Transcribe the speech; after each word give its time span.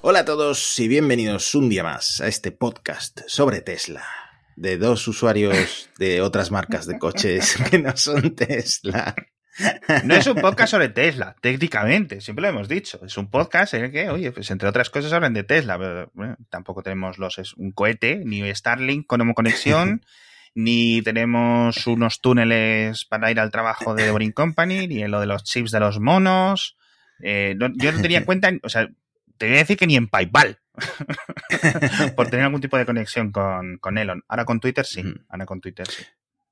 Hola 0.00 0.20
a 0.20 0.24
todos 0.24 0.78
y 0.78 0.88
bienvenidos 0.88 1.54
un 1.54 1.68
día 1.68 1.82
más 1.82 2.20
a 2.20 2.28
este 2.28 2.52
podcast 2.52 3.20
sobre 3.26 3.60
Tesla 3.60 4.04
de 4.56 4.76
dos 4.78 5.06
usuarios 5.08 5.90
de 5.98 6.20
otras 6.22 6.50
marcas 6.50 6.86
de 6.86 6.98
coches 6.98 7.56
que 7.70 7.78
no 7.78 7.96
son 7.96 8.34
Tesla. 8.34 9.14
No 10.04 10.14
es 10.14 10.26
un 10.26 10.36
podcast 10.36 10.70
sobre 10.70 10.88
Tesla, 10.88 11.34
técnicamente, 11.40 12.20
siempre 12.20 12.42
lo 12.42 12.48
hemos 12.48 12.68
dicho. 12.68 13.00
Es 13.04 13.16
un 13.18 13.28
podcast 13.30 13.74
en 13.74 13.84
el 13.86 13.90
que, 13.92 14.08
oye, 14.10 14.30
pues 14.32 14.50
entre 14.50 14.68
otras 14.68 14.90
cosas 14.90 15.12
hablan 15.12 15.34
de 15.34 15.44
Tesla, 15.44 15.78
pero 15.78 16.10
bueno, 16.14 16.36
tampoco 16.50 16.82
tenemos 16.82 17.18
los 17.18 17.38
es 17.38 17.54
un 17.54 17.72
cohete, 17.72 18.22
ni 18.24 18.54
Starlink 18.54 19.06
con 19.06 19.32
conexión, 19.34 20.02
ni 20.54 21.02
tenemos 21.02 21.86
unos 21.86 22.20
túneles 22.20 23.04
para 23.04 23.30
ir 23.30 23.40
al 23.40 23.50
trabajo 23.50 23.94
de 23.94 24.10
Boring 24.10 24.32
Company, 24.32 24.86
ni 24.86 25.02
en 25.02 25.10
lo 25.10 25.20
de 25.20 25.26
los 25.26 25.44
chips 25.44 25.70
de 25.70 25.80
los 25.80 25.98
monos. 26.00 26.76
Eh, 27.20 27.54
no- 27.58 27.72
yo 27.74 27.90
no 27.92 28.00
tenía 28.00 28.18
en 28.18 28.24
cuenta, 28.24 28.50
o 28.62 28.68
sea, 28.68 28.88
te 29.38 29.46
voy 29.46 29.56
a 29.56 29.58
decir 29.60 29.76
que 29.76 29.86
ni 29.86 29.96
en 29.96 30.08
PayPal, 30.08 30.58
por 32.16 32.28
tener 32.28 32.44
algún 32.44 32.60
tipo 32.60 32.76
de 32.78 32.86
conexión 32.86 33.32
con, 33.32 33.78
con 33.78 33.98
Elon. 33.98 34.22
Ahora 34.28 34.44
con 34.44 34.60
Twitter 34.60 34.84
sí, 34.84 35.02
ahora 35.28 35.46
con 35.46 35.60
Twitter 35.60 35.86
sí. 35.88 36.04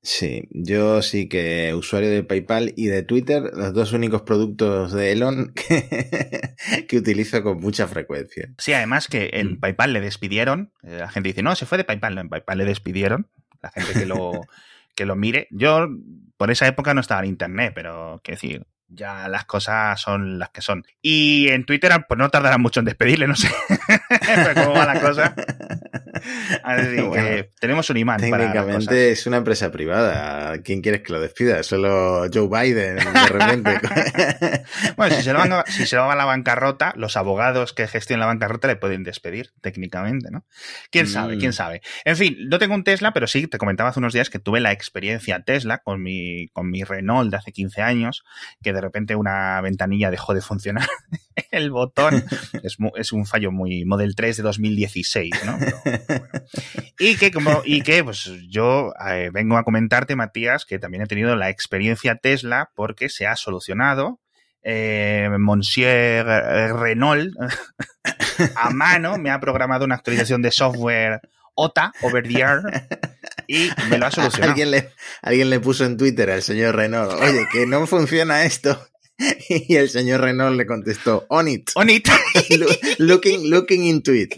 Sí, 0.09 0.47
yo 0.51 1.01
sí 1.01 1.27
que 1.27 1.73
usuario 1.73 2.09
de 2.09 2.23
PayPal 2.23 2.71
y 2.77 2.85
de 2.87 3.03
Twitter, 3.03 3.43
los 3.53 3.73
dos 3.73 3.91
únicos 3.91 4.21
productos 4.21 4.93
de 4.93 5.11
Elon 5.11 5.51
que, 5.53 6.55
que 6.87 6.97
utilizo 6.97 7.43
con 7.43 7.59
mucha 7.59 7.89
frecuencia. 7.89 8.53
Sí, 8.57 8.71
además 8.71 9.07
que 9.09 9.31
en 9.33 9.53
Mm. 9.55 9.59
PayPal 9.59 9.91
le 9.91 9.99
despidieron. 9.99 10.71
eh, 10.83 10.95
La 10.99 11.09
gente 11.09 11.27
dice, 11.27 11.43
no, 11.43 11.53
se 11.57 11.65
fue 11.65 11.77
de 11.77 11.83
PayPal. 11.83 12.15
No, 12.15 12.21
en 12.21 12.29
PayPal 12.29 12.57
le 12.59 12.63
despidieron. 12.63 13.27
La 13.61 13.69
gente 13.69 13.91
que 13.99 14.05
lo, 14.05 14.31
que 14.95 15.05
lo 15.05 15.17
mire. 15.17 15.49
Yo, 15.51 15.89
por 16.37 16.51
esa 16.51 16.67
época 16.67 16.93
no 16.93 17.01
estaba 17.01 17.19
en 17.23 17.27
internet, 17.29 17.73
pero 17.75 18.21
quiero 18.23 18.35
decir, 18.39 18.65
ya 18.89 19.27
las 19.27 19.45
cosas 19.45 19.99
son 19.99 20.39
las 20.39 20.49
que 20.49 20.61
son. 20.61 20.85
Y 21.01 21.49
en 21.49 21.65
Twitter, 21.65 21.91
pues 22.07 22.17
no 22.17 22.29
tardarán 22.29 22.61
mucho 22.61 22.79
en 22.79 22.85
despedirle, 22.85 23.27
no 23.27 23.35
sé. 23.35 23.49
Pero 24.09 24.53
cómo 24.53 24.73
va 24.73 24.93
la 24.93 24.99
cosa. 24.99 25.35
Así 26.63 26.95
que 26.95 27.01
Bueno, 27.01 27.45
tenemos 27.59 27.89
un 27.89 27.97
imán 27.97 28.19
Técnicamente 28.19 29.11
es 29.11 29.27
una 29.27 29.37
empresa 29.37 29.71
privada. 29.71 30.61
¿Quién 30.61 30.81
quieres 30.81 31.01
que 31.01 31.13
lo 31.13 31.21
despida? 31.21 31.61
Solo 31.63 32.27
Joe 32.33 32.47
Biden, 32.47 32.97
de 32.97 33.27
repente. 33.27 33.79
Bueno, 34.95 35.15
si 35.15 35.23
se, 35.23 35.33
lo 35.33 35.39
van 35.39 35.53
a, 35.53 35.63
si 35.65 35.85
se 35.85 35.95
lo 35.95 36.05
va 36.05 36.13
a 36.13 36.15
la 36.15 36.25
bancarrota, 36.25 36.93
los 36.95 37.17
abogados 37.17 37.73
que 37.73 37.87
gestionan 37.87 38.21
la 38.21 38.25
bancarrota 38.27 38.67
le 38.67 38.75
pueden 38.75 39.03
despedir, 39.03 39.51
técnicamente, 39.61 40.29
¿no? 40.31 40.45
¿Quién 40.91 41.07
sabe? 41.07 41.35
Mm. 41.35 41.39
¿Quién 41.39 41.53
sabe? 41.53 41.81
En 42.05 42.15
fin, 42.15 42.37
no 42.47 42.59
tengo 42.59 42.75
un 42.75 42.83
Tesla, 42.83 43.13
pero 43.13 43.27
sí, 43.27 43.47
te 43.47 43.57
comentaba 43.57 43.89
hace 43.89 43.99
unos 43.99 44.13
días 44.13 44.29
que 44.29 44.39
tuve 44.39 44.59
la 44.59 44.71
experiencia 44.71 45.41
Tesla 45.41 45.79
con 45.79 46.01
mi, 46.01 46.49
con 46.49 46.69
mi 46.69 46.83
Renault 46.83 47.31
de 47.31 47.37
hace 47.37 47.51
15 47.51 47.81
años, 47.81 48.23
que 48.61 48.73
de 48.77 48.81
repente 48.81 49.15
una 49.15 49.59
ventanilla 49.61 50.11
dejó 50.11 50.35
de 50.35 50.41
funcionar. 50.41 50.87
El 51.51 51.71
botón 51.71 52.23
es, 52.63 52.77
es 52.95 53.11
un 53.11 53.25
fallo 53.25 53.51
muy 53.51 53.85
Model 53.85 54.15
3 54.15 54.37
de 54.37 54.43
2016, 54.43 55.33
¿no? 55.45 55.57
Pero, 55.59 55.77
bueno. 56.07 56.25
Y 56.99 57.15
que, 57.15 57.31
como, 57.31 57.61
y 57.65 57.81
que 57.81 58.03
pues 58.03 58.29
yo 58.49 58.93
eh, 59.07 59.29
vengo 59.31 59.57
a 59.57 59.63
comentarte, 59.63 60.15
Matías, 60.15 60.65
que 60.65 60.79
también 60.79 61.03
he 61.03 61.07
tenido 61.07 61.35
la 61.35 61.49
experiencia 61.49 62.15
Tesla 62.15 62.71
porque 62.75 63.09
se 63.09 63.27
ha 63.27 63.35
solucionado. 63.35 64.19
Eh, 64.63 65.29
Monsieur 65.37 66.25
Renault 66.25 67.33
a 68.55 68.69
mano 68.71 69.17
me 69.17 69.29
ha 69.29 69.39
programado 69.39 69.85
una 69.85 69.95
actualización 69.95 70.41
de 70.41 70.51
software 70.51 71.21
OTA, 71.57 71.91
over 72.03 72.23
the 72.27 72.39
air, 72.39 72.61
y 73.47 73.69
me 73.89 73.97
lo 73.97 74.05
ha 74.05 74.11
solucionado. 74.11 74.51
Alguien 74.51 74.71
le, 74.71 74.89
alguien 75.21 75.49
le 75.49 75.59
puso 75.59 75.83
en 75.85 75.97
Twitter 75.97 76.29
al 76.29 76.43
señor 76.43 76.75
Renault, 76.75 77.11
oye, 77.13 77.47
que 77.51 77.65
no 77.65 77.85
funciona 77.87 78.45
esto. 78.45 78.79
Y 79.49 79.75
el 79.75 79.89
señor 79.89 80.21
Renault 80.21 80.55
le 80.55 80.67
contestó, 80.67 81.25
on 81.29 81.47
it. 81.47 81.71
On 81.73 81.89
it. 81.89 82.07
Lo- 82.57 82.67
looking, 82.99 83.49
looking 83.49 83.83
into 83.85 84.13
it. 84.13 84.35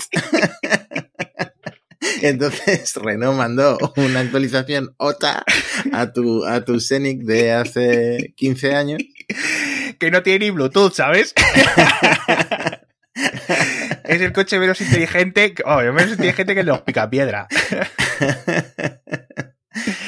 Entonces 2.22 2.96
Renault 2.96 3.38
mandó 3.38 3.78
una 3.97 4.22
actualización 4.22 4.94
OTA 4.97 5.44
a 5.91 6.12
tu, 6.13 6.46
a 6.46 6.63
tu 6.63 6.79
Scenic 6.79 7.22
de 7.24 7.52
hace 7.52 8.34
15 8.38 8.75
años. 8.75 9.02
que 10.00 10.12
no 10.12 10.24
tiene 10.24 10.46
ni 10.46 10.52
Bluetooth, 10.52 10.94
¿sabes? 10.94 11.34
es 14.03 14.22
el 14.22 14.31
coche 14.34 14.59
menos 14.59 14.80
inteligente, 14.81 15.53
que- 15.53 15.63
oh, 15.66 15.78
menos 15.81 16.12
inteligente 16.12 16.56
que 16.56 16.63
los 16.63 16.81
picapiedra. 16.81 17.47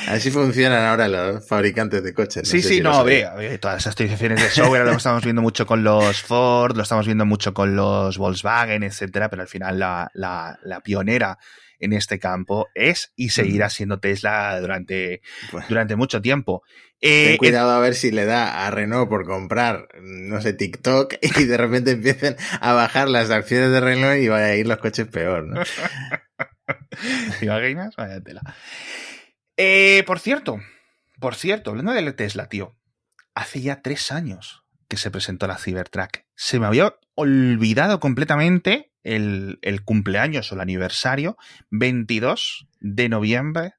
Así 0.08 0.32
funcionan 0.32 0.84
ahora 0.86 1.08
los 1.08 1.48
fabricantes 1.48 2.04
de 2.04 2.14
coches. 2.14 2.48
sí, 2.48 2.62
sí, 2.62 2.76
si 2.76 2.82
no, 2.82 3.00
hombre, 3.00 3.58
todas 3.60 3.78
esas 3.82 3.92
actualizaciones 3.92 4.42
de 4.42 4.50
software 4.50 4.86
lo 4.86 4.92
estamos 4.94 5.24
viendo 5.24 5.42
mucho 5.42 5.66
con 5.66 5.84
los 5.84 6.22
Ford, 6.22 6.76
lo 6.76 6.84
estamos 6.84 7.06
viendo 7.06 7.26
mucho 7.26 7.54
con 7.54 7.76
los 7.76 8.18
Volkswagen, 8.18 8.84
etcétera, 8.84 9.30
pero 9.30 9.44
al 9.44 9.48
final 9.48 9.80
la, 9.80 10.10
la- 10.14 10.58
la 10.64 10.82
pionera 10.82 11.38
en 11.81 11.94
este 11.94 12.19
campo 12.19 12.69
es 12.75 13.12
y 13.16 13.30
seguirá 13.30 13.69
siendo 13.69 14.00
Tesla 14.00 14.59
durante, 14.59 15.22
Bueno. 15.52 15.66
durante 15.69 15.96
mucho 15.96 16.22
tiempo. 16.22 16.64
Ten 17.00 17.34
Eh, 17.34 17.38
cuidado 17.38 17.72
a 17.72 17.80
ver 17.80 17.96
si 17.96 18.12
le 18.12 18.25
da 18.25 18.66
a 18.68 18.72
Renault 18.72 19.09
por 19.09 19.25
comprar, 19.25 19.88
no 20.02 20.40
sé, 20.41 20.53
TikTok 20.53 21.16
y 21.40 21.44
de 21.46 21.58
repente 21.58 21.91
empiecen 21.91 22.36
a 22.59 22.74
bajar 22.74 23.09
las 23.09 23.30
acciones 23.31 23.72
de 23.72 23.80
Renault 23.81 24.22
y 24.22 24.28
vaya 24.28 24.46
a 24.46 24.56
ir 24.56 24.68
los 24.68 24.78
coches 24.78 25.08
peor, 25.08 25.46
¿no? 25.47 25.62
¿Te 27.40 27.46
imaginas? 27.46 27.96
Vaya 27.96 28.22
tela. 28.22 28.41
Eh, 29.58 30.03
por 30.06 30.20
cierto, 30.20 30.59
por 31.20 31.36
cierto, 31.36 31.72
hablando 31.72 31.91
de 31.94 32.14
Tesla, 32.14 32.47
tío, 32.50 32.78
hace 33.36 33.62
ya 33.62 33.81
tres 33.81 34.12
años 34.12 34.64
que 34.88 34.97
se 34.97 35.12
presentó 35.12 35.47
la 35.47 35.58
Cybertruck. 35.58 36.20
Se 36.36 36.59
me 36.59 36.68
había 36.68 36.96
olvidado 37.16 38.00
completamente 38.00 38.91
el, 39.04 39.60
el 39.62 39.84
cumpleaños 39.84 40.52
o 40.52 40.56
el 40.56 40.62
aniversario, 40.62 41.38
22 41.70 42.68
de 42.80 43.10
noviembre 43.10 43.74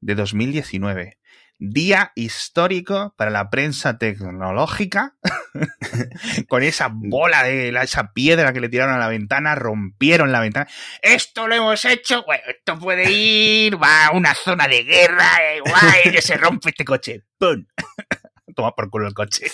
de 0.00 0.14
2019. 0.14 1.18
Día 1.64 2.10
histórico 2.16 3.14
para 3.16 3.30
la 3.30 3.48
prensa 3.48 3.96
tecnológica. 3.96 5.14
Con 6.48 6.64
esa 6.64 6.88
bola 6.92 7.44
de 7.44 7.68
esa 7.68 8.12
piedra 8.12 8.52
que 8.52 8.60
le 8.60 8.68
tiraron 8.68 8.96
a 8.96 8.98
la 8.98 9.06
ventana, 9.06 9.54
rompieron 9.54 10.32
la 10.32 10.40
ventana. 10.40 10.68
Esto 11.00 11.46
lo 11.46 11.54
hemos 11.54 11.84
hecho, 11.84 12.24
bueno, 12.24 12.42
esto 12.48 12.78
puede 12.80 13.12
ir, 13.12 13.80
va 13.80 14.06
a 14.06 14.10
una 14.10 14.34
zona 14.34 14.66
de 14.66 14.82
guerra, 14.82 15.28
eh, 15.40 15.60
guay, 15.60 16.12
que 16.12 16.20
se 16.22 16.36
rompe 16.36 16.70
este 16.70 16.84
coche. 16.84 17.22
¡Pum! 17.38 17.64
Toma 18.56 18.74
por 18.74 18.90
culo 18.90 19.06
el 19.06 19.14
coche. 19.14 19.46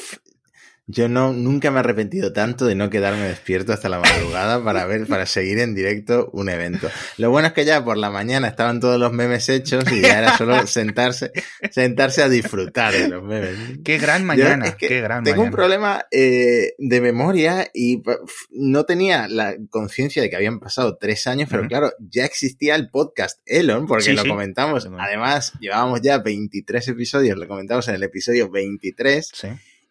Yo 0.91 1.07
no, 1.07 1.35
nunca 1.35 1.71
me 1.71 1.77
he 1.77 1.81
arrepentido 1.81 2.33
tanto 2.33 2.65
de 2.65 2.75
no 2.75 2.89
quedarme 2.89 3.29
despierto 3.29 3.75
hasta 3.75 3.91
la 3.91 3.99
madrugada 4.01 4.65
para 4.65 4.87
ver, 4.87 5.07
para 5.07 5.27
seguir 5.27 5.59
en 5.59 5.75
directo 5.75 6.31
un 6.33 6.49
evento. 6.49 6.89
Lo 7.19 7.31
bueno 7.31 7.49
es 7.49 7.53
que 7.53 7.67
ya 7.67 7.85
por 7.85 7.99
la 7.99 8.11
mañana 8.11 8.49
estaban 8.49 8.81
todos 8.81 8.99
los 8.99 9.13
memes 9.13 9.51
hechos 9.51 9.85
y 9.93 10.01
ya 10.01 10.19
era 10.19 10.39
solo 10.39 10.67
sentarse, 10.67 11.31
sentarse 11.71 12.23
a 12.23 12.31
disfrutar 12.31 12.95
de 12.95 13.09
los 13.09 13.23
memes. 13.23 13.81
Qué 13.85 13.99
gran 13.99 14.23
Yo, 14.23 14.27
mañana, 14.29 14.67
es 14.69 14.77
que 14.77 14.89
qué 14.89 15.01
gran 15.03 15.25
Tengo 15.25 15.43
un 15.43 15.51
problema 15.51 16.07
eh, 16.11 16.73
de 16.79 17.01
memoria 17.03 17.69
y 17.75 18.03
no 18.51 18.85
tenía 18.85 19.29
la 19.29 19.57
conciencia 19.69 20.23
de 20.23 20.31
que 20.31 20.37
habían 20.37 20.59
pasado 20.59 20.97
tres 20.97 21.27
años, 21.27 21.49
pero 21.51 21.69
claro, 21.69 21.93
ya 21.99 22.25
existía 22.25 22.75
el 22.75 22.89
podcast 22.89 23.41
Elon, 23.45 23.87
porque 23.87 24.05
Sí, 24.05 24.13
lo 24.13 24.23
sí. 24.23 24.29
comentamos. 24.31 24.89
Además, 24.99 25.53
llevábamos 25.61 26.01
ya 26.01 26.17
23 26.17 26.89
episodios, 26.89 27.37
lo 27.37 27.47
comentamos 27.47 27.87
en 27.89 27.97
el 27.97 28.03
episodio 28.05 28.49
23. 28.51 29.31
Sí. 29.35 29.49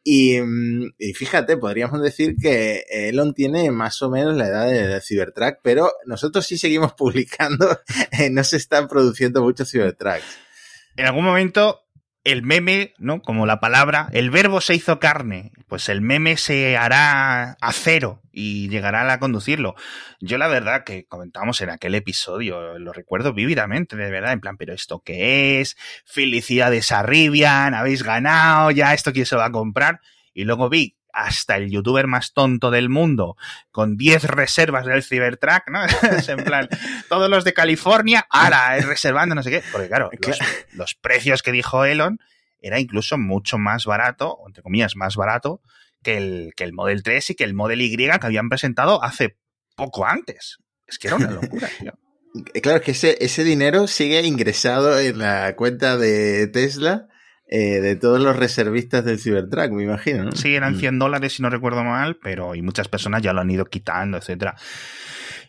Y, 0.10 0.40
mm, 0.40 0.94
y 1.00 1.14
fíjate, 1.14 1.58
podríamos 1.58 2.02
decir 2.02 2.38
que 2.42 2.86
Elon 2.90 3.34
tiene 3.34 3.72
más 3.72 4.02
o 4.02 4.10
menos 4.10 4.38
la 4.38 4.48
edad 4.48 4.66
de, 4.66 4.88
de 4.88 5.02
Cybertruck, 5.02 5.58
pero 5.62 5.92
nosotros 6.06 6.46
sí 6.46 6.58
seguimos 6.58 6.94
publicando, 6.98 7.78
eh, 8.18 8.30
no 8.30 8.42
se 8.46 8.56
están 8.56 8.88
produciendo 8.88 9.44
muchos 9.44 9.70
Cybertrucks. 9.70 10.40
En 10.96 11.08
algún 11.08 11.26
momento 11.26 11.87
el 12.28 12.44
meme, 12.44 12.94
¿no? 12.98 13.22
Como 13.22 13.46
la 13.46 13.62
palabra, 13.62 14.10
el 14.12 14.30
verbo 14.30 14.60
se 14.60 14.76
hizo 14.76 15.00
carne, 15.00 15.54
pues 15.70 15.88
el 15.88 16.02
meme 16.02 16.36
se 16.36 16.76
hará 16.76 17.52
a 17.62 17.72
cero 17.72 18.22
y 18.34 18.68
llegará 18.68 19.12
a 19.14 19.20
conducirlo. 19.20 19.76
Yo 20.20 20.38
la 20.38 20.50
verdad 20.50 20.84
que 20.84 21.06
comentábamos 21.06 21.62
en 21.62 21.70
aquel 21.70 21.96
episodio, 21.96 22.78
lo 22.80 22.92
recuerdo 22.92 23.34
vívidamente, 23.34 23.96
de 23.96 24.12
verdad, 24.12 24.34
en 24.34 24.42
plan, 24.42 24.58
pero 24.58 24.74
¿esto 24.74 25.02
qué 25.06 25.62
es? 25.62 25.78
Felicidades 26.04 26.92
a 26.92 27.02
Rivian, 27.02 27.74
habéis 27.74 28.04
ganado, 28.04 28.72
ya 28.72 28.94
esto 28.94 29.14
quién 29.14 29.26
se 29.26 29.38
va 29.38 29.46
a 29.46 29.52
comprar. 29.54 30.02
Y 30.34 30.44
luego 30.44 30.68
vi 30.68 30.97
hasta 31.18 31.58
el 31.58 31.72
youtuber 31.72 32.06
más 32.06 32.34
tonto 32.34 32.70
del 32.70 32.90
mundo, 32.90 33.38
con 33.72 33.98
10 33.98 34.26
reservas 34.26 34.86
del 34.86 35.04
Cybertruck, 35.04 35.70
¿no? 35.72 35.84
es 36.18 36.30
en 36.30 36.44
plan, 36.44 36.70
todos 37.10 37.30
los 37.30 37.44
de 37.44 37.54
California, 37.54 38.28
ahora 38.30 38.78
reservando, 38.82 39.34
no 39.34 39.42
sé 39.42 39.50
qué. 39.50 39.64
Porque 39.72 39.88
claro, 39.88 40.12
los, 40.26 40.40
los 40.74 40.96
precios 40.96 41.42
que 41.42 41.52
dijo 41.52 41.86
Elon 41.86 42.20
era 42.60 42.80
incluso 42.80 43.18
mucho 43.18 43.58
más 43.58 43.86
barato, 43.86 44.32
o 44.32 44.48
entre 44.48 44.62
comillas, 44.62 44.96
más 44.96 45.16
barato 45.16 45.62
que 46.04 46.18
el, 46.18 46.54
que 46.56 46.64
el 46.64 46.74
Model 46.74 47.02
3 47.02 47.32
y 47.32 47.36
que 47.36 47.44
el 47.44 47.56
Model 47.56 47.82
Y 47.82 47.98
que 47.98 48.20
habían 48.22 48.50
presentado 48.50 49.04
hace 49.04 49.38
poco 49.76 50.06
antes. 50.06 50.60
Es 50.86 51.00
que 51.00 51.08
era 51.08 51.18
una 51.18 51.32
locura, 51.32 51.70
tío. 51.80 51.94
Claro, 52.62 52.78
es 52.78 52.84
que 52.84 52.92
ese, 52.92 53.18
ese 53.22 53.44
dinero 53.44 53.88
sigue 53.88 54.22
ingresado 54.22 55.00
en 55.00 55.18
la 55.18 55.56
cuenta 55.56 55.98
de 55.98 56.46
Tesla 56.46 57.08
eh, 57.50 57.80
de 57.80 57.96
todos 57.96 58.20
los 58.20 58.36
reservistas 58.36 59.06
del 59.06 59.20
Cybertruck, 59.20 59.72
me 59.72 59.84
imagino. 59.84 60.26
¿no? 60.26 60.32
Sí, 60.34 60.54
eran 60.54 60.78
100 60.78 61.00
dólares 61.00 61.34
si 61.34 61.42
no 61.42 61.50
recuerdo 61.50 61.84
mal, 61.84 62.18
pero 62.18 62.56
y 62.56 62.62
muchas 62.62 62.90
personas 62.90 63.22
ya 63.22 63.32
lo 63.32 63.40
han 63.40 63.50
ido 63.50 63.66
quitando, 63.66 64.18
etcétera. 64.18 64.56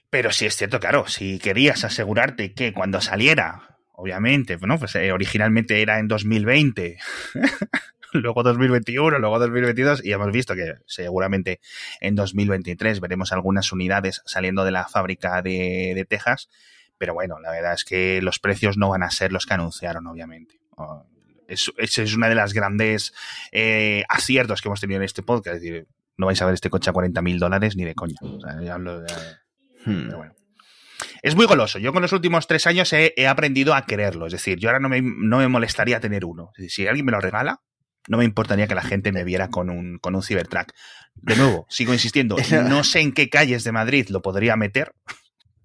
Pero 0.09 0.31
sí 0.31 0.47
es 0.47 0.56
cierto, 0.56 0.79
claro, 0.79 1.09
si 1.09 1.39
querías 1.41 1.85
asegurarte 1.85 2.55
que 2.55 2.73
cuando 2.73 3.00
saliera, 3.00 3.79
obviamente, 3.93 4.56
bueno, 4.56 4.79
pues 4.79 4.95
eh, 4.95 5.11
originalmente 5.12 5.83
era 5.83 5.99
en 5.99 6.06
2020, 6.06 6.99
luego 8.12 8.45
2021, 8.45 9.19
luego 9.19 9.39
2022, 9.41 10.05
y 10.05 10.12
hemos 10.12 10.31
visto 10.31 10.55
que 10.55 10.77
seguramente 10.87 11.61
en 12.00 12.15
2023 12.15 13.00
veremos 13.00 13.33
algunas 13.33 13.73
unidades 13.73 14.23
saliendo 14.25 14.65
de 14.65 14.71
la 14.71 14.87
fábrica 14.87 15.43
de, 15.43 15.93
de 15.97 16.05
Texas, 16.05 16.49
pero 16.97 17.12
bueno, 17.12 17.41
la 17.41 17.50
verdad 17.50 17.75
es 17.75 17.85
que 17.85 18.23
los 18.23 18.39
precios 18.39 18.79
no 18.79 18.89
van 18.89 19.03
a 19.03 19.11
ser 19.11 19.33
los 19.33 19.47
que 19.47 19.55
anunciaron, 19.55 20.06
obviamente. 20.06 20.61
Es, 21.49 21.73
ese 21.79 22.05
es 22.05 22.15
una 22.15 22.29
de 22.29 22.37
las 22.37 22.53
grandes 22.53 23.12
eh, 23.50 24.05
aciertos 24.09 24.61
que 24.61 24.69
hemos 24.69 24.81
tenido 24.81 24.99
en 25.00 25.05
este 25.05 25.23
podcast. 25.23 25.56
Es 25.56 25.62
decir, 25.62 25.89
no 26.17 26.27
vais 26.27 26.41
a 26.41 26.45
ver 26.47 26.55
este 26.55 26.71
coche 26.71 26.91
a 26.91 26.93
40 26.93 27.21
mil 27.23 27.39
dólares 27.39 27.75
ni 27.75 27.85
de 27.85 27.95
coña. 27.95 28.17
O 28.21 28.41
sea, 28.41 28.61
ya 28.62 28.75
hablo 28.75 29.00
de, 29.00 29.12
Hmm. 29.85 30.06
pero 30.06 30.19
bueno. 30.19 30.35
Es 31.23 31.35
muy 31.37 31.47
goloso. 31.47 31.79
Yo 31.79 31.93
con 31.93 32.03
los 32.03 32.12
últimos 32.12 32.47
tres 32.47 32.67
años 32.67 32.93
he, 32.93 33.15
he 33.17 33.27
aprendido 33.27 33.75
a 33.75 33.87
quererlo. 33.87 34.27
Es 34.27 34.33
decir, 34.33 34.59
yo 34.59 34.69
ahora 34.69 34.81
no 34.81 34.89
me, 34.89 35.00
no 35.00 35.39
me 35.39 35.49
molestaría 35.49 36.00
tener 36.00 36.25
uno. 36.25 36.50
Decir, 36.56 36.71
si 36.71 36.87
alguien 36.87 37.06
me 37.06 37.12
lo 37.12 37.21
regala, 37.21 37.61
no 38.09 38.19
me 38.19 38.25
importaría 38.25 38.67
que 38.67 38.75
la 38.75 38.83
gente 38.83 39.12
me 39.12 39.25
viera 39.25 39.49
con 39.49 39.71
un, 39.71 39.99
con 39.99 40.15
un 40.15 40.23
Cybertruck. 40.23 40.73
De 41.15 41.37
nuevo, 41.37 41.67
sigo 41.69 41.93
insistiendo, 41.93 42.37
no 42.69 42.85
sé 42.85 43.00
en 43.00 43.12
qué 43.12 43.29
calles 43.29 43.65
de 43.65 43.73
Madrid 43.73 44.09
lo 44.09 44.23
podría 44.23 44.56
meter. 44.56 44.93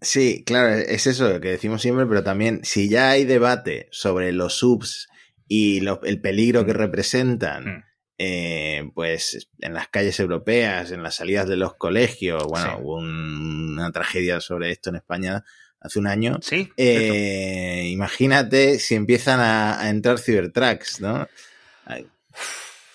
Sí, 0.01 0.43
claro, 0.45 0.73
es 0.73 1.07
eso 1.07 1.29
lo 1.29 1.39
que 1.39 1.51
decimos 1.51 1.81
siempre, 1.81 2.05
pero 2.05 2.23
también 2.23 2.59
si 2.63 2.89
ya 2.89 3.11
hay 3.11 3.23
debate 3.23 3.87
sobre 3.91 4.33
los 4.33 4.57
subs 4.57 5.07
y 5.47 5.81
lo- 5.81 6.01
el 6.03 6.19
peligro 6.21 6.65
que 6.65 6.73
representan, 6.73 7.65
Mm. 7.65 7.83
eh, 8.17 8.91
pues 8.93 9.49
en 9.59 9.73
las 9.73 9.87
calles 9.89 10.19
europeas, 10.19 10.91
en 10.91 11.03
las 11.03 11.15
salidas 11.15 11.47
de 11.47 11.57
los 11.57 11.75
colegios, 11.75 12.43
bueno, 12.47 12.67
Sí. 12.77 12.81
hubo 12.81 12.97
un- 12.97 13.73
una 13.73 13.91
tragedia 13.91 14.39
sobre 14.39 14.71
esto 14.71 14.89
en 14.89 14.97
España 14.97 15.43
hace 15.79 15.99
un 15.99 16.07
año. 16.07 16.37
Sí. 16.41 16.69
Eh, 16.77 17.87
imagínate 17.91 18.79
si 18.79 18.95
empiezan 18.95 19.39
a, 19.39 19.81
a 19.81 19.89
entrar 19.89 20.19
Cybertrucks, 20.19 21.01
¿no? 21.01 21.27
Ay, 21.85 22.07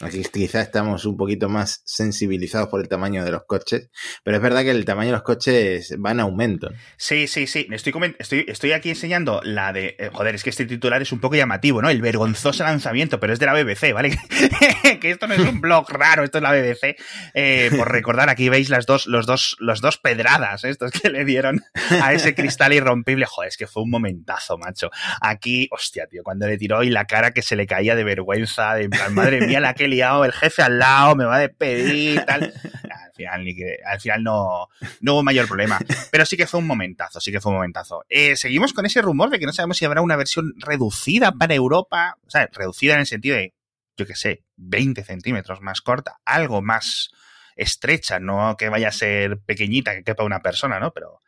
Aquí 0.00 0.22
quizás 0.32 0.66
estamos 0.66 1.04
un 1.06 1.16
poquito 1.16 1.48
más 1.48 1.82
sensibilizados 1.84 2.68
por 2.68 2.80
el 2.80 2.88
tamaño 2.88 3.24
de 3.24 3.32
los 3.32 3.44
coches, 3.46 3.90
pero 4.22 4.36
es 4.36 4.42
verdad 4.42 4.62
que 4.62 4.70
el 4.70 4.84
tamaño 4.84 5.08
de 5.08 5.12
los 5.12 5.22
coches 5.22 5.92
va 6.04 6.12
en 6.12 6.20
aumento. 6.20 6.70
Sí, 6.96 7.26
sí, 7.26 7.46
sí. 7.48 7.66
Estoy, 7.70 7.92
estoy, 8.18 8.44
estoy 8.46 8.72
aquí 8.72 8.90
enseñando 8.90 9.40
la 9.42 9.72
de. 9.72 9.96
eh, 9.98 10.10
joder, 10.12 10.36
es 10.36 10.44
que 10.44 10.50
este 10.50 10.66
titular 10.66 11.02
es 11.02 11.10
un 11.10 11.20
poco 11.20 11.34
llamativo, 11.34 11.82
¿no? 11.82 11.90
El 11.90 12.00
vergonzoso 12.00 12.62
lanzamiento, 12.62 13.18
pero 13.18 13.32
es 13.32 13.40
de 13.40 13.46
la 13.46 13.54
BBC, 13.54 13.92
¿vale? 13.92 14.16
que 15.00 15.10
esto 15.10 15.26
no 15.26 15.34
es 15.34 15.40
un 15.40 15.60
blog 15.60 15.90
raro, 15.90 16.22
esto 16.22 16.38
es 16.38 16.42
la 16.42 16.52
BBC. 16.52 16.96
Eh, 17.34 17.70
por 17.76 17.90
recordar, 17.90 18.28
aquí 18.28 18.48
veis 18.48 18.68
las 18.70 18.86
dos, 18.86 19.06
los 19.06 19.26
dos, 19.26 19.56
los 19.58 19.80
dos 19.80 19.98
pedradas 19.98 20.62
estos 20.64 20.92
que 20.92 21.10
le 21.10 21.24
dieron 21.24 21.60
a 22.02 22.12
ese 22.12 22.34
cristal 22.34 22.72
irrompible. 22.72 23.26
Joder, 23.26 23.48
es 23.48 23.56
que 23.56 23.66
fue 23.66 23.82
un 23.82 23.90
momentazo, 23.90 24.58
macho. 24.58 24.90
Aquí, 25.20 25.68
hostia, 25.72 26.06
tío, 26.06 26.22
cuando 26.22 26.46
le 26.46 26.56
tiró 26.56 26.82
y 26.84 26.90
la 26.90 27.04
cara 27.06 27.32
que 27.32 27.42
se 27.42 27.56
le 27.56 27.66
caía 27.66 27.96
de 27.96 28.04
vergüenza, 28.04 28.74
de 28.74 28.88
madre 29.10 29.40
mía, 29.46 29.60
la 29.60 29.74
que 29.74 29.87
he 29.88 29.90
liado, 29.90 30.24
el 30.24 30.32
jefe 30.32 30.62
al 30.62 30.78
lado, 30.78 31.16
me 31.16 31.24
va 31.24 31.36
a 31.36 31.40
despedir, 31.40 32.22
tal. 32.26 32.44
Al 32.44 33.12
final, 33.14 33.44
ni 33.44 33.54
que, 33.54 33.78
al 33.84 34.00
final 34.00 34.22
no, 34.22 34.68
no 35.00 35.14
hubo 35.14 35.22
mayor 35.22 35.46
problema. 35.48 35.78
Pero 36.10 36.24
sí 36.24 36.36
que 36.36 36.46
fue 36.46 36.60
un 36.60 36.66
momentazo, 36.66 37.20
sí 37.20 37.32
que 37.32 37.40
fue 37.40 37.50
un 37.50 37.56
momentazo. 37.56 38.04
Eh, 38.08 38.36
seguimos 38.36 38.72
con 38.72 38.86
ese 38.86 39.02
rumor 39.02 39.30
de 39.30 39.38
que 39.38 39.46
no 39.46 39.52
sabemos 39.52 39.76
si 39.76 39.84
habrá 39.84 40.00
una 40.00 40.16
versión 40.16 40.54
reducida 40.58 41.32
para 41.32 41.54
Europa, 41.54 42.16
o 42.26 42.30
sea, 42.30 42.48
reducida 42.52 42.94
en 42.94 43.00
el 43.00 43.06
sentido 43.06 43.36
de, 43.36 43.54
yo 43.96 44.06
qué 44.06 44.14
sé, 44.14 44.44
20 44.56 45.02
centímetros 45.04 45.60
más 45.60 45.80
corta, 45.80 46.20
algo 46.24 46.62
más 46.62 47.10
estrecha, 47.56 48.20
no 48.20 48.56
que 48.56 48.68
vaya 48.68 48.88
a 48.88 48.92
ser 48.92 49.40
pequeñita, 49.40 49.94
que 49.94 50.04
quepa 50.04 50.22
una 50.22 50.40
persona, 50.40 50.78
¿no? 50.78 50.92
Pero, 50.92 51.20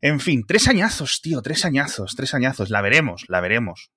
en 0.00 0.20
fin, 0.20 0.44
tres 0.46 0.68
añazos, 0.68 1.20
tío, 1.22 1.40
tres 1.40 1.64
añazos, 1.64 2.14
tres 2.16 2.34
añazos, 2.34 2.68
la 2.68 2.82
veremos, 2.82 3.24
la 3.28 3.40
veremos. 3.40 3.90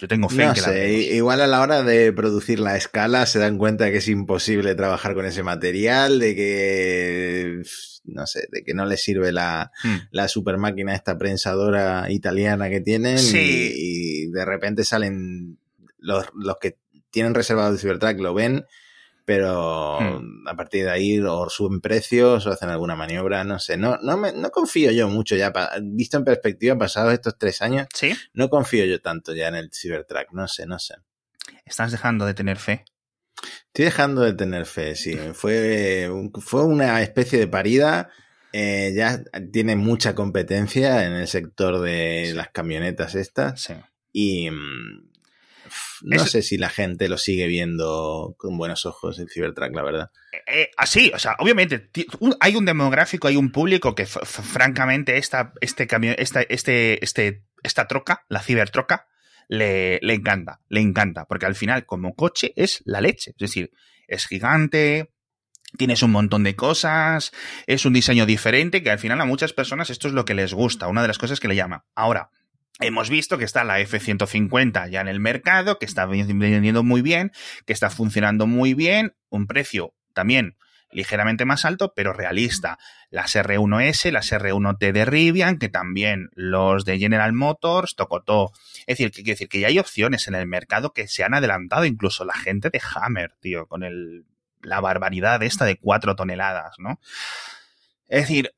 Yo 0.00 0.08
tengo 0.08 0.28
fe 0.28 0.44
en 0.44 0.52
que 0.54 0.60
la 0.60 0.66
sé, 0.68 0.72
veremos. 0.74 1.14
igual 1.14 1.40
a 1.42 1.46
la 1.46 1.60
hora 1.60 1.82
de 1.82 2.12
producir 2.12 2.58
la 2.60 2.76
escala 2.76 3.26
se 3.26 3.38
dan 3.38 3.58
cuenta 3.58 3.84
de 3.84 3.92
que 3.92 3.98
es 3.98 4.08
imposible 4.08 4.74
trabajar 4.74 5.14
con 5.14 5.26
ese 5.26 5.42
material, 5.42 6.18
de 6.18 6.34
que 6.34 7.62
no 8.04 8.26
sé, 8.26 8.46
de 8.50 8.62
que 8.62 8.72
no 8.74 8.86
les 8.86 9.02
sirve 9.02 9.30
la, 9.32 9.70
Hmm. 9.82 9.96
la 10.10 10.28
super 10.28 10.56
máquina 10.56 10.94
esta 10.94 11.18
prensadora 11.18 12.10
italiana 12.10 12.68
que 12.70 12.80
tienen 12.80 13.18
Sí. 13.18 13.72
y, 13.74 14.24
y 14.24 14.30
de 14.30 14.44
repente 14.44 14.84
salen 14.84 15.58
los, 15.98 16.26
los 16.34 16.56
que 16.60 16.78
tienen 17.10 17.34
reservado 17.34 17.72
el 17.72 17.78
Cybertruck 17.78 18.18
lo 18.20 18.32
ven, 18.34 18.64
pero 19.24 19.98
Hmm. 20.00 20.46
a 20.48 20.56
partir 20.56 20.84
de 20.84 20.90
ahí 20.90 21.20
o 21.20 21.48
suben 21.48 21.80
precios 21.80 22.46
o 22.46 22.50
hacen 22.50 22.68
alguna 22.70 22.96
maniobra, 22.96 23.44
no 23.44 23.58
sé, 23.58 23.76
no, 23.76 23.98
no, 24.02 24.16
me, 24.16 24.32
no 24.32 24.50
confío 24.50 24.90
yo 24.90 25.08
mucho 25.08 25.36
ya, 25.36 25.52
pa- 25.52 25.72
visto 25.82 26.16
en 26.16 26.24
perspectiva, 26.24 26.76
pasados 26.78 27.12
estos 27.12 27.36
tres 27.38 27.62
años, 27.62 27.86
¿Sí? 27.94 28.12
no 28.32 28.48
confío 28.48 28.84
yo 28.84 29.00
tanto 29.00 29.34
ya 29.34 29.48
en 29.48 29.54
el 29.56 29.70
Cybertruck, 29.72 30.32
no 30.32 30.48
sé, 30.48 30.66
no 30.66 30.78
sé. 30.78 30.94
¿Estás 31.64 31.92
dejando 31.92 32.26
de 32.26 32.34
tener 32.34 32.56
fe? 32.58 32.84
Estoy 33.68 33.84
dejando 33.86 34.22
de 34.22 34.32
tener 34.34 34.66
fe, 34.66 34.94
sí. 34.96 35.16
Fue, 35.34 36.10
fue 36.40 36.64
una 36.64 37.00
especie 37.02 37.38
de 37.38 37.46
parida. 37.46 38.10
eh, 38.52 38.92
ya 38.96 39.22
tiene 39.52 39.76
mucha 39.76 40.16
competencia 40.16 41.06
en 41.06 41.12
el 41.12 41.28
sector 41.28 41.80
de 41.80 42.24
Sí. 42.30 42.32
las 42.34 42.48
camionetas 42.50 43.14
estas. 43.14 43.60
Sí. 43.62 43.74
Y 44.12 44.48
no 46.02 46.16
Es- 46.16 46.30
sé 46.30 46.42
si 46.42 46.56
la 46.58 46.68
gente 46.70 47.08
lo 47.08 47.18
sigue 47.18 47.46
viendo 47.46 48.34
con 48.38 48.56
buenos 48.58 48.86
ojos 48.86 49.18
el 49.18 49.28
Cybertruck, 49.28 49.74
la 49.74 49.82
verdad. 49.82 50.10
Eh, 50.46 50.70
así, 50.76 51.10
o 51.14 51.18
sea, 51.18 51.36
obviamente, 51.38 51.90
un- 52.20 52.36
hay 52.40 52.56
un 52.56 52.64
demográfico, 52.64 53.28
hay 53.28 53.36
un 53.36 53.52
público 53.52 53.94
que, 53.94 54.06
francamente, 54.06 55.16
esta, 55.18 55.52
este 55.60 55.86
camión, 55.86 56.14
esta, 56.18 56.42
este, 56.42 57.04
este, 57.04 57.44
esta 57.62 57.86
troca, 57.86 58.24
la 58.28 58.42
cibertroca, 58.42 59.06
le, 59.48 59.98
le 60.02 60.14
encanta, 60.14 60.60
le 60.68 60.80
encanta, 60.80 61.24
porque 61.26 61.46
al 61.46 61.54
final, 61.56 61.84
como 61.86 62.14
coche, 62.14 62.52
es 62.56 62.82
la 62.84 63.00
leche. 63.00 63.30
Es 63.32 63.36
decir, 63.38 63.72
es 64.06 64.26
gigante, 64.26 65.12
tienes 65.76 66.02
un 66.02 66.10
montón 66.12 66.42
de 66.44 66.56
cosas, 66.56 67.32
es 67.66 67.84
un 67.84 67.92
diseño 67.92 68.26
diferente, 68.26 68.82
que 68.82 68.90
al 68.90 68.98
final 68.98 69.20
a 69.20 69.24
muchas 69.24 69.52
personas 69.52 69.90
esto 69.90 70.08
es 70.08 70.14
lo 70.14 70.24
que 70.24 70.34
les 70.34 70.54
gusta, 70.54 70.88
una 70.88 71.02
de 71.02 71.08
las 71.08 71.18
cosas 71.18 71.40
que 71.40 71.48
le 71.48 71.56
llama. 71.56 71.84
Ahora, 71.94 72.30
hemos 72.78 73.10
visto 73.10 73.38
que 73.38 73.44
está 73.44 73.64
la 73.64 73.80
F-150 73.80 74.88
ya 74.90 75.00
en 75.00 75.08
el 75.08 75.20
mercado, 75.20 75.78
que 75.78 75.86
está 75.86 76.06
vendiendo 76.06 76.82
muy 76.82 77.02
bien, 77.02 77.32
que 77.66 77.72
está 77.72 77.90
funcionando 77.90 78.46
muy 78.46 78.74
bien, 78.74 79.14
un 79.28 79.46
precio 79.46 79.94
también 80.14 80.56
ligeramente 80.92 81.44
más 81.44 81.64
alto, 81.64 81.92
pero 81.94 82.12
realista. 82.12 82.78
Las 83.10 83.36
R1S, 83.36 84.10
las 84.10 84.32
R1T 84.32 84.92
de 84.92 85.04
Rivian, 85.04 85.58
que 85.58 85.68
también 85.68 86.30
los 86.34 86.84
de 86.84 86.98
General 86.98 87.32
Motors, 87.32 87.94
Tocotó. 87.94 88.52
Es 88.86 88.98
decir, 88.98 89.10
que, 89.10 89.22
decir 89.22 89.48
que 89.48 89.60
ya 89.60 89.68
hay 89.68 89.78
opciones 89.78 90.28
en 90.28 90.34
el 90.34 90.46
mercado 90.46 90.92
que 90.92 91.08
se 91.08 91.24
han 91.24 91.34
adelantado, 91.34 91.84
incluso 91.84 92.24
la 92.24 92.34
gente 92.34 92.70
de 92.70 92.80
Hammer, 92.94 93.34
tío, 93.40 93.66
con 93.66 93.82
el, 93.82 94.26
la 94.62 94.80
barbaridad 94.80 95.42
esta 95.42 95.64
de 95.64 95.78
4 95.78 96.16
toneladas, 96.16 96.74
¿no? 96.78 97.00
Es 98.10 98.22
decir, 98.22 98.52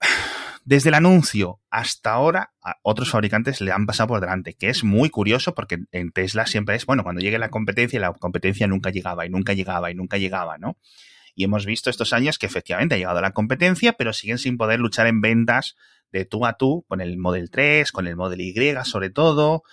desde 0.65 0.89
el 0.89 0.95
anuncio 0.95 1.61
hasta 1.71 2.13
ahora, 2.13 2.55
a 2.63 2.79
otros 2.83 3.11
fabricantes 3.11 3.61
le 3.61 3.71
han 3.71 3.85
pasado 3.85 4.09
por 4.09 4.21
delante, 4.21 4.55
que 4.55 4.71
es 4.71 4.83
muy 4.83 5.11
curioso 5.11 5.55
porque 5.55 5.79
en 5.93 6.11
Tesla 6.11 6.47
siempre 6.47 6.75
es, 6.75 6.87
bueno, 6.87 7.03
cuando 7.03 7.21
llegue 7.21 7.39
la 7.39 7.51
competencia, 7.51 8.01
la 8.01 8.15
competencia 8.15 8.67
nunca 8.67 8.89
llegaba 8.89 9.27
y 9.27 9.29
nunca 9.29 9.53
llegaba 9.53 9.91
y 9.91 9.95
nunca 9.95 10.17
llegaba, 10.17 10.57
¿no? 10.57 10.79
Y 11.35 11.45
hemos 11.45 11.67
visto 11.67 11.91
estos 11.91 12.15
años 12.15 12.39
que 12.39 12.47
efectivamente 12.47 12.95
ha 12.95 12.99
llegado 12.99 13.21
la 13.21 13.33
competencia, 13.33 13.93
pero 13.93 14.15
siguen 14.15 14.39
sin 14.39 14.57
poder 14.57 14.81
luchar 14.81 15.07
en 15.07 15.21
ventas 15.21 15.77
de 16.13 16.25
tú 16.25 16.47
a 16.47 16.55
tú 16.55 16.87
con 16.89 17.03
el 17.03 17.19
Model 17.19 17.51
3, 17.51 17.93
con 17.93 18.07
el 18.07 18.17
Model 18.17 18.41
Y 18.41 18.55
sobre 18.85 19.11
todo. 19.11 19.65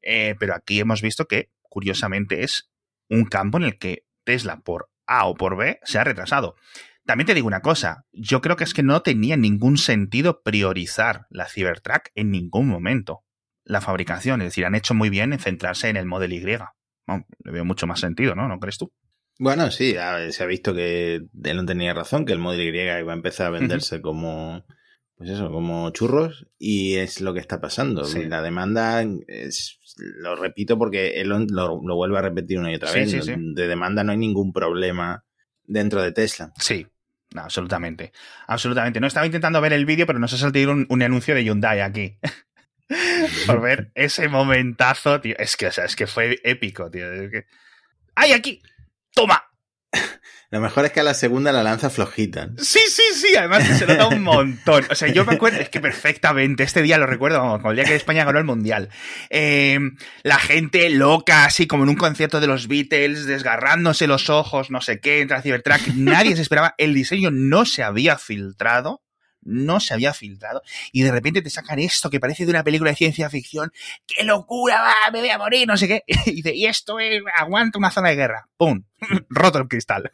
Eh, 0.00 0.34
pero 0.38 0.54
aquí 0.54 0.80
hemos 0.80 1.02
visto 1.02 1.26
que, 1.26 1.50
curiosamente, 1.62 2.42
es 2.42 2.70
un 3.08 3.26
campo 3.26 3.58
en 3.58 3.64
el 3.64 3.78
que 3.78 4.06
Tesla, 4.24 4.60
por 4.60 4.90
A 5.06 5.26
o 5.26 5.34
por 5.34 5.56
B, 5.56 5.78
se 5.84 5.98
ha 5.98 6.04
retrasado. 6.04 6.56
También 7.06 7.26
te 7.26 7.34
digo 7.34 7.46
una 7.46 7.60
cosa, 7.62 8.04
yo 8.12 8.40
creo 8.40 8.56
que 8.56 8.64
es 8.64 8.74
que 8.74 8.82
no 8.82 9.00
tenía 9.02 9.36
ningún 9.36 9.78
sentido 9.78 10.42
priorizar 10.42 11.26
la 11.30 11.46
Cybertruck 11.46 12.08
en 12.14 12.30
ningún 12.30 12.66
momento. 12.68 13.22
La 13.64 13.80
fabricación, 13.80 14.42
es 14.42 14.48
decir, 14.48 14.64
han 14.66 14.74
hecho 14.74 14.94
muy 14.94 15.08
bien 15.10 15.32
en 15.32 15.38
centrarse 15.38 15.88
en 15.88 15.96
el 15.96 16.06
Model 16.06 16.32
Y. 16.32 16.40
Bueno, 16.44 17.24
le 17.44 17.52
veo 17.52 17.64
mucho 17.64 17.86
más 17.86 18.00
sentido, 18.00 18.34
¿no? 18.34 18.48
¿No 18.48 18.58
crees 18.58 18.78
tú? 18.78 18.92
Bueno, 19.38 19.70
sí, 19.70 19.92
se 20.30 20.42
ha 20.42 20.46
visto 20.46 20.74
que 20.74 21.16
él 21.16 21.56
no 21.56 21.64
tenía 21.66 21.92
razón, 21.94 22.24
que 22.24 22.32
el 22.32 22.38
Model 22.38 22.74
Y 22.74 22.80
iba 22.80 23.12
a 23.12 23.16
empezar 23.16 23.48
a 23.48 23.50
venderse 23.50 24.00
como, 24.00 24.64
pues 25.16 25.30
eso, 25.30 25.50
como 25.50 25.90
churros, 25.90 26.46
y 26.58 26.94
es 26.96 27.20
lo 27.20 27.34
que 27.34 27.40
está 27.40 27.60
pasando. 27.60 28.04
Sí. 28.04 28.24
La 28.24 28.40
demanda 28.42 29.04
es, 29.28 29.78
lo 29.98 30.36
repito 30.36 30.78
porque 30.78 31.20
él 31.20 31.28
lo, 31.28 31.38
lo- 31.40 31.96
vuelve 31.96 32.18
a 32.18 32.22
repetir 32.22 32.58
una 32.58 32.72
y 32.72 32.76
otra 32.76 32.88
Sí, 32.88 32.98
vez. 33.00 33.24
sí. 33.24 33.34
De 33.54 33.68
demanda 33.68 34.02
no 34.04 34.12
hay 34.12 34.18
ningún 34.18 34.52
problema 34.52 35.24
dentro 35.64 36.02
de 36.02 36.12
Tesla. 36.12 36.52
Sí, 36.58 36.86
No, 37.34 37.42
absolutamente. 37.42 38.12
Absolutamente. 38.46 39.00
No 39.00 39.06
estaba 39.06 39.26
intentando 39.26 39.60
ver 39.60 39.72
el 39.72 39.86
vídeo, 39.86 40.06
pero 40.06 40.18
nos 40.18 40.32
ha 40.32 40.38
salido 40.38 40.72
un, 40.72 40.86
un 40.88 41.02
anuncio 41.02 41.34
de 41.34 41.44
Hyundai 41.44 41.80
aquí. 41.80 42.18
Por 43.46 43.60
ver 43.60 43.90
ese 43.94 44.28
momentazo, 44.28 45.20
tío. 45.20 45.34
Es 45.38 45.56
que, 45.56 45.66
o 45.66 45.72
sea, 45.72 45.84
es 45.84 45.96
que 45.96 46.06
fue 46.06 46.38
épico, 46.44 46.90
tío. 46.90 47.06
Que... 47.30 47.46
¡Ay, 48.14 48.32
aquí! 48.32 48.62
¡Toma! 49.12 49.42
Lo 50.50 50.60
mejor 50.60 50.84
es 50.84 50.92
que 50.92 51.00
a 51.00 51.02
la 51.02 51.14
segunda 51.14 51.50
la 51.50 51.64
lanza 51.64 51.90
flojita. 51.90 52.50
Sí, 52.58 52.78
sí, 52.88 53.02
sí, 53.14 53.34
además 53.36 53.66
se 53.66 53.86
nota 53.86 54.06
un 54.06 54.22
montón. 54.22 54.84
O 54.90 54.94
sea, 54.94 55.08
yo 55.08 55.24
me 55.24 55.34
acuerdo, 55.34 55.58
es 55.58 55.68
que 55.68 55.80
perfectamente, 55.80 56.62
este 56.62 56.82
día 56.82 56.98
lo 56.98 57.06
recuerdo, 57.06 57.38
vamos, 57.38 57.58
como 57.58 57.70
el 57.70 57.76
día 57.76 57.84
que 57.84 57.96
España 57.96 58.24
ganó 58.24 58.38
el 58.38 58.44
Mundial. 58.44 58.88
Eh, 59.28 59.78
la 60.22 60.38
gente 60.38 60.88
loca, 60.90 61.44
así 61.44 61.66
como 61.66 61.82
en 61.82 61.90
un 61.90 61.96
concierto 61.96 62.38
de 62.38 62.46
los 62.46 62.68
Beatles, 62.68 63.26
desgarrándose 63.26 64.06
los 64.06 64.30
ojos, 64.30 64.70
no 64.70 64.80
sé 64.80 65.00
qué, 65.00 65.20
entra 65.20 65.42
Cybertruck, 65.42 65.88
nadie 65.94 66.36
se 66.36 66.42
esperaba, 66.42 66.74
el 66.78 66.94
diseño 66.94 67.30
no 67.32 67.64
se 67.64 67.82
había 67.82 68.16
filtrado 68.16 69.02
no 69.46 69.80
se 69.80 69.94
había 69.94 70.12
filtrado 70.12 70.62
y 70.92 71.02
de 71.02 71.12
repente 71.12 71.40
te 71.40 71.50
sacan 71.50 71.78
esto 71.78 72.10
que 72.10 72.20
parece 72.20 72.44
de 72.44 72.50
una 72.50 72.64
película 72.64 72.90
de 72.90 72.96
ciencia 72.96 73.30
ficción, 73.30 73.72
¡qué 74.06 74.24
locura! 74.24 74.82
Va, 74.82 75.10
me 75.12 75.20
voy 75.20 75.30
a 75.30 75.38
morir, 75.38 75.66
no 75.66 75.76
sé 75.76 75.88
qué. 75.88 76.02
Y 76.26 76.42
dice, 76.42 76.54
y 76.54 76.66
esto 76.66 76.98
es, 76.98 77.22
aguanta 77.36 77.78
una 77.78 77.90
zona 77.90 78.10
de 78.10 78.16
guerra. 78.16 78.48
¡Pum! 78.56 78.82
Roto 79.28 79.58
el 79.58 79.68
cristal. 79.68 80.10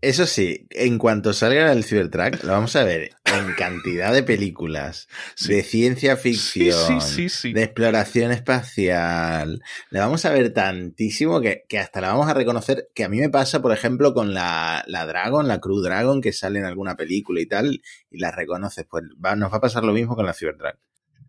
Eso 0.00 0.26
sí, 0.26 0.66
en 0.70 0.98
cuanto 0.98 1.32
salga 1.32 1.70
el 1.70 1.84
Cybertruck, 1.84 2.42
lo 2.42 2.52
vamos 2.52 2.74
a 2.74 2.82
ver 2.82 3.12
en 3.24 3.52
cantidad 3.54 4.12
de 4.12 4.24
películas 4.24 5.06
Sí. 5.36 5.54
de 5.54 5.62
ciencia 5.62 6.16
ficción, 6.16 7.00
Sí, 7.00 7.28
sí, 7.28 7.52
de 7.52 7.62
exploración 7.62 8.32
espacial. 8.32 9.62
La 9.90 10.00
vamos 10.00 10.24
a 10.24 10.30
ver 10.32 10.52
tantísimo 10.52 11.40
que, 11.40 11.62
que 11.68 11.78
hasta 11.78 12.00
la 12.00 12.08
vamos 12.08 12.28
a 12.28 12.34
reconocer. 12.34 12.88
Que 12.96 13.04
a 13.04 13.08
mí 13.08 13.20
me 13.20 13.28
pasa, 13.30 13.62
por 13.62 13.70
ejemplo, 13.72 14.12
con 14.12 14.34
la, 14.34 14.82
la 14.88 15.06
Dragon, 15.06 15.46
la 15.46 15.60
Crew 15.60 15.80
Dragon, 15.80 16.20
que 16.20 16.32
sale 16.32 16.58
en 16.58 16.64
alguna 16.64 16.96
película 16.96 17.40
y 17.40 17.46
tal, 17.46 17.80
y 18.10 18.18
la 18.18 18.32
reconoces. 18.32 18.84
Pues 18.90 19.04
va- 19.24 19.36
nos 19.36 19.52
va 19.52 19.58
a 19.58 19.60
pasar 19.60 19.84
lo 19.84 19.92
mismo 19.92 20.16
con 20.16 20.26
la 20.26 20.34
Cybertruck. 20.34 20.78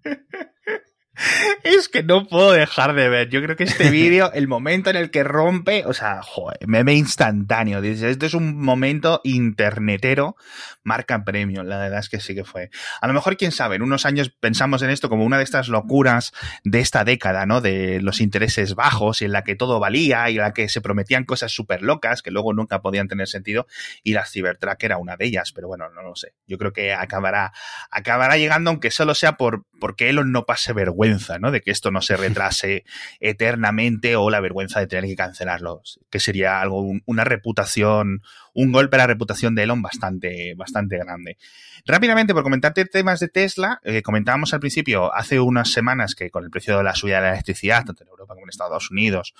Es 1.63 1.89
que 1.89 2.03
no 2.03 2.27
puedo 2.27 2.51
dejar 2.51 2.93
de 2.96 3.10
ver. 3.10 3.29
Yo 3.29 3.41
creo 3.41 3.55
que 3.55 3.63
este 3.63 3.89
vídeo, 3.91 4.32
el 4.34 4.48
momento 4.48 4.89
en 4.89 4.96
el 4.96 5.12
que 5.12 5.24
rompe, 5.24 5.86
o 5.86 5.93
sea, 5.93 6.22
joder, 6.24 6.67
meme 6.67 6.93
instantáneo. 6.93 7.82
Dice, 7.82 8.10
Este 8.10 8.25
es 8.25 8.34
un 8.34 8.60
momento 8.60 9.22
internetero, 9.24 10.36
marca 10.83 11.23
premio. 11.23 11.63
La 11.63 11.77
verdad 11.77 11.99
es 11.99 12.09
que 12.09 12.19
sí 12.19 12.35
que 12.35 12.43
fue. 12.43 12.69
A 13.01 13.07
lo 13.07 13.13
mejor, 13.13 13.37
quién 13.37 13.51
sabe, 13.51 13.75
en 13.77 13.81
unos 13.81 14.05
años 14.05 14.29
pensamos 14.29 14.81
en 14.81 14.89
esto 14.89 15.09
como 15.09 15.23
una 15.25 15.37
de 15.37 15.43
estas 15.43 15.67
locuras 15.69 16.33
de 16.63 16.79
esta 16.79 17.03
década, 17.03 17.45
¿no? 17.45 17.61
De 17.61 18.01
los 18.01 18.21
intereses 18.21 18.75
bajos 18.75 19.21
y 19.21 19.25
en 19.25 19.31
la 19.31 19.43
que 19.43 19.55
todo 19.55 19.79
valía 19.79 20.29
y 20.29 20.35
en 20.35 20.41
la 20.41 20.53
que 20.53 20.69
se 20.69 20.81
prometían 20.81 21.23
cosas 21.25 21.51
súper 21.51 21.81
locas 21.81 22.21
que 22.21 22.31
luego 22.31 22.53
nunca 22.53 22.81
podían 22.81 23.07
tener 23.07 23.27
sentido 23.27 23.67
y 24.03 24.13
la 24.13 24.25
Cybertruck 24.25 24.83
era 24.83 24.97
una 24.97 25.15
de 25.17 25.25
ellas. 25.25 25.51
Pero 25.53 25.67
bueno, 25.67 25.89
no 25.89 26.01
lo 26.01 26.15
sé. 26.15 26.33
Yo 26.47 26.57
creo 26.57 26.73
que 26.73 26.93
acabará 26.93 27.53
acabará 27.91 28.37
llegando, 28.37 28.69
aunque 28.69 28.91
solo 28.91 29.15
sea 29.15 29.33
por 29.37 29.65
porque 29.79 30.09
Elon 30.09 30.31
no 30.31 30.45
pase 30.45 30.71
vergüenza, 30.73 31.39
¿no? 31.39 31.51
De 31.51 31.61
que 31.61 31.71
esto 31.71 31.91
no 31.91 32.01
se 32.01 32.15
retrase 32.15 32.85
eternamente 33.19 34.15
o 34.15 34.29
la 34.29 34.39
vergüenza 34.39 34.79
de 34.79 34.87
tener 34.87 35.05
que 35.05 35.15
cancelarlo, 35.15 35.81
que 36.09 36.19
sería 36.19 36.61
algo, 36.61 36.81
un- 36.81 37.03
una 37.05 37.23
reputación, 37.23 38.21
un 38.53 38.72
golpe 38.72 38.95
a 38.95 39.00
la 39.00 39.07
reputación 39.07 39.55
de 39.55 39.63
Elon 39.63 39.81
bastante, 39.81 40.53
bastante 40.55 40.98
grande. 40.98 41.38
Rápidamente, 41.86 42.33
por 42.33 42.43
comentarte 42.43 42.86
temas 42.86 43.19
de 43.19 43.27
Tesla, 43.27 43.79
eh, 43.83 44.01
comentábamos 44.01 44.53
al 44.53 44.60
principio, 44.60 45.13
hace 45.13 45.39
unas 45.39 45.72
semanas 45.72 46.15
que 46.15 46.29
con 46.29 46.43
el 46.43 46.50
precio 46.50 46.77
de 46.77 46.83
la 46.83 46.95
subida 46.95 47.15
de 47.17 47.22
la 47.24 47.29
electricidad, 47.31 47.83
tanto 47.86 48.03
en 48.03 48.10
Europa 48.10 48.33
como 48.36 48.45
en 48.45 48.50
Estados 48.50 48.91
Unidos, 48.91 49.33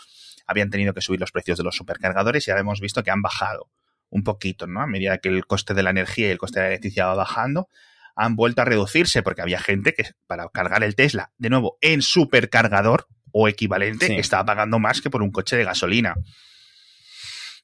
habían 0.48 0.70
tenido 0.70 0.93
que 0.93 1.01
subir 1.01 1.20
los 1.20 1.32
precios 1.32 1.58
de 1.58 1.63
los 1.63 1.75
supercargadores 1.75 2.48
y 2.48 2.51
ahora 2.51 2.62
hemos 2.62 2.82
visto 2.82 3.03
que 3.03 3.12
han 3.12 3.22
bajado 3.22 3.70
un 4.10 4.24
poquito, 4.24 4.67
¿no? 4.67 4.82
A 4.82 4.88
medida 4.88 5.17
que 5.20 5.29
el 5.29 5.46
coste 5.46 5.74
de 5.74 5.84
la 5.84 5.89
energía 5.91 6.27
y 6.27 6.32
el 6.32 6.38
coste 6.38 6.60
de 6.60 6.63
la 6.65 6.70
electricidad 6.70 7.08
va 7.08 7.15
bajando, 7.15 7.70
han 8.15 8.36
vuelto 8.36 8.62
a 8.62 8.65
reducirse 8.65 9.24
porque 9.24 9.41
había 9.41 9.60
gente 9.60 9.93
que 9.93 10.05
para 10.27 10.48
cargar 10.50 10.84
el 10.84 10.96
Tesla, 10.96 11.32
de 11.38 11.50
nuevo, 11.50 11.77
en 11.82 12.01
supercargador 12.01 13.08
o 13.32 13.48
equivalente, 13.48 14.08
Sí. 14.08 14.13
estaba 14.13 14.46
pagando 14.46 14.77
más 14.77 15.01
que 15.01 15.10
por 15.10 15.24
un 15.24 15.32
coche 15.32 15.55
de 15.55 15.63
gasolina. 15.63 16.13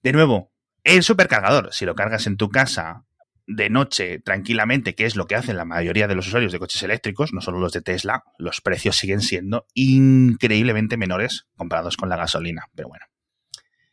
De 0.02 0.12
nuevo, 0.14 0.52
el 0.84 1.04
supercargador, 1.04 1.74
si 1.74 1.86
lo 1.86 1.96
cargas 1.96 2.28
en 2.28 2.38
tu 2.38 2.50
casa 2.50 3.06
de 3.50 3.70
noche 3.70 4.20
tranquilamente, 4.20 4.94
que 4.94 5.06
es 5.06 5.16
lo 5.16 5.26
que 5.26 5.36
hacen 5.36 5.58
la 5.58 5.66
mayoría 5.66 6.08
de 6.08 6.14
los 6.14 6.28
usuarios 6.28 6.52
de 6.52 6.60
coches 6.60 6.84
eléctricos, 6.84 7.34
no 7.34 7.42
solo 7.42 7.60
los 7.60 7.74
de 7.74 7.82
Tesla, 7.82 8.24
los 8.38 8.62
precios 8.62 8.96
siguen 8.96 9.22
siendo 9.22 9.66
increíblemente 9.74 10.98
menores 10.98 11.48
comparados 11.56 11.98
con 11.98 12.10
la 12.10 12.18
gasolina. 12.18 12.68
Pero 12.76 12.90
bueno. 12.90 13.06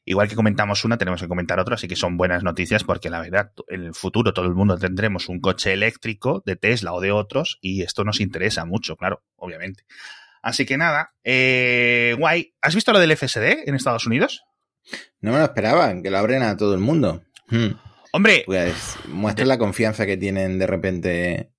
Igual 0.08 0.28
que 0.28 0.36
comentamos 0.36 0.84
una, 0.84 0.98
tenemos 0.98 1.20
que 1.20 1.26
comentar 1.26 1.58
otra, 1.58 1.74
así 1.74 1.88
que 1.88 1.96
son 1.96 2.16
buenas 2.16 2.44
noticias 2.44 2.84
porque 2.84 3.10
la 3.10 3.20
verdad, 3.20 3.50
en 3.66 3.82
el 3.82 3.94
futuro 3.94 4.32
todo 4.32 4.44
el 4.44 4.54
mundo 4.54 4.78
tendremos 4.78 5.28
un 5.28 5.40
coche 5.40 5.72
eléctrico 5.72 6.44
de 6.46 6.54
Tesla 6.54 6.92
o 6.92 7.00
de 7.00 7.10
otros 7.10 7.58
y 7.60 7.82
esto 7.82 8.04
nos 8.04 8.20
interesa 8.20 8.64
mucho, 8.66 8.96
claro, 8.96 9.24
obviamente. 9.34 9.84
Así 10.42 10.64
que 10.64 10.76
nada, 10.76 11.14
eh, 11.24 12.14
guay. 12.18 12.54
¿Has 12.60 12.76
visto 12.76 12.92
lo 12.92 13.00
del 13.00 13.16
FSD 13.16 13.68
en 13.68 13.74
Estados 13.74 14.06
Unidos? 14.06 14.44
No 15.20 15.32
me 15.32 15.38
lo 15.38 15.44
esperaban, 15.44 16.02
que 16.02 16.10
lo 16.10 16.18
abren 16.18 16.42
a 16.42 16.56
todo 16.56 16.74
el 16.74 16.80
mundo. 16.80 17.22
Hmm. 17.48 17.72
Hombre, 18.12 18.44
Pues 18.46 18.96
muestra 19.08 19.44
la 19.44 19.58
confianza 19.58 20.06
que 20.06 20.16
tienen 20.16 20.58
de 20.58 20.66
repente 20.66 21.50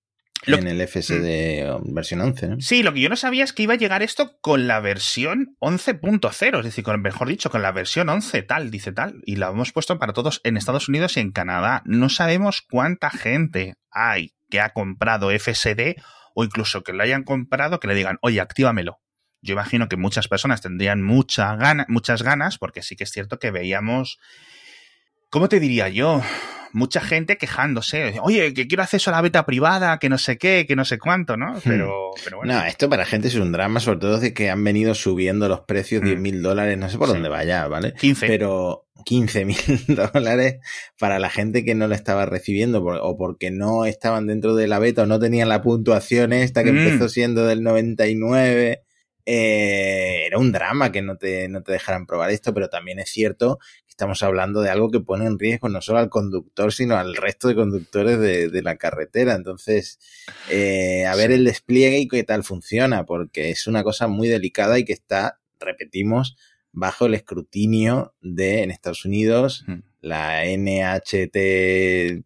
en 0.46 0.67
el 0.67 0.88
FSD 0.88 1.93
versión 1.93 2.22
11, 2.22 2.48
¿no? 2.48 2.55
Sí, 2.60 2.84
lo 2.84 2.93
que 2.93 3.01
yo 3.01 3.10
no 3.10 3.15
sabía 3.15 3.43
es 3.43 3.53
que 3.53 3.63
iba 3.63 3.74
a 3.74 3.77
llegar 3.77 4.01
esto 4.01 4.38
con 4.41 4.67
la 4.67 4.79
versión 4.79 5.55
11.0, 5.60 6.60
es 6.60 6.65
decir, 6.65 6.84
con, 6.84 7.01
mejor 7.01 7.27
dicho, 7.27 7.50
con 7.50 7.62
la 7.62 7.72
versión 7.72 8.10
11 8.10 8.41
tal, 8.43 8.72
dice 8.72 8.91
tal, 8.91 9.22
y 9.25 9.36
la 9.36 9.50
hemos 9.50 9.72
puesto 9.72 10.00
para 10.00 10.13
todos 10.13 10.41
en 10.43 10.57
Estados 10.57 10.88
Unidos 10.89 11.17
y 11.17 11.19
en 11.19 11.31
Canadá. 11.31 11.84
No 11.86 12.10
sabemos 12.10 12.62
cuánta 12.67 13.10
gente 13.10 13.75
hay 13.91 14.34
que 14.50 14.62
ha 14.62 14.69
comprado 14.69 15.29
FSD 15.38 15.96
o 16.34 16.43
incluso 16.43 16.84
que 16.84 16.93
lo 16.93 17.03
hayan 17.03 17.24
comprado 17.24 17.79
que 17.79 17.88
le 17.88 17.96
digan, 17.96 18.17
oye, 18.22 18.39
actívamelo. 18.39 19.00
Yo 19.48 19.54
imagino 19.54 19.88
que 19.88 19.96
muchas 19.98 20.27
personas 20.27 20.62
tendrían 20.62 21.01
mucha 21.01 21.56
gana, 21.56 21.86
muchas 21.89 22.22
ganas, 22.22 22.58
porque 22.58 22.84
sí 22.84 22.96
que 22.96 23.06
es 23.06 23.12
cierto 23.12 23.39
que 23.39 23.50
veíamos, 23.50 24.20
¿cómo 25.30 25.50
te 25.50 25.60
diría 25.60 25.89
yo? 25.89 26.22
Mucha 26.74 27.00
gente 27.00 27.38
quejándose, 27.38 28.20
oye, 28.22 28.54
que 28.54 28.68
quiero 28.68 28.84
acceso 28.84 29.10
a 29.10 29.13
la 29.13 29.22
beta 29.22 29.46
privada, 29.46 30.00
que 30.00 30.10
no 30.10 30.18
sé 30.18 30.38
qué, 30.38 30.66
que 30.68 30.75
no 30.75 30.84
sé 30.84 31.00
cuánto, 31.00 31.38
¿no? 31.38 31.58
Pero, 31.63 32.12
pero 32.24 32.38
bueno. 32.38 32.54
No, 32.54 32.63
esto 32.66 32.89
para 32.89 33.06
gente 33.06 33.30
es 33.30 33.36
un 33.36 33.54
drama, 33.54 33.80
sobre 33.80 34.00
todo 34.00 34.20
de 34.20 34.34
que 34.34 34.50
han 34.50 34.63
venido 34.63 34.94
subiendo 34.94 35.48
los 35.48 35.62
precios 35.62 36.04
Mm. 36.04 36.06
10 36.06 36.20
mil 36.20 36.42
dólares, 36.44 36.77
no 36.77 36.89
sé 36.89 36.98
por 36.98 37.08
Sí. 37.08 37.13
dónde 37.13 37.30
vaya, 37.30 37.68
¿vale? 37.70 37.94
15. 37.94 38.27
Pero 38.27 38.86
15 39.06 39.46
mil 39.46 39.58
dólares 40.13 40.58
para 41.00 41.20
la 41.20 41.30
gente 41.30 41.63
que 41.63 41.74
no 41.74 41.88
lo 41.88 41.96
estaba 41.96 42.25
recibiendo 42.25 42.84
por- 42.84 43.00
o 43.01 43.18
porque 43.18 43.50
no 43.50 43.86
estaban 43.86 44.27
dentro 44.27 44.54
de 44.54 44.68
la 44.68 44.77
beta 44.80 45.04
o 45.04 45.06
no 45.06 45.20
tenían 45.20 45.48
la 45.48 45.62
puntuación 45.62 46.34
esta 46.34 46.66
que 46.66 46.74
Mm. 46.74 46.77
empezó 46.80 47.08
siendo 47.10 47.46
del 47.48 47.63
99. 47.63 48.84
Eh, 49.29 50.24
era 50.25 50.38
un 50.38 50.53
drama 50.53 50.89
que 50.91 51.01
no 51.01 51.17
te, 51.17 51.50
no 51.50 51.62
te 51.62 51.74
dejaran 51.74 52.05
probar 52.05 52.31
esto, 52.31 52.53
pero 52.53 52.69
también 52.69 52.98
es 53.00 53.10
cierto 53.10 53.60
que 53.86 53.89
estamos 53.89 54.24
hablando 54.24 54.62
de 54.62 54.69
algo 54.69 54.89
que 54.89 55.01
pone 55.01 55.25
en 55.25 55.38
riesgo 55.38 55.67
no 55.67 55.81
solo 55.81 56.00
al 56.00 56.10
conductor, 56.10 56.72
sino 56.72 56.96
al 56.96 57.13
resto 57.15 57.50
de 57.50 57.55
conductores 57.55 58.19
de, 58.19 58.48
de 58.48 58.62
la 58.62 58.77
carretera. 58.77 59.34
Entonces, 59.36 60.00
eh, 60.50 61.05
a 61.05 61.15
ver 61.15 61.27
Sí. 61.31 61.34
el 61.36 61.43
despliegue 61.43 62.00
y 62.00 62.07
qué 62.07 62.24
tal 62.24 62.46
funciona, 62.46 63.05
porque 63.05 63.50
es 63.50 63.67
una 63.67 63.84
cosa 63.84 64.07
muy 64.07 64.29
delicada 64.29 64.79
y 64.79 64.86
que 64.86 64.93
está, 64.93 65.41
repetimos, 65.60 66.38
bajo 66.72 67.07
el 67.07 67.13
escrutinio 67.15 68.13
de, 68.22 68.62
en 68.63 68.72
Estados 68.72 69.03
Unidos, 69.03 69.65
la 70.00 70.46
NHT... 70.46 71.36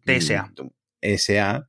TSA. 0.04 0.52
SA 1.18 1.68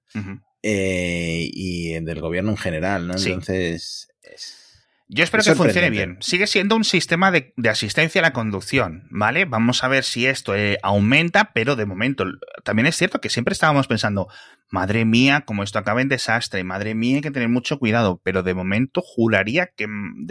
eh, 0.61 1.49
y 1.51 1.93
del 2.01 2.21
gobierno 2.21 2.51
en 2.51 2.57
general, 2.57 3.07
¿no? 3.07 3.17
Sí. 3.17 3.29
Entonces, 3.29 4.09
es- 4.21 4.59
Yo 5.07 5.23
espero 5.23 5.41
Es 5.41 5.49
que 5.49 5.55
funcione 5.55 5.89
bien. 5.89 6.17
Sigue 6.21 6.47
siendo 6.47 6.75
un 6.75 6.83
sistema 6.83 7.29
de, 7.29 7.53
de 7.57 7.69
asistencia 7.69 8.19
a 8.19 8.23
la 8.23 8.33
conducción, 8.33 9.07
¿vale? 9.11 9.45
Vamos 9.45 9.83
a 9.83 9.87
ver 9.87 10.03
si 10.03 10.25
esto 10.25 10.55
eh, 10.55 10.77
aumenta, 10.81 11.51
pero 11.53 11.75
de 11.75 11.85
momento 11.85 12.25
también 12.63 12.87
es 12.87 12.95
cierto 12.95 13.19
que 13.19 13.29
siempre 13.29 13.53
estábamos 13.53 13.87
pensando, 13.87 14.27
madre 14.69 15.05
mía, 15.05 15.41
como 15.45 15.63
esto 15.63 15.77
acaba 15.77 16.01
en 16.01 16.09
desastre, 16.09 16.63
madre 16.63 16.95
mía, 16.95 17.17
hay 17.17 17.21
que 17.21 17.31
tener 17.31 17.49
mucho 17.49 17.79
cuidado, 17.79 18.21
pero 18.23 18.43
de 18.43 18.53
momento 18.53 19.01
juraría 19.01 19.67
que 19.67 19.87
mm, 19.87 20.25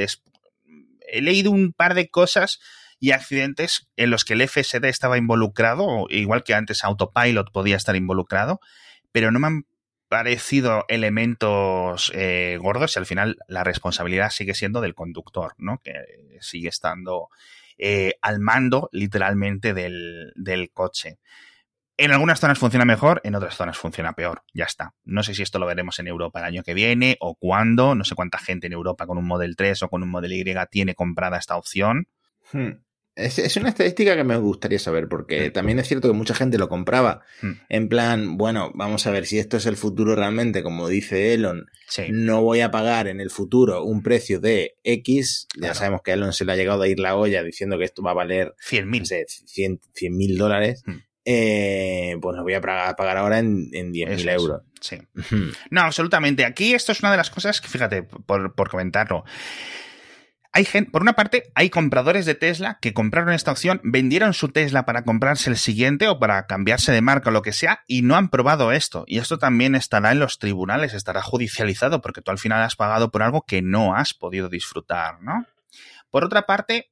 he 1.08 1.20
leído 1.20 1.50
un 1.50 1.72
par 1.72 1.94
de 1.94 2.08
cosas 2.08 2.58
y 2.98 3.10
accidentes 3.10 3.88
en 3.96 4.10
los 4.10 4.24
que 4.24 4.34
el 4.34 4.48
FSD 4.48 4.84
estaba 4.84 5.18
involucrado, 5.18 6.06
igual 6.08 6.44
que 6.44 6.54
antes 6.54 6.84
Autopilot 6.84 7.52
podía 7.52 7.76
estar 7.76 7.96
involucrado, 7.96 8.60
pero 9.12 9.30
no 9.30 9.38
me 9.38 9.46
han 9.48 9.66
parecido 10.12 10.84
elementos 10.88 12.12
eh, 12.14 12.58
gordos 12.60 12.94
y 12.94 12.98
al 12.98 13.06
final 13.06 13.38
la 13.48 13.64
responsabilidad 13.64 14.28
sigue 14.28 14.52
siendo 14.52 14.82
del 14.82 14.94
conductor, 14.94 15.54
¿no? 15.56 15.78
Que 15.82 15.94
sigue 16.38 16.68
estando 16.68 17.30
eh, 17.78 18.16
al 18.20 18.38
mando 18.38 18.90
literalmente 18.92 19.72
del, 19.72 20.34
del 20.36 20.70
coche. 20.70 21.18
En 21.96 22.12
algunas 22.12 22.40
zonas 22.40 22.58
funciona 22.58 22.84
mejor, 22.84 23.22
en 23.24 23.36
otras 23.36 23.56
zonas 23.56 23.78
funciona 23.78 24.12
peor. 24.12 24.42
Ya 24.52 24.66
está. 24.66 24.92
No 25.02 25.22
sé 25.22 25.32
si 25.32 25.42
esto 25.42 25.58
lo 25.58 25.64
veremos 25.64 25.98
en 25.98 26.08
Europa 26.08 26.40
el 26.40 26.44
año 26.44 26.62
que 26.62 26.74
viene 26.74 27.16
o 27.20 27.34
cuándo. 27.34 27.94
No 27.94 28.04
sé 28.04 28.14
cuánta 28.14 28.36
gente 28.36 28.66
en 28.66 28.74
Europa 28.74 29.06
con 29.06 29.16
un 29.16 29.26
Model 29.26 29.56
3 29.56 29.84
o 29.84 29.88
con 29.88 30.02
un 30.02 30.10
Model 30.10 30.34
Y 30.34 30.44
tiene 30.70 30.94
comprada 30.94 31.38
esta 31.38 31.56
opción. 31.56 32.06
hmm. 32.52 32.72
Es, 33.14 33.38
es, 33.38 33.56
una 33.58 33.68
estadística 33.68 34.16
que 34.16 34.24
me 34.24 34.38
gustaría 34.38 34.78
saber, 34.78 35.06
porque 35.06 35.50
también 35.50 35.78
es 35.78 35.86
cierto 35.86 36.08
que 36.08 36.14
mucha 36.14 36.34
gente 36.34 36.56
lo 36.56 36.68
compraba 36.70 37.20
Hmm. 37.42 37.52
en 37.68 37.88
plan, 37.90 38.38
bueno, 38.38 38.70
vamos 38.74 39.06
a 39.06 39.10
ver 39.10 39.26
si 39.26 39.38
esto 39.38 39.58
es 39.58 39.66
el 39.66 39.76
futuro 39.76 40.16
realmente, 40.16 40.62
como 40.62 40.88
dice 40.88 41.34
Elon, 41.34 41.66
Sí. 41.88 42.04
no 42.10 42.40
voy 42.42 42.60
a 42.60 42.70
pagar 42.70 43.08
en 43.08 43.20
el 43.20 43.28
futuro 43.28 43.84
un 43.84 44.02
precio 44.02 44.40
de 44.40 44.76
X. 44.82 45.46
Ya 45.56 45.60
Claro. 45.60 45.74
sabemos 45.74 46.00
que 46.02 46.12
a 46.12 46.14
Elon 46.14 46.32
se 46.32 46.46
le 46.46 46.52
ha 46.52 46.56
llegado 46.56 46.82
a 46.82 46.88
ir 46.88 46.98
la 47.00 47.14
olla 47.16 47.42
diciendo 47.42 47.76
que 47.78 47.84
esto 47.84 48.02
va 48.02 48.12
a 48.12 48.14
valer 48.14 48.54
100.000. 48.66 49.00
no 49.00 49.04
sé, 49.04 49.26
100 49.46 50.16
mil 50.16 50.38
dólares. 50.38 50.82
Hmm. 50.86 50.96
Eh, 51.24 52.16
pues 52.20 52.34
lo 52.36 52.42
voy 52.42 52.54
a 52.54 52.60
pagar, 52.60 53.16
ahora 53.16 53.38
en, 53.38 53.68
en 53.72 53.92
10 53.92 54.08
Eso 54.10 54.16
mil 54.16 54.28
es. 54.30 54.34
euros. 54.36 54.62
Sí. 54.80 54.96
No, 55.70 55.82
absolutamente. 55.82 56.44
Aquí 56.44 56.74
esto 56.74 56.92
es 56.92 57.00
una 57.00 57.10
de 57.12 57.16
las 57.18 57.30
cosas 57.30 57.60
que, 57.60 57.68
fíjate, 57.68 58.02
por, 58.02 58.54
por 58.54 58.70
comentarlo. 58.70 59.24
Hay 60.54 60.66
gente, 60.66 60.90
por 60.90 61.00
una 61.00 61.14
parte, 61.14 61.50
hay 61.54 61.70
compradores 61.70 62.26
de 62.26 62.34
Tesla 62.34 62.78
que 62.82 62.92
compraron 62.92 63.32
esta 63.32 63.50
opción, 63.50 63.80
vendieron 63.84 64.34
su 64.34 64.50
Tesla 64.50 64.84
para 64.84 65.02
comprarse 65.02 65.48
el 65.48 65.56
siguiente 65.56 66.08
o 66.08 66.18
para 66.18 66.46
cambiarse 66.46 66.92
de 66.92 67.00
marca 67.00 67.30
o 67.30 67.32
lo 67.32 67.40
que 67.40 67.54
sea 67.54 67.84
y 67.86 68.02
no 68.02 68.16
han 68.16 68.28
probado 68.28 68.70
esto. 68.70 69.04
Y 69.06 69.16
esto 69.16 69.38
también 69.38 69.74
estará 69.74 70.12
en 70.12 70.18
los 70.18 70.38
tribunales, 70.38 70.92
estará 70.92 71.22
judicializado 71.22 72.02
porque 72.02 72.20
tú 72.20 72.32
al 72.32 72.38
final 72.38 72.62
has 72.62 72.76
pagado 72.76 73.10
por 73.10 73.22
algo 73.22 73.46
que 73.46 73.62
no 73.62 73.96
has 73.96 74.12
podido 74.12 74.50
disfrutar, 74.50 75.22
¿no? 75.22 75.46
Por 76.10 76.22
otra 76.22 76.44
parte, 76.44 76.90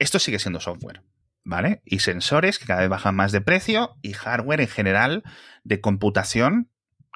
esto 0.00 0.18
sigue 0.18 0.40
siendo 0.40 0.58
software, 0.58 1.02
¿vale? 1.44 1.82
Y 1.84 2.00
sensores 2.00 2.58
que 2.58 2.66
cada 2.66 2.80
vez 2.80 2.88
bajan 2.88 3.14
más 3.14 3.30
de 3.30 3.42
precio 3.42 3.96
y 4.02 4.12
hardware 4.12 4.60
en 4.60 4.68
general 4.68 5.22
de 5.62 5.80
computación 5.80 6.68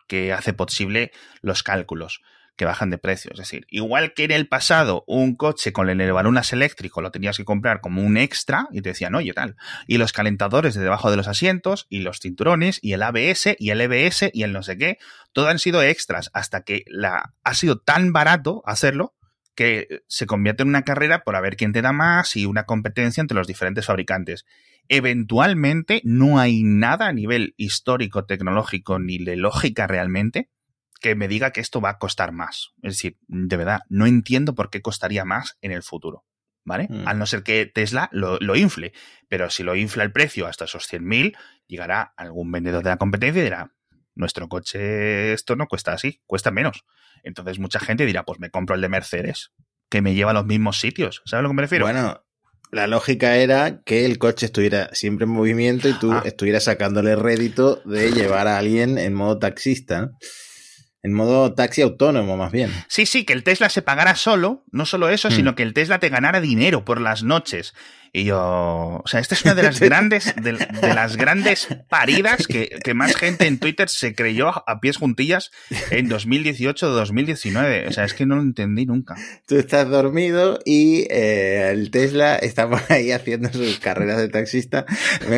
que 0.06 0.32
hace 0.32 0.52
posible 0.52 1.11
los 1.42 1.64
cálculos 1.64 2.23
que 2.57 2.65
bajan 2.65 2.91
de 2.91 2.99
precio. 2.99 3.31
Es 3.33 3.39
decir, 3.39 3.67
igual 3.71 4.15
que 4.15 4.25
en 4.25 4.31
el 4.33 4.49
pasado 4.49 5.05
un 5.07 5.37
coche 5.37 5.73
con 5.73 5.89
el 5.89 6.01
elevalunas 6.01 6.53
eléctrico 6.53 7.03
lo 7.03 7.11
tenías 7.11 7.37
que 7.37 7.45
comprar 7.45 7.81
como 7.81 8.03
un 8.03 8.17
extra 8.17 8.67
y 8.73 8.81
te 8.81 8.91
decían, 8.91 9.15
oye, 9.15 9.33
tal. 9.33 9.57
Y 9.87 9.99
los 9.99 10.13
calentadores 10.13 10.75
de 10.75 10.83
debajo 10.83 11.11
de 11.11 11.19
los 11.19 11.29
asientos 11.29 11.87
y 11.91 12.01
los 12.01 12.19
cinturones 12.21 12.79
y 12.83 12.95
el 12.95 13.03
ABS 13.03 13.57
y 13.59 13.71
el 13.71 13.81
EBS 13.81 14.31
y 14.33 14.43
el 14.43 14.53
no 14.53 14.63
sé 14.63 14.79
qué, 14.79 14.99
todo 15.33 15.49
han 15.49 15.59
sido 15.59 15.83
extras 15.83 16.31
hasta 16.33 16.63
que 16.63 16.85
ha 17.45 17.55
sido 17.55 17.79
tan 17.79 18.13
barato 18.13 18.63
hacerlo 18.65 19.15
que 19.55 20.03
se 20.07 20.27
convierte 20.27 20.63
en 20.63 20.69
una 20.69 20.83
carrera 20.83 21.25
por 21.25 21.37
a 21.37 21.41
ver 21.41 21.57
quién 21.57 21.73
te 21.73 21.83
da 21.83 21.93
más 21.93 22.37
y 22.37 22.47
una 22.47 22.65
competencia 22.65 23.21
entre 23.21 23.37
los 23.37 23.47
diferentes 23.47 23.87
fabricantes. 23.87 24.45
Eventualmente 24.89 26.01
no 26.05 26.39
hay 26.39 26.63
nada 26.63 27.09
a 27.09 27.13
nivel 27.13 27.55
histórico, 27.57 28.25
tecnológico 28.25 28.99
ni 28.99 29.19
de 29.19 29.37
lógica 29.37 29.87
realmente 29.87 30.51
que 31.00 31.15
me 31.15 31.29
diga 31.29 31.50
que 31.53 31.61
esto 31.61 31.81
va 31.81 31.91
a 31.91 31.99
costar 31.99 32.33
más. 32.33 32.71
Es 32.83 32.95
decir, 32.95 33.19
de 33.29 33.57
verdad, 33.57 33.81
no 33.88 34.07
entiendo 34.07 34.55
por 34.55 34.71
qué 34.71 34.81
costaría 34.83 35.25
más 35.25 35.57
en 35.61 35.73
el 35.73 35.83
futuro. 35.83 36.25
¿Vale? 36.65 36.88
Mm. 36.91 37.07
Al 37.07 37.19
no 37.21 37.26
ser 37.26 37.45
que 37.45 37.67
Tesla 37.67 38.09
lo, 38.11 38.38
lo 38.41 38.57
infle. 38.57 38.93
Pero 39.29 39.50
si 39.50 39.62
lo 39.62 39.76
infla 39.76 40.03
el 40.03 40.11
precio 40.11 40.49
hasta 40.49 40.65
esos 40.65 40.93
100.000, 40.93 41.37
llegará 41.69 42.12
algún 42.17 42.50
vendedor 42.50 42.83
de 42.83 42.91
la 42.91 42.97
competencia 42.97 43.41
y 43.41 43.45
dirá, 43.45 43.73
nuestro 44.17 44.49
coche 44.49 45.33
esto 45.33 45.55
no 45.55 45.69
cuesta 45.69 45.93
así, 45.93 46.21
cuesta 46.26 46.50
menos. 46.50 46.85
Entonces 47.23 47.61
mucha 47.61 47.79
gente 47.79 48.05
dirá, 48.05 48.25
pues 48.25 48.41
me 48.41 48.50
compro 48.50 48.75
el 48.75 48.81
de 48.81 48.88
Mercedes, 48.88 49.53
que 49.88 50.03
me 50.03 50.15
lleva 50.15 50.33
a 50.33 50.35
los 50.35 50.47
mismos 50.47 50.81
sitios. 50.81 51.23
¿Sabes 51.25 51.41
a 51.41 51.43
lo 51.43 51.50
que 51.50 51.55
me 51.55 51.62
refiero? 51.62 51.85
Bueno, 51.85 52.25
la 52.73 52.88
lógica 52.88 53.37
era 53.37 53.83
que 53.85 54.05
el 54.05 54.19
coche 54.19 54.47
estuviera 54.47 54.88
siempre 54.93 55.23
en 55.25 55.31
movimiento 55.31 55.88
y 55.88 55.93
tú 55.93 56.11
Ah. 56.12 56.23
estuvieras 56.25 56.65
sacándole 56.65 57.15
rédito 57.15 57.81
de 57.85 58.11
llevar 58.41 58.49
a 58.49 58.59
alguien 58.59 58.99
en 58.99 59.15
modo 59.15 59.38
taxista, 59.38 60.00
¿no? 60.03 60.19
En 61.07 61.13
modo 61.13 61.55
taxi 61.55 61.83
autónomo, 61.83 62.37
más 62.37 62.51
bien. 62.51 62.69
Sí, 62.89 63.07
sí, 63.07 63.25
que 63.25 63.33
el 63.33 63.45
Tesla 63.45 63.69
se 63.69 63.81
pagara 63.81 64.17
solo, 64.17 64.65
no 64.73 64.87
solo 64.87 65.09
eso, 65.09 65.29
Hmm. 65.29 65.33
sino 65.37 65.55
que 65.55 65.63
el 65.63 65.73
Tesla 65.73 66.01
te 66.01 66.09
ganara 66.09 66.41
dinero 66.41 66.85
por 66.85 67.01
las 67.01 67.23
noches. 67.23 67.75
Y 68.16 68.25
yo, 68.25 68.38
o 68.38 69.02
sea, 69.04 69.20
esta 69.20 69.35
es 69.35 69.44
una 69.44 69.54
de 69.54 69.62
las 69.62 69.78
grandes, 69.88 70.35
de, 70.37 70.52
de 70.52 70.94
las 70.94 71.18
grandes 71.18 71.68
paridas 71.90 72.46
que, 72.46 72.70
que, 72.82 72.94
más 72.94 73.14
gente 73.14 73.46
en 73.46 73.58
Twitter 73.58 73.90
se 73.90 74.14
creyó 74.14 74.49
a 74.66 74.80
pies 74.80 74.96
juntillas 74.96 75.50
en 75.90 76.08
2018 76.08 76.87
o 76.87 76.90
2019. 76.92 77.88
O 77.88 77.92
sea, 77.92 78.04
es 78.04 78.14
que 78.14 78.25
no 78.25 78.37
lo 78.37 78.40
entendí 78.40 78.87
nunca. 78.87 79.16
Tú 79.46 79.56
estás 79.56 79.90
dormido 79.90 80.61
y 80.64 81.07
eh, 81.11 81.68
el 81.72 81.90
Tesla 81.90 82.37
está 82.37 82.70
por 82.70 82.81
ahí 82.88 83.11
haciendo 83.11 83.52
sus 83.52 83.79
carreras 83.81 84.16
de 84.16 84.31
taxista. 84.31 84.87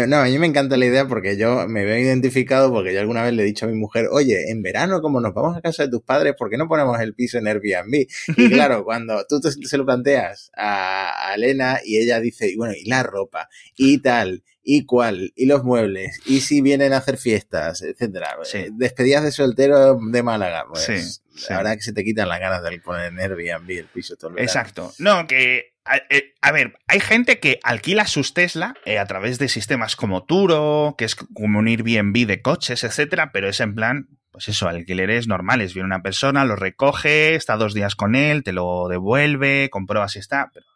No, 0.06 0.18
a 0.18 0.26
mí 0.26 0.38
me 0.38 0.46
encanta 0.46 0.76
la 0.76 0.86
idea 0.86 1.08
porque 1.08 1.36
yo 1.36 1.66
me 1.66 1.84
veo 1.84 1.98
identificado 1.98 2.70
porque 2.70 2.94
yo 2.94 3.00
alguna 3.00 3.24
vez 3.24 3.32
le 3.32 3.42
he 3.42 3.46
dicho 3.46 3.66
a 3.66 3.68
mi 3.68 3.74
mujer, 3.76 4.06
oye, 4.12 4.52
en 4.52 4.62
verano 4.62 5.00
como 5.00 5.20
nos 5.20 5.34
vamos 5.34 5.56
a 5.56 5.62
casa 5.62 5.82
de 5.82 5.90
tus 5.90 6.02
padres, 6.02 6.36
¿por 6.38 6.48
qué 6.48 6.56
no 6.56 6.68
ponemos 6.68 7.00
el 7.00 7.12
piso 7.14 7.38
en 7.38 7.48
Airbnb? 7.48 8.06
Y 8.36 8.50
claro, 8.50 8.84
cuando 8.84 9.26
tú 9.28 9.40
te, 9.40 9.50
se 9.50 9.76
lo 9.76 9.84
planteas 9.84 10.52
a, 10.56 11.30
a 11.30 11.34
Elena 11.34 11.80
y 11.84 11.98
ella 11.98 12.20
dice, 12.20 12.54
bueno, 12.56 12.67
y 12.76 12.88
la 12.88 13.02
ropa, 13.02 13.48
y 13.76 13.98
tal, 13.98 14.42
y 14.62 14.84
cuál, 14.84 15.32
y 15.34 15.46
los 15.46 15.64
muebles, 15.64 16.20
y 16.26 16.40
si 16.40 16.60
vienen 16.60 16.92
a 16.92 16.98
hacer 16.98 17.16
fiestas, 17.16 17.82
etcétera. 17.82 18.36
Sí. 18.42 18.66
Despedidas 18.72 19.24
de 19.24 19.32
soltero 19.32 19.98
de 19.98 20.22
Málaga, 20.22 20.64
pues 20.68 20.84
Sí, 20.84 20.98
sí. 20.98 21.46
la 21.50 21.58
verdad 21.58 21.74
que 21.74 21.82
se 21.82 21.92
te 21.92 22.04
quitan 22.04 22.28
las 22.28 22.40
ganas 22.40 22.62
de 22.62 22.78
poner 22.80 23.06
en 23.12 23.18
Airbnb 23.18 23.70
el 23.70 23.86
piso 23.86 24.16
todo 24.16 24.32
el. 24.36 24.40
Exacto. 24.42 24.92
No, 24.98 25.26
que. 25.26 25.72
A, 25.90 25.96
eh, 26.10 26.34
a 26.42 26.52
ver, 26.52 26.74
hay 26.86 27.00
gente 27.00 27.38
que 27.40 27.60
alquila 27.62 28.06
sus 28.06 28.34
Tesla 28.34 28.74
eh, 28.84 28.98
a 28.98 29.06
través 29.06 29.38
de 29.38 29.48
sistemas 29.48 29.96
como 29.96 30.24
Turo, 30.26 30.96
que 30.98 31.06
es 31.06 31.14
como 31.14 31.60
un 31.60 31.66
Airbnb 31.66 32.26
de 32.26 32.42
coches, 32.42 32.84
etcétera, 32.84 33.30
pero 33.32 33.48
es 33.48 33.58
en 33.60 33.74
plan, 33.74 34.06
pues 34.30 34.48
eso, 34.50 34.68
alquileres 34.68 35.28
normales. 35.28 35.72
Viene 35.72 35.86
una 35.86 36.02
persona, 36.02 36.44
lo 36.44 36.56
recoge, 36.56 37.36
está 37.36 37.56
dos 37.56 37.72
días 37.72 37.94
con 37.94 38.16
él, 38.16 38.44
te 38.44 38.52
lo 38.52 38.86
devuelve, 38.88 39.70
comprueba 39.70 40.08
si 40.08 40.18
está. 40.18 40.50
Pero 40.52 40.66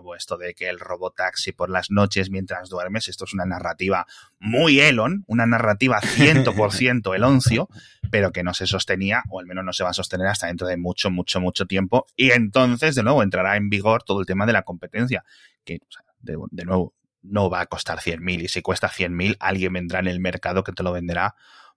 nuevo, 0.00 0.14
esto 0.14 0.36
de 0.36 0.54
que 0.54 0.68
el 0.68 0.80
robotaxi 0.80 1.52
por 1.52 1.70
las 1.70 1.90
noches 1.90 2.30
mientras 2.30 2.68
duermes, 2.68 3.08
esto 3.08 3.24
es 3.24 3.34
una 3.34 3.44
narrativa 3.44 4.06
muy 4.38 4.80
Elon, 4.80 5.24
una 5.26 5.46
narrativa 5.46 6.00
100% 6.00 7.14
Eloncio, 7.14 7.68
pero 8.10 8.32
que 8.32 8.42
no 8.42 8.54
se 8.54 8.66
sostenía, 8.66 9.22
o 9.28 9.40
al 9.40 9.46
menos 9.46 9.64
no 9.64 9.72
se 9.72 9.84
va 9.84 9.90
a 9.90 9.94
sostener 9.94 10.26
hasta 10.26 10.46
dentro 10.46 10.66
de 10.66 10.76
mucho, 10.76 11.10
mucho, 11.10 11.40
mucho 11.40 11.66
tiempo. 11.66 12.06
Y 12.16 12.32
entonces, 12.32 12.94
de 12.94 13.02
nuevo, 13.02 13.22
entrará 13.22 13.56
en 13.56 13.68
vigor 13.68 14.02
todo 14.02 14.20
el 14.20 14.26
tema 14.26 14.46
de 14.46 14.52
la 14.52 14.62
competencia, 14.62 15.24
que, 15.64 15.76
o 15.76 15.92
sea, 15.92 16.02
de, 16.20 16.36
de, 16.50 16.64
nuevo, 16.64 16.94
no 17.22 17.50
va 17.50 17.60
a 17.60 17.66
costar 17.66 17.98
100.000 17.98 18.44
y 18.44 18.48
si 18.48 18.62
cuesta 18.62 18.88
100.000, 18.88 19.36
alguien 19.40 19.72
vendrá 19.72 20.00
en 20.00 20.08
el 20.08 20.20
mercado 20.20 20.64
que 20.64 20.72
te 20.72 20.82
lo 20.82 20.92
venderá 20.92 21.34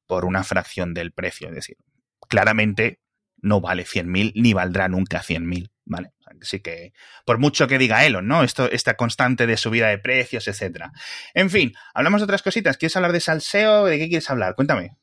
por 0.08 0.26
una 0.26 0.44
fracción 0.44 0.94
del 0.94 1.12
precio. 1.12 1.50
Es 1.50 1.56
decir, 1.56 1.78
claramente 2.30 3.00
no 3.42 3.60
vale 3.60 3.84
100.000 3.84 4.34
ni 4.36 4.54
valdrá 4.54 4.88
nunca 4.88 5.22
100.000. 5.22 5.73
¿Vale? 5.86 6.12
Así 6.42 6.62
que, 6.62 6.94
por 7.26 7.40
mucho 7.40 7.68
que 7.68 7.78
diga 7.78 8.06
Elon, 8.06 8.28
¿no? 8.28 8.44
Esto, 8.44 8.70
esta 8.72 8.96
constante 8.96 9.46
de 9.48 9.58
subida 9.58 9.90
de 9.90 9.98
precios, 9.98 10.48
etcétera. 10.48 10.92
En 11.34 11.50
fin, 11.50 11.74
hablamos 11.94 12.22
de 12.22 12.26
otras 12.26 12.42
cositas. 12.42 12.78
¿Quieres 12.78 12.96
hablar 12.96 13.12
de 13.12 13.20
salseo? 13.20 13.86
¿De 13.86 13.98
qué 13.98 14.08
quieres 14.08 14.30
hablar? 14.30 14.56
Cuéntame. 14.56 14.98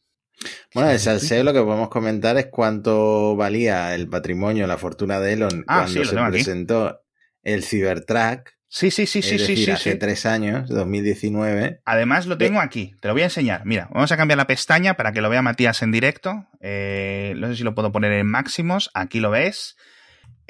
Bueno, 0.74 0.88
de 0.88 0.98
salseo 0.98 1.44
lo 1.44 1.52
que 1.52 1.60
podemos 1.60 1.90
comentar 1.90 2.36
es 2.38 2.46
cuánto 2.46 3.36
valía 3.36 3.94
el 3.94 4.08
patrimonio, 4.08 4.66
la 4.66 4.78
fortuna 4.78 5.20
de 5.20 5.34
Elon 5.34 5.64
ah, 5.66 5.86
cuando 5.86 6.04
sí, 6.04 6.08
se 6.08 6.16
presentó 6.16 6.86
aquí. 6.86 6.98
el 7.42 7.62
Cybertruck. 7.62 8.50
Sí, 8.72 8.92
sí, 8.92 9.04
sí, 9.06 9.20
sí, 9.20 9.32
decir, 9.32 9.56
sí, 9.58 9.64
sí. 9.64 9.70
Hace 9.72 9.92
sí. 9.92 9.98
tres 9.98 10.26
años, 10.26 10.68
2019. 10.68 11.80
Además, 11.84 12.26
lo 12.26 12.38
tengo 12.38 12.60
aquí. 12.60 12.94
Te 13.00 13.08
lo 13.08 13.14
voy 13.14 13.22
a 13.22 13.24
enseñar. 13.24 13.66
Mira, 13.66 13.88
vamos 13.92 14.12
a 14.12 14.16
cambiar 14.16 14.38
la 14.38 14.46
pestaña 14.46 14.94
para 14.94 15.10
que 15.10 15.20
lo 15.20 15.28
vea 15.28 15.42
Matías 15.42 15.82
en 15.82 15.90
directo. 15.90 16.46
Eh, 16.60 17.34
no 17.36 17.48
sé 17.48 17.56
si 17.56 17.64
lo 17.64 17.74
puedo 17.74 17.90
poner 17.90 18.12
en 18.12 18.28
máximos. 18.28 18.88
Aquí 18.94 19.18
lo 19.18 19.30
ves. 19.30 19.76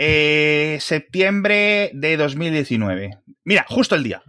Eh, 0.03 0.79
septiembre 0.81 1.91
de 1.93 2.17
2019. 2.17 3.19
Mira, 3.45 3.67
justo 3.69 3.95
el 3.95 4.03
día. 4.03 4.23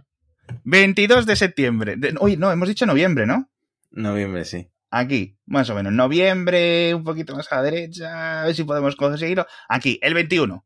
22 0.64 1.24
de 1.24 1.34
septiembre. 1.34 1.96
De, 1.96 2.14
uy, 2.20 2.36
no, 2.36 2.52
hemos 2.52 2.68
dicho 2.68 2.84
noviembre, 2.84 3.24
¿no? 3.24 3.50
Noviembre, 3.90 4.44
sí. 4.44 4.68
Aquí, 4.90 5.38
más 5.46 5.70
o 5.70 5.74
menos. 5.74 5.94
Noviembre, 5.94 6.94
un 6.94 7.04
poquito 7.04 7.34
más 7.34 7.50
a 7.50 7.56
la 7.56 7.62
derecha. 7.62 8.42
A 8.42 8.44
ver 8.44 8.54
si 8.54 8.64
podemos 8.64 8.96
conseguirlo. 8.96 9.46
Aquí, 9.66 9.98
el 10.02 10.12
21. 10.12 10.62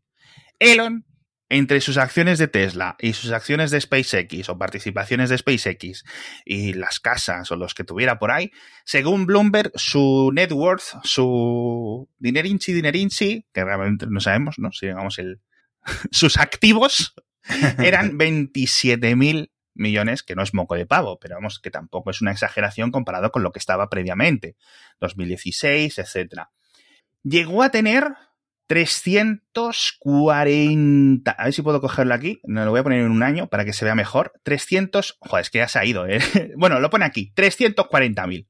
Elon, 0.58 1.04
entre 1.48 1.80
sus 1.80 1.96
acciones 1.96 2.38
de 2.38 2.48
Tesla 2.48 2.96
y 2.98 3.12
sus 3.12 3.30
acciones 3.30 3.70
de 3.70 3.80
SpaceX 3.80 4.48
o 4.48 4.58
participaciones 4.58 5.30
de 5.30 5.38
SpaceX 5.38 6.04
y 6.44 6.72
las 6.72 6.98
casas 6.98 7.50
o 7.50 7.56
los 7.56 7.74
que 7.74 7.84
tuviera 7.84 8.18
por 8.18 8.32
ahí, 8.32 8.50
según 8.84 9.26
Bloomberg, 9.26 9.70
su 9.74 10.30
net 10.34 10.50
worth, 10.52 11.02
su 11.04 12.08
dinerinchi, 12.18 12.72
dinerinchi, 12.72 13.46
que 13.52 13.64
realmente 13.64 14.06
no 14.08 14.20
sabemos, 14.20 14.58
¿no? 14.58 14.72
Si 14.72 14.86
digamos 14.86 15.18
el, 15.18 15.40
sus 16.10 16.36
activos 16.38 17.14
eran 17.78 18.18
27 18.18 19.14
mil 19.14 19.52
millones, 19.74 20.22
que 20.22 20.34
no 20.34 20.42
es 20.42 20.54
moco 20.54 20.74
de 20.74 20.86
pavo, 20.86 21.18
pero 21.20 21.36
vamos, 21.36 21.60
que 21.60 21.70
tampoco 21.70 22.10
es 22.10 22.20
una 22.22 22.32
exageración 22.32 22.90
comparado 22.90 23.30
con 23.30 23.42
lo 23.42 23.52
que 23.52 23.58
estaba 23.58 23.88
previamente, 23.88 24.56
2016, 25.00 25.98
etcétera. 25.98 26.50
Llegó 27.22 27.62
a 27.62 27.70
tener 27.70 28.14
340. 28.66 31.30
A 31.30 31.44
ver 31.44 31.52
si 31.52 31.62
puedo 31.62 31.80
cogerlo 31.80 32.14
aquí. 32.14 32.40
No 32.44 32.64
lo 32.64 32.70
voy 32.70 32.80
a 32.80 32.82
poner 32.82 33.00
en 33.00 33.10
un 33.10 33.22
año 33.22 33.48
para 33.48 33.64
que 33.64 33.72
se 33.72 33.84
vea 33.84 33.94
mejor. 33.94 34.32
300. 34.42 35.18
Joder, 35.20 35.42
es 35.42 35.50
que 35.50 35.58
ya 35.58 35.68
se 35.68 35.78
ha 35.78 35.84
ido, 35.84 36.06
¿eh? 36.06 36.18
Bueno, 36.56 36.80
lo 36.80 36.90
pone 36.90 37.04
aquí. 37.04 37.32
340.000. 37.36 38.46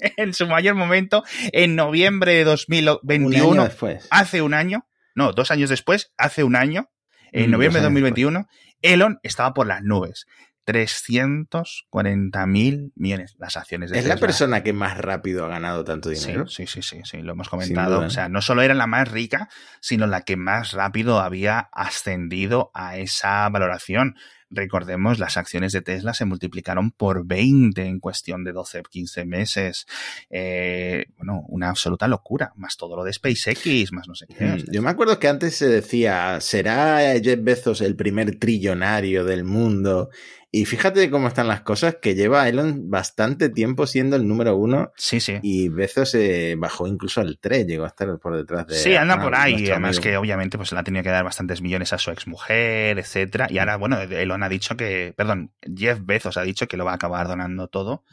en 0.16 0.34
su 0.34 0.46
mayor 0.46 0.74
momento, 0.74 1.24
en 1.52 1.76
noviembre 1.76 2.34
de 2.34 2.44
2021. 2.44 3.48
Un 3.48 3.58
año 3.58 3.64
después. 3.64 4.06
Hace 4.10 4.42
un 4.42 4.54
año. 4.54 4.86
No, 5.14 5.32
dos 5.32 5.50
años 5.50 5.70
después, 5.70 6.12
hace 6.16 6.44
un 6.44 6.56
año. 6.56 6.90
En 7.32 7.48
Mm, 7.48 7.52
noviembre 7.52 7.80
de 7.80 7.84
dos 7.84 7.90
años 7.90 8.02
2021. 8.02 8.46
Elon 8.82 9.18
estaba 9.22 9.54
por 9.54 9.66
las 9.66 9.82
nubes. 9.82 10.26
340 10.66 12.46
mil 12.46 12.92
millones 12.96 13.36
las 13.38 13.56
acciones 13.56 13.88
de 13.88 14.00
Es 14.00 14.06
la 14.06 14.16
persona 14.16 14.64
que 14.64 14.72
más 14.72 14.98
rápido 14.98 15.44
ha 15.44 15.48
ganado 15.48 15.84
tanto 15.84 16.08
dinero. 16.08 16.48
Sí, 16.48 16.66
sí, 16.66 16.82
sí, 16.82 17.02
sí, 17.04 17.22
lo 17.22 17.32
hemos 17.32 17.48
comentado. 17.48 18.00
O 18.00 18.10
sea, 18.10 18.28
no 18.28 18.42
solo 18.42 18.62
era 18.62 18.74
la 18.74 18.88
más 18.88 19.08
rica, 19.08 19.48
sino 19.80 20.08
la 20.08 20.22
que 20.22 20.36
más 20.36 20.72
rápido 20.72 21.20
había 21.20 21.68
ascendido 21.72 22.72
a 22.74 22.98
esa 22.98 23.48
valoración. 23.48 24.16
Recordemos, 24.48 25.18
las 25.18 25.36
acciones 25.36 25.72
de 25.72 25.82
Tesla 25.82 26.14
se 26.14 26.24
multiplicaron 26.24 26.92
por 26.92 27.26
20 27.26 27.82
en 27.84 27.98
cuestión 28.00 28.44
de 28.44 28.52
12, 28.52 28.82
15 28.88 29.24
meses. 29.24 29.86
Eh, 30.30 31.06
bueno, 31.16 31.44
una 31.48 31.68
absoluta 31.68 32.06
locura. 32.08 32.52
Más 32.56 32.76
todo 32.76 32.96
lo 32.96 33.04
de 33.04 33.12
SpaceX, 33.12 33.92
más 33.92 34.06
no 34.08 34.14
sé 34.14 34.26
qué. 34.26 34.44
Mm, 34.44 34.72
yo 34.72 34.82
me 34.82 34.90
acuerdo 34.90 35.18
que 35.18 35.28
antes 35.28 35.56
se 35.56 35.68
decía, 35.68 36.40
¿será 36.40 36.98
Jeff 37.20 37.40
Bezos 37.42 37.80
el 37.80 37.96
primer 37.96 38.38
trillonario 38.38 39.24
del 39.24 39.44
mundo? 39.44 40.10
Y 40.56 40.64
fíjate 40.64 41.10
cómo 41.10 41.28
están 41.28 41.48
las 41.48 41.60
cosas, 41.60 41.96
que 42.00 42.14
lleva 42.14 42.48
Elon 42.48 42.88
bastante 42.88 43.50
tiempo 43.50 43.86
siendo 43.86 44.16
el 44.16 44.26
número 44.26 44.56
uno. 44.56 44.90
Sí, 44.96 45.20
sí. 45.20 45.38
Y 45.42 45.68
Bezos 45.68 46.12
se 46.12 46.54
bajó 46.56 46.86
incluso 46.86 47.20
al 47.20 47.38
3, 47.38 47.66
llegó 47.66 47.84
a 47.84 47.88
estar 47.88 48.18
por 48.18 48.34
detrás 48.34 48.66
de... 48.66 48.74
Sí, 48.74 48.96
anda 48.96 49.20
por 49.20 49.34
ahí. 49.34 49.68
Además 49.68 50.00
que 50.00 50.16
obviamente 50.16 50.56
pues 50.56 50.72
le 50.72 50.78
ha 50.78 50.82
tenido 50.82 51.02
que 51.02 51.10
dar 51.10 51.24
bastantes 51.24 51.60
millones 51.60 51.92
a 51.92 51.98
su 51.98 52.10
exmujer, 52.10 52.98
etcétera. 52.98 53.48
Y 53.50 53.58
ahora, 53.58 53.76
bueno, 53.76 54.00
Elon 54.00 54.42
ha 54.42 54.48
dicho 54.48 54.78
que, 54.78 55.12
perdón, 55.14 55.52
Jeff 55.76 55.98
Bezos 56.02 56.38
ha 56.38 56.42
dicho 56.42 56.66
que 56.66 56.78
lo 56.78 56.86
va 56.86 56.92
a 56.92 56.94
acabar 56.94 57.28
donando 57.28 57.68
todo. 57.68 58.04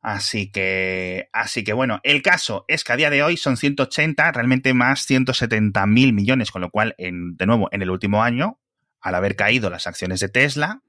Así 0.00 0.52
que, 0.52 1.30
así 1.32 1.64
que 1.64 1.72
bueno, 1.72 1.98
el 2.04 2.22
caso 2.22 2.64
es 2.68 2.84
que 2.84 2.92
a 2.92 2.96
día 2.96 3.10
de 3.10 3.24
hoy 3.24 3.36
son 3.36 3.56
180, 3.56 4.30
realmente 4.30 4.72
más 4.72 5.04
170 5.04 5.84
mil 5.88 6.12
millones, 6.12 6.52
con 6.52 6.62
lo 6.62 6.70
cual, 6.70 6.94
en, 6.96 7.36
de 7.36 7.46
nuevo, 7.46 7.68
en 7.72 7.82
el 7.82 7.90
último 7.90 8.22
año, 8.22 8.60
al 9.00 9.16
haber 9.16 9.34
caído 9.34 9.68
las 9.68 9.88
acciones 9.88 10.20
de 10.20 10.28
Tesla, 10.28 10.80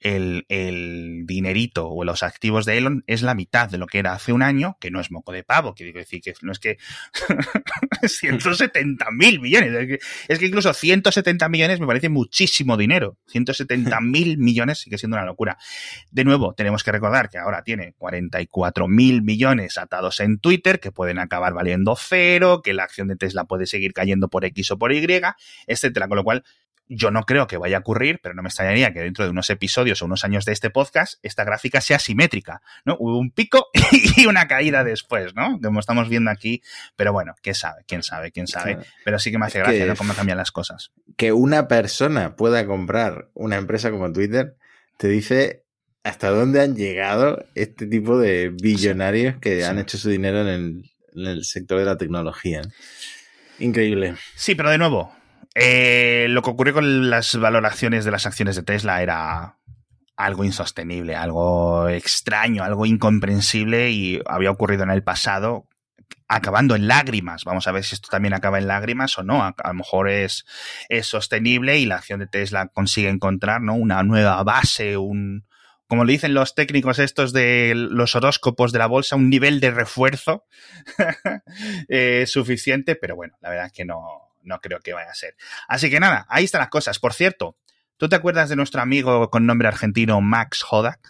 el, 0.00 0.46
el, 0.48 1.26
dinerito 1.26 1.88
o 1.88 2.04
los 2.04 2.22
activos 2.22 2.64
de 2.64 2.78
Elon 2.78 3.04
es 3.06 3.22
la 3.22 3.34
mitad 3.34 3.68
de 3.68 3.78
lo 3.78 3.86
que 3.86 3.98
era 3.98 4.12
hace 4.12 4.32
un 4.32 4.42
año, 4.42 4.76
que 4.80 4.90
no 4.90 5.00
es 5.00 5.10
moco 5.10 5.32
de 5.32 5.44
pavo, 5.44 5.74
que 5.74 5.84
digo 5.84 5.98
decir 5.98 6.20
que 6.20 6.34
no 6.42 6.52
es 6.52 6.58
que 6.58 6.78
170 8.06 9.10
mil 9.10 9.40
millones, 9.40 9.72
es 9.72 9.86
que, 9.86 9.98
es 10.28 10.38
que, 10.38 10.46
incluso 10.46 10.72
170 10.72 11.48
millones 11.48 11.80
me 11.80 11.86
parece 11.86 12.08
muchísimo 12.08 12.76
dinero, 12.76 13.18
170 13.26 14.00
mil 14.00 14.38
millones 14.38 14.78
sigue 14.78 14.98
siendo 14.98 15.16
una 15.16 15.26
locura. 15.26 15.58
De 16.10 16.24
nuevo, 16.24 16.54
tenemos 16.54 16.84
que 16.84 16.92
recordar 16.92 17.28
que 17.28 17.38
ahora 17.38 17.62
tiene 17.62 17.94
44 17.98 18.88
mil 18.88 19.22
millones 19.22 19.78
atados 19.78 20.20
en 20.20 20.38
Twitter, 20.38 20.80
que 20.80 20.92
pueden 20.92 21.18
acabar 21.18 21.52
valiendo 21.54 21.96
cero, 21.96 22.62
que 22.62 22.74
la 22.74 22.84
acción 22.84 23.08
de 23.08 23.16
Tesla 23.16 23.44
puede 23.44 23.66
seguir 23.66 23.92
cayendo 23.92 24.28
por 24.28 24.44
X 24.44 24.70
o 24.70 24.78
por 24.78 24.92
Y, 24.92 24.98
etcétera, 25.66 26.08
con 26.08 26.16
lo 26.16 26.24
cual 26.24 26.44
yo 26.88 27.10
no 27.10 27.22
creo 27.24 27.46
que 27.46 27.56
vaya 27.56 27.78
a 27.78 27.80
ocurrir, 27.80 28.20
pero 28.22 28.34
no 28.34 28.42
me 28.42 28.48
extrañaría 28.48 28.92
que 28.92 29.00
dentro 29.00 29.24
de 29.24 29.30
unos 29.30 29.50
episodios 29.50 30.00
o 30.02 30.06
unos 30.06 30.24
años 30.24 30.44
de 30.44 30.52
este 30.52 30.70
podcast 30.70 31.18
esta 31.22 31.44
gráfica 31.44 31.80
sea 31.80 31.98
simétrica, 31.98 32.62
¿no? 32.84 32.96
Hubo 32.98 33.18
un 33.18 33.30
pico 33.30 33.68
y 34.16 34.26
una 34.26 34.48
caída 34.48 34.84
después, 34.84 35.34
¿no? 35.34 35.58
Como 35.62 35.80
estamos 35.80 36.08
viendo 36.08 36.30
aquí, 36.30 36.62
pero 36.96 37.12
bueno, 37.12 37.34
¿qué 37.42 37.54
sabe? 37.54 37.82
¿Quién 37.86 38.02
sabe? 38.02 38.32
¿Quién 38.32 38.46
sabe? 38.46 38.74
Claro. 38.74 38.88
Pero 39.04 39.18
sí 39.18 39.30
que 39.30 39.38
me 39.38 39.46
hace 39.46 39.58
gracia, 39.58 39.86
¿no? 39.86 39.96
Cómo 39.96 40.14
cambian 40.14 40.38
las 40.38 40.50
cosas. 40.50 40.92
Que 41.16 41.32
una 41.32 41.68
persona 41.68 42.36
pueda 42.36 42.66
comprar 42.66 43.28
una 43.34 43.56
empresa 43.56 43.90
como 43.90 44.12
Twitter 44.12 44.56
te 44.96 45.08
dice 45.08 45.64
hasta 46.04 46.30
dónde 46.30 46.60
han 46.62 46.74
llegado 46.74 47.44
este 47.54 47.86
tipo 47.86 48.18
de 48.18 48.48
billonarios 48.50 49.34
sí. 49.34 49.40
que 49.40 49.60
sí. 49.60 49.62
han 49.64 49.78
hecho 49.78 49.98
su 49.98 50.08
dinero 50.08 50.40
en 50.42 50.48
el, 50.48 50.90
en 51.14 51.26
el 51.26 51.44
sector 51.44 51.78
de 51.78 51.84
la 51.84 51.96
tecnología. 51.96 52.62
Increíble. 53.58 54.14
Sí, 54.34 54.54
pero 54.54 54.70
de 54.70 54.78
nuevo, 54.78 55.12
eh, 55.60 56.26
lo 56.28 56.42
que 56.42 56.50
ocurrió 56.50 56.74
con 56.74 57.10
las 57.10 57.36
valoraciones 57.36 58.04
de 58.04 58.10
las 58.10 58.26
acciones 58.26 58.56
de 58.56 58.62
Tesla 58.62 59.02
era 59.02 59.58
algo 60.16 60.44
insostenible, 60.44 61.16
algo 61.16 61.88
extraño, 61.88 62.64
algo 62.64 62.86
incomprensible 62.86 63.90
y 63.90 64.20
había 64.26 64.50
ocurrido 64.50 64.82
en 64.82 64.90
el 64.90 65.02
pasado 65.02 65.68
acabando 66.28 66.76
en 66.76 66.86
lágrimas. 66.88 67.44
Vamos 67.44 67.66
a 67.66 67.72
ver 67.72 67.84
si 67.84 67.94
esto 67.94 68.08
también 68.10 68.34
acaba 68.34 68.58
en 68.58 68.68
lágrimas 68.68 69.18
o 69.18 69.22
no. 69.22 69.42
A, 69.42 69.54
lo 69.64 69.74
mejor 69.74 70.08
es, 70.08 70.44
es 70.88 71.06
sostenible 71.06 71.78
y 71.78 71.86
la 71.86 71.96
acción 71.96 72.20
de 72.20 72.26
Tesla 72.26 72.68
consigue 72.68 73.08
encontrar 73.08 73.60
¿no? 73.62 73.74
una 73.74 74.02
nueva 74.02 74.42
base, 74.42 74.96
un, 74.96 75.46
como 75.86 76.04
le 76.04 76.12
dicen 76.12 76.34
los 76.34 76.54
técnicos 76.54 76.98
estos 76.98 77.32
de 77.32 77.72
los 77.74 78.14
horóscopos 78.14 78.72
de 78.72 78.78
la 78.78 78.86
bolsa, 78.86 79.16
un 79.16 79.30
nivel 79.30 79.58
de 79.58 79.70
refuerzo 79.70 80.44
eh, 81.88 82.24
suficiente, 82.26 82.94
pero 82.94 83.16
bueno, 83.16 83.36
la 83.40 83.48
verdad 83.48 83.66
es 83.66 83.72
que 83.72 83.86
no, 83.86 84.27
no 84.48 84.60
creo 84.60 84.80
que 84.80 84.94
vaya 84.94 85.10
a 85.10 85.14
ser. 85.14 85.36
Así 85.68 85.90
que 85.90 86.00
nada, 86.00 86.26
ahí 86.28 86.44
están 86.44 86.60
las 86.60 86.70
cosas. 86.70 86.98
Por 86.98 87.14
cierto, 87.14 87.56
¿tú 87.96 88.08
te 88.08 88.16
acuerdas 88.16 88.48
de 88.48 88.56
nuestro 88.56 88.80
amigo 88.80 89.30
con 89.30 89.46
nombre 89.46 89.68
argentino 89.68 90.20
Max 90.20 90.64
Hodak? 90.68 91.00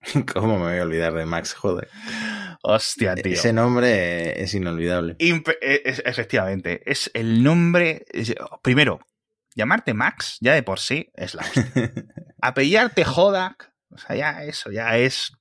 ¿Cómo 0.32 0.58
me 0.58 0.70
voy 0.70 0.78
a 0.78 0.82
olvidar 0.82 1.12
de 1.12 1.26
Max 1.26 1.56
Hodak? 1.60 1.88
Hostia, 2.62 3.14
tío. 3.14 3.34
Ese 3.34 3.52
nombre 3.52 4.42
es 4.42 4.54
inolvidable. 4.54 5.16
Imp 5.18 5.48
es, 5.60 6.02
efectivamente, 6.04 6.82
es 6.90 7.10
el 7.14 7.42
nombre. 7.42 8.06
Primero, 8.62 9.00
llamarte 9.54 9.94
Max, 9.94 10.38
ya 10.40 10.54
de 10.54 10.62
por 10.62 10.80
sí, 10.80 11.10
es 11.14 11.34
la 11.34 11.42
hostia. 11.42 11.70
Apellarte 12.40 13.04
Hodak, 13.04 13.72
o 13.90 13.98
sea, 13.98 14.16
ya 14.16 14.44
eso, 14.44 14.70
ya 14.70 14.96
es 14.96 15.32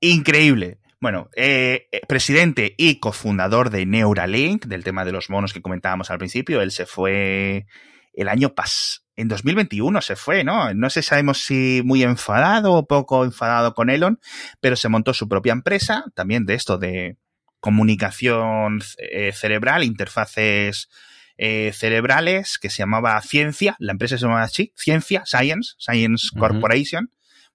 increíble. 0.00 0.78
Bueno, 1.00 1.30
eh, 1.36 1.88
presidente 2.08 2.74
y 2.76 2.98
cofundador 2.98 3.70
de 3.70 3.86
Neuralink, 3.86 4.66
del 4.66 4.84
tema 4.84 5.04
de 5.04 5.12
los 5.12 5.30
monos 5.30 5.52
que 5.52 5.62
comentábamos 5.62 6.10
al 6.10 6.18
principio, 6.18 6.60
él 6.60 6.72
se 6.72 6.86
fue 6.86 7.66
el 8.12 8.28
año 8.28 8.54
pasado, 8.54 9.04
en 9.18 9.26
2021 9.26 10.00
se 10.00 10.14
fue, 10.14 10.44
¿no? 10.44 10.72
No 10.74 10.90
sé, 10.90 11.02
sabemos 11.02 11.38
si 11.38 11.82
muy 11.84 12.04
enfadado 12.04 12.72
o 12.74 12.86
poco 12.86 13.24
enfadado 13.24 13.74
con 13.74 13.90
Elon, 13.90 14.20
pero 14.60 14.76
se 14.76 14.88
montó 14.88 15.12
su 15.12 15.28
propia 15.28 15.52
empresa, 15.52 16.04
también 16.14 16.46
de 16.46 16.54
esto 16.54 16.78
de 16.78 17.16
comunicación 17.58 18.80
eh, 18.98 19.32
cerebral, 19.32 19.82
interfaces 19.82 20.88
eh, 21.36 21.72
cerebrales, 21.74 22.58
que 22.58 22.70
se 22.70 22.78
llamaba 22.78 23.20
Ciencia, 23.22 23.74
la 23.80 23.90
empresa 23.90 24.16
se 24.16 24.22
llamaba 24.22 24.42
así, 24.42 24.72
Ciencia, 24.76 25.24
Science, 25.26 25.74
Science 25.78 26.28
uh 26.32 26.38
-huh. 26.38 27.00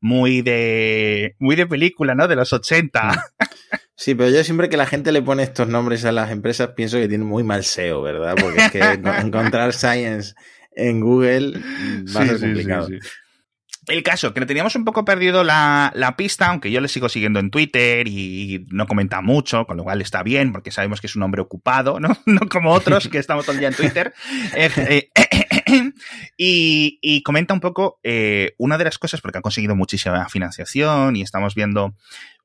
Muy 0.03 0.41
de, 0.41 1.37
muy 1.39 1.55
de 1.55 1.65
película, 1.65 2.13
¿no? 2.13 2.27
De 2.27 2.35
los 2.35 2.51
80. 2.51 3.31
Sí, 3.95 4.15
pero 4.15 4.29
yo 4.29 4.43
siempre 4.43 4.67
que 4.67 4.75
la 4.75 4.85
gente 4.85 5.13
le 5.13 5.21
pone 5.21 5.43
estos 5.43 5.69
nombres 5.69 6.03
a 6.03 6.11
las 6.11 6.29
empresas 6.29 6.71
pienso 6.75 6.97
que 6.97 7.07
tienen 7.07 7.25
muy 7.25 7.43
mal 7.43 7.63
SEO, 7.63 8.01
¿verdad? 8.01 8.35
Porque 8.37 8.59
es 8.59 8.71
que 8.71 8.79
encontrar 9.21 9.71
Science 9.71 10.33
en 10.75 10.99
Google 10.99 11.61
va 12.13 12.23
a 12.23 12.25
ser 12.25 12.39
complicado. 12.41 12.87
Sí, 12.87 12.99
sí, 13.01 13.09
el 13.87 14.03
caso, 14.03 14.33
que 14.33 14.39
le 14.39 14.45
teníamos 14.45 14.75
un 14.75 14.85
poco 14.85 15.03
perdido 15.03 15.43
la, 15.43 15.91
la, 15.95 16.15
pista, 16.15 16.47
aunque 16.47 16.71
yo 16.71 16.79
le 16.79 16.87
sigo 16.87 17.09
siguiendo 17.09 17.39
en 17.39 17.49
Twitter 17.49 18.07
y 18.07 18.65
no 18.69 18.87
comenta 18.87 19.21
mucho, 19.21 19.65
con 19.65 19.77
lo 19.77 19.83
cual 19.83 20.01
está 20.01 20.23
bien, 20.23 20.53
porque 20.53 20.71
sabemos 20.71 21.01
que 21.01 21.07
es 21.07 21.15
un 21.15 21.23
hombre 21.23 21.41
ocupado, 21.41 21.99
¿no? 21.99 22.09
No 22.25 22.47
como 22.49 22.71
otros 22.71 23.09
que 23.09 23.17
estamos 23.17 23.45
todo 23.45 23.53
el 23.53 23.59
día 23.59 23.67
en 23.69 23.75
Twitter. 23.75 24.13
eh, 24.55 24.69
eh, 24.75 25.09
y, 26.37 26.99
y, 27.01 27.23
comenta 27.23 27.53
un 27.53 27.59
poco 27.59 27.99
eh, 28.03 28.53
una 28.57 28.77
de 28.77 28.85
las 28.85 28.97
cosas, 28.97 29.21
porque 29.21 29.37
ha 29.37 29.41
conseguido 29.41 29.75
muchísima 29.75 30.27
financiación 30.29 31.15
y 31.15 31.21
estamos 31.21 31.55
viendo 31.55 31.95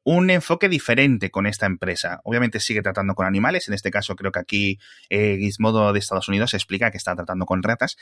un 0.04 0.30
enfoque 0.30 0.70
diferente 0.70 1.30
con 1.30 1.46
esta 1.46 1.66
empresa. 1.66 2.20
Obviamente 2.24 2.60
sigue 2.60 2.80
tratando 2.80 3.14
con 3.14 3.26
animales, 3.26 3.68
en 3.68 3.74
este 3.74 3.90
caso 3.90 4.16
creo 4.16 4.32
que 4.32 4.38
aquí 4.38 4.78
eh, 5.10 5.36
Gizmodo 5.38 5.92
de 5.92 5.98
Estados 5.98 6.28
Unidos 6.28 6.54
explica 6.54 6.90
que 6.90 6.96
está 6.96 7.14
tratando 7.14 7.44
con 7.44 7.62
ratas, 7.62 7.96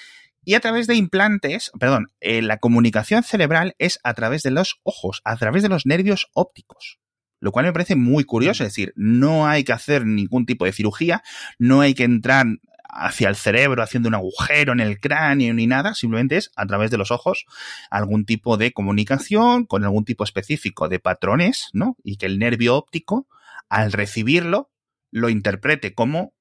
y 0.45 0.55
a 0.55 0.61
través 0.61 0.87
de 0.87 0.95
implantes, 0.95 1.73
perdón, 1.81 2.13
eh, 2.21 2.43
la 2.43 2.59
comunicación 2.59 3.25
cerebral 3.25 3.75
es 3.79 3.99
a 4.05 4.15
través 4.15 4.45
de 4.45 4.53
los 4.53 4.79
ojos, 4.85 5.21
a 5.25 5.37
través 5.37 5.65
de 5.65 5.69
los 5.69 5.85
nervios 5.85 6.29
ópticos. 6.33 7.01
Lo 7.41 7.53
cual 7.53 7.67
me 7.67 7.73
parece 7.73 7.97
muy 7.97 8.25
curioso, 8.25 8.63
es 8.63 8.71
decir, 8.71 8.93
no 8.95 9.47
hay 9.47 9.65
que 9.65 9.73
hacer 9.73 10.07
ningún 10.07 10.47
tipo 10.47 10.65
de 10.65 10.73
cirugía, 10.73 11.23
no 11.59 11.81
hay 11.81 11.95
que 11.95 12.05
entrar 12.05 12.47
hacia 12.89 13.29
el 13.29 13.37
cerebro 13.37 13.83
haciendo 13.83 14.09
un 14.09 14.15
agujero 14.15 14.73
en 14.73 14.81
el 14.81 15.01
cráneo 15.01 15.55
ni 15.55 15.67
nada, 15.67 15.95
simplemente 15.95 16.37
es 16.37 16.51
a 16.57 16.67
través 16.67 16.91
de 16.91 16.99
los 16.99 17.11
ojos 17.11 17.47
algún 17.91 18.25
tipo 18.25 18.57
de 18.57 18.73
comunicación 18.73 19.67
con 19.67 19.85
algún 19.85 20.05
tipo 20.05 20.25
específico 20.25 20.89
de 20.89 20.99
patrones, 20.99 21.69
¿no? 21.73 21.97
Y 22.03 22.17
que 22.17 22.27
el 22.27 22.39
nervio 22.39 22.77
óptico, 22.77 23.27
al 23.69 23.93
recibirlo, 23.93 24.71
lo 25.11 25.29
interprete 25.29 25.95
como 25.95 26.35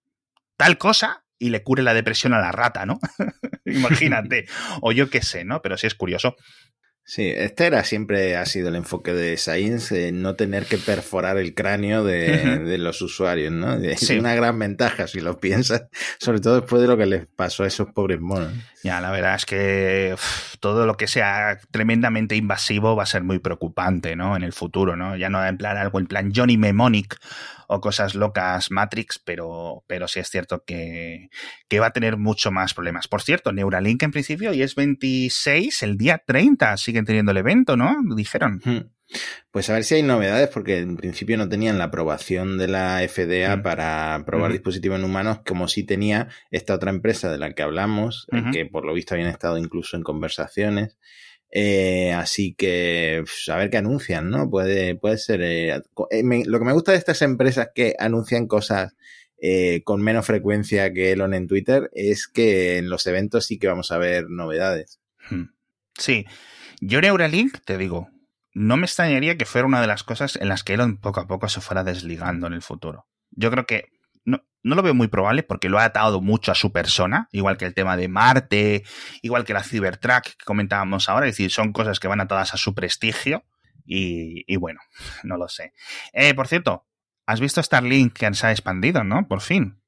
tal 0.57 0.77
cosa 0.77 1.25
y 1.37 1.49
le 1.49 1.63
cure 1.63 1.83
la 1.83 1.93
depresión 1.93 2.33
a 2.33 2.39
la 2.39 2.51
rata, 2.51 2.85
¿no? 2.85 2.99
Imagínate. 3.65 4.45
o 4.81 4.91
yo 4.91 5.09
qué 5.09 5.21
sé, 5.21 5.43
¿no? 5.43 5.61
Pero 5.61 5.77
sí 5.77 5.87
es 5.87 5.95
curioso. 5.95 6.35
Sí, 7.07 7.31
este 7.35 7.67
era 7.67 7.83
siempre 7.83 8.35
ha 8.35 8.47
sido 8.47 8.69
el 8.69 8.75
enfoque 8.75 9.13
de 9.13 9.37
Science, 9.37 10.11
no 10.11 10.35
tener 10.35 10.65
que 10.65 10.79
perforar 10.79 11.37
el 11.37 11.53
cráneo 11.53 12.03
de, 12.03 12.57
de 12.59 12.77
los 12.79 12.99
usuarios, 13.03 13.53
¿no? 13.53 13.75
Es 13.75 13.99
Sí. 13.99 14.17
una 14.17 14.33
gran 14.33 14.57
ventaja 14.57 15.05
si 15.05 15.19
lo 15.19 15.39
piensas, 15.39 15.83
sobre 16.19 16.39
todo 16.39 16.61
después 16.61 16.81
de 16.81 16.87
lo 16.87 16.97
que 16.97 17.05
les 17.05 17.27
pasó 17.27 17.63
a 17.63 17.67
esos 17.67 17.89
pobres 17.93 18.19
monos. 18.19 18.51
Ya, 18.83 19.01
la 19.01 19.11
verdad 19.11 19.35
es 19.35 19.45
que 19.45 20.15
todo 20.59 20.87
lo 20.87 20.97
que 20.97 21.05
sea 21.07 21.59
tremendamente 21.69 22.35
invasivo 22.35 22.95
va 22.95 23.03
a 23.03 23.07
ser 23.07 23.23
muy 23.23 23.37
preocupante, 23.37 24.15
¿no? 24.15 24.35
En 24.35 24.41
el 24.41 24.53
futuro, 24.53 24.95
¿no? 24.95 25.15
Ya 25.15 25.29
no 25.29 25.45
en 25.45 25.57
plan 25.57 25.77
algo 25.77 25.99
en 25.99 26.07
plan 26.07 26.31
Johnny 26.35 26.57
Mnemonic 26.57 27.17
o 27.67 27.81
cosas 27.81 28.13
locas 28.13 28.69
Matrix, 28.69 29.17
pero, 29.17 29.83
pero 29.87 30.07
sí 30.07 30.19
es 30.19 30.29
cierto 30.29 30.63
que, 30.65 31.29
que 31.67 31.79
va 31.79 31.87
a 31.87 31.93
tener 31.93 32.15
mucho 32.17 32.51
más 32.51 32.75
problemas. 32.75 33.07
Por 33.07 33.23
cierto, 33.23 33.51
Neuralink 33.51 34.03
en 34.03 34.11
principio 34.11 34.53
y 34.53 34.61
es 34.61 34.75
26, 34.75 35.81
el 35.81 35.97
día 35.97 36.21
30 36.25 36.77
siguen 36.95 37.05
teniendo 37.05 37.31
el 37.31 37.37
evento, 37.37 37.75
¿no? 37.75 37.93
Dijeron. 38.15 38.61
Hmm. 38.63 38.89
Pues 39.51 39.69
a 39.69 39.73
ver 39.73 39.83
si 39.83 39.95
hay 39.95 40.01
novedades, 40.03 40.49
porque 40.49 40.79
en 40.79 40.95
principio 40.97 41.37
no 41.37 41.47
tenían 41.49 41.77
la 41.77 41.85
aprobación 41.85 42.57
de 42.57 42.67
la 42.67 43.03
FDA 43.03 43.57
Mm. 43.57 43.61
para 43.61 44.23
probar 44.25 44.49
Ujú. 44.49 44.53
dispositivos 44.53 44.97
en 44.97 45.05
humanos, 45.05 45.39
como 45.45 45.67
sí 45.67 45.83
tenía 45.83 46.29
esta 46.51 46.73
otra 46.73 46.89
empresa 46.89 47.31
de 47.31 47.37
la 47.37 47.53
que 47.53 47.61
hablamos, 47.63 48.27
eh, 48.31 48.43
que 48.51 48.65
por 48.65 48.83
lo 48.85 48.93
visto 48.93 49.13
habían 49.13 49.29
estado 49.29 49.57
incluso 49.57 49.95
en 49.97 50.03
conversaciones. 50.03 50.97
Eh, 51.51 52.11
así 52.13 52.55
que 52.55 53.23
a 53.49 53.57
ver 53.57 53.69
qué 53.69 53.77
anuncian, 53.77 54.29
¿no? 54.29 54.49
Puede, 54.49 54.95
puede 54.95 55.17
ser. 55.17 55.41
eh, 55.43 55.81
me- 56.23 56.45
lo 56.45 56.57
que 56.59 56.65
me 56.65 56.73
gusta 56.73 56.91
de 56.93 56.97
estas 56.97 57.21
empresas 57.21 57.69
que 57.75 57.93
anuncian 57.99 58.47
cosas 58.47 58.95
eh, 59.37 59.81
con 59.83 60.01
menos 60.01 60.25
frecuencia 60.25 60.91
que 60.93 61.11
Elon 61.11 61.33
en 61.33 61.47
Twitter 61.47 61.89
es 61.93 62.27
que 62.27 62.77
en 62.77 62.89
los 62.89 63.05
eventos 63.05 63.45
sí 63.45 63.59
que 63.59 63.67
vamos 63.67 63.91
a 63.91 63.97
ver 63.97 64.25
novedades. 64.29 64.99
Hmm. 65.29 65.43
Sí, 65.97 66.25
yo 66.81 67.01
Neuralink, 67.01 67.59
te 67.65 67.77
digo, 67.77 68.09
no 68.53 68.77
me 68.77 68.85
extrañaría 68.85 69.37
que 69.37 69.45
fuera 69.45 69.67
una 69.67 69.81
de 69.81 69.87
las 69.87 70.03
cosas 70.03 70.37
en 70.37 70.47
las 70.47 70.63
que 70.63 70.73
Elon 70.73 70.97
poco 70.97 71.19
a 71.19 71.27
poco 71.27 71.49
se 71.49 71.61
fuera 71.61 71.83
desligando 71.83 72.47
en 72.47 72.53
el 72.53 72.61
futuro. 72.61 73.05
Yo 73.31 73.51
creo 73.51 73.65
que 73.65 73.89
no, 74.23 74.43
no 74.63 74.75
lo 74.75 74.81
veo 74.81 74.93
muy 74.93 75.07
probable 75.07 75.43
porque 75.43 75.69
lo 75.69 75.77
ha 75.77 75.83
atado 75.83 76.21
mucho 76.21 76.51
a 76.51 76.55
su 76.55 76.71
persona, 76.71 77.27
igual 77.31 77.57
que 77.57 77.65
el 77.65 77.73
tema 77.73 77.97
de 77.97 78.07
Marte, 78.07 78.83
igual 79.21 79.43
que 79.43 79.53
la 79.53 79.63
Cybertruck 79.63 80.23
que 80.23 80.45
comentábamos 80.45 81.09
ahora, 81.09 81.27
es 81.27 81.33
decir, 81.33 81.51
son 81.51 81.73
cosas 81.73 81.99
que 81.99 82.07
van 82.07 82.21
atadas 82.21 82.53
a 82.53 82.57
su 82.57 82.73
prestigio 82.73 83.43
y, 83.85 84.43
y 84.51 84.55
bueno, 84.55 84.79
no 85.23 85.37
lo 85.37 85.49
sé. 85.49 85.73
Eh, 86.13 86.33
por 86.33 86.47
cierto, 86.47 86.87
¿has 87.25 87.39
visto 87.39 87.61
Starlink 87.61 88.13
que 88.13 88.33
se 88.33 88.47
ha 88.47 88.51
expandido, 88.51 89.03
no? 89.03 89.27
Por 89.27 89.41
fin. 89.41 89.81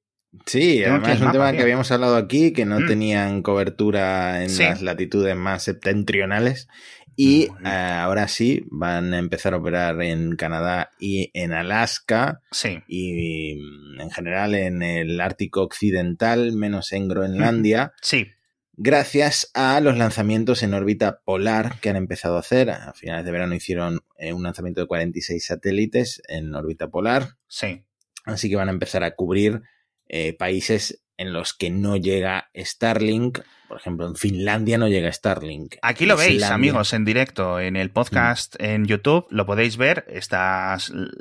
Sí, 0.45 0.83
además 0.83 1.15
es 1.15 1.21
un 1.21 1.31
tema 1.31 1.51
que 1.53 1.61
habíamos 1.61 1.91
hablado 1.91 2.15
aquí, 2.15 2.53
que 2.53 2.65
no 2.65 2.79
Mm. 2.81 2.87
tenían 2.87 3.41
cobertura 3.41 4.43
en 4.43 4.49
Sí. 4.49 4.63
las 4.63 4.81
latitudes 4.81 5.35
más 5.35 5.63
septentrionales. 5.63 6.67
Y 7.15 7.47
Mm. 7.61 7.65
eh, 7.65 7.69
ahora 7.69 8.27
sí, 8.27 8.63
van 8.69 9.13
a 9.13 9.17
empezar 9.17 9.53
a 9.53 9.57
operar 9.57 9.99
en 10.03 10.35
Canadá 10.35 10.91
y 10.99 11.31
en 11.33 11.51
Alaska 11.53 12.41
Sí. 12.51 12.79
y 12.87 13.55
mm, 13.55 14.01
en 14.01 14.11
general 14.11 14.53
en 14.53 14.83
el 14.83 15.19
Ártico 15.19 15.61
Occidental, 15.63 16.51
menos 16.53 16.91
en 16.91 17.07
Groenlandia, 17.07 17.93
Sí. 18.03 18.27
gracias 18.73 19.49
a 19.55 19.79
los 19.81 19.97
lanzamientos 19.97 20.61
en 20.61 20.75
órbita 20.75 21.21
polar 21.25 21.79
que 21.81 21.89
han 21.89 21.95
empezado 21.95 22.37
a 22.37 22.41
hacer. 22.41 22.69
A 22.69 22.93
finales 22.93 23.25
de 23.25 23.31
verano 23.31 23.55
hicieron 23.55 24.01
eh, 24.19 24.33
un 24.33 24.43
lanzamiento 24.43 24.81
de 24.81 24.87
46 24.87 25.45
satélites 25.45 26.21
en 26.27 26.53
órbita 26.53 26.89
polar. 26.89 27.29
Sí. 27.47 27.83
Así 28.25 28.49
que 28.49 28.55
van 28.57 28.67
a 28.67 28.71
empezar 28.71 29.03
a 29.03 29.11
cubrir 29.15 29.61
eh, 30.09 30.33
países 30.33 31.03
en 31.17 31.33
los 31.33 31.53
que 31.53 31.69
no 31.69 31.97
llega 31.97 32.49
Starlink. 32.55 33.39
Por 33.67 33.77
ejemplo, 33.77 34.07
en 34.07 34.15
Finlandia 34.15 34.77
no 34.77 34.87
llega 34.87 35.11
Starlink. 35.11 35.75
Aquí 35.81 36.05
lo 36.05 36.15
veis, 36.15 36.43
amigos, 36.43 36.93
en 36.93 37.03
directo, 37.03 37.59
en 37.59 37.75
el 37.75 37.91
podcast 37.91 38.55
en 38.59 38.85
YouTube, 38.85 39.25
lo 39.29 39.45
podéis 39.45 39.75
ver, 39.75 40.05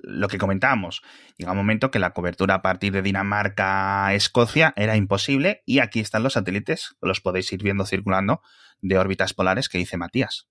lo 0.03 0.29
que 0.29 0.39
comentábamos. 0.39 1.03
Llega 1.39 1.53
un 1.53 1.59
momento 1.59 1.91
que 1.91 1.99
la 1.99 2.11
cobertura 2.11 2.55
a 2.55 2.63
partir 2.63 2.93
de 2.93 3.03
Dinamarca, 3.03 4.15
Escocia, 4.15 4.73
era 4.77 4.97
imposible 4.97 5.63
y 5.67 5.81
aquí 5.81 5.99
están 6.01 6.23
los 6.23 6.35
satélites, 6.35 6.95
los 7.01 7.21
podéis 7.21 7.53
ir 7.53 7.63
viendo 7.63 7.85
circulando 7.85 8.43
de 8.81 8.99
órbitas 8.99 9.35
polares 9.35 9.69
que 9.69 9.79
dice 9.79 9.97
Matías. 9.97 10.47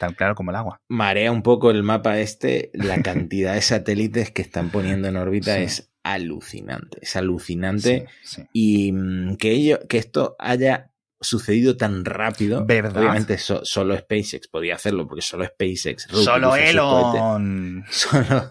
Tan 0.00 0.14
claro 0.14 0.34
como 0.34 0.50
el 0.50 0.56
agua. 0.56 0.80
Marea 0.88 1.30
un 1.32 1.42
poco 1.42 1.70
el 1.70 1.82
mapa 1.82 2.18
este. 2.18 2.70
La 2.72 3.02
cantidad 3.02 3.54
de 3.54 3.62
satélites 3.62 4.30
que 4.30 4.42
están 4.42 4.70
poniendo 4.70 5.08
en 5.08 5.16
órbita 5.16 5.56
Sí. 5.56 5.62
es 5.62 5.90
alucinante. 6.12 6.98
Es 7.02 7.16
alucinante. 7.16 8.06
Sí, 8.22 8.36
sí. 8.36 8.48
Y 8.52 8.92
mm, 8.92 9.36
que, 9.36 9.52
ello, 9.52 9.80
que 9.88 9.98
esto 9.98 10.36
haya 10.38 10.92
sucedido 11.20 11.76
tan 11.76 12.04
rápido. 12.04 12.64
¿Verdad? 12.64 13.02
Obviamente 13.02 13.38
so- 13.38 13.64
solo 13.64 13.96
SpaceX 13.96 14.48
podía 14.48 14.76
hacerlo, 14.76 15.06
porque 15.06 15.22
solo 15.22 15.44
SpaceX. 15.44 16.06
Solo. 16.10 16.56
Elon. 16.56 17.84
Solo, 17.90 18.48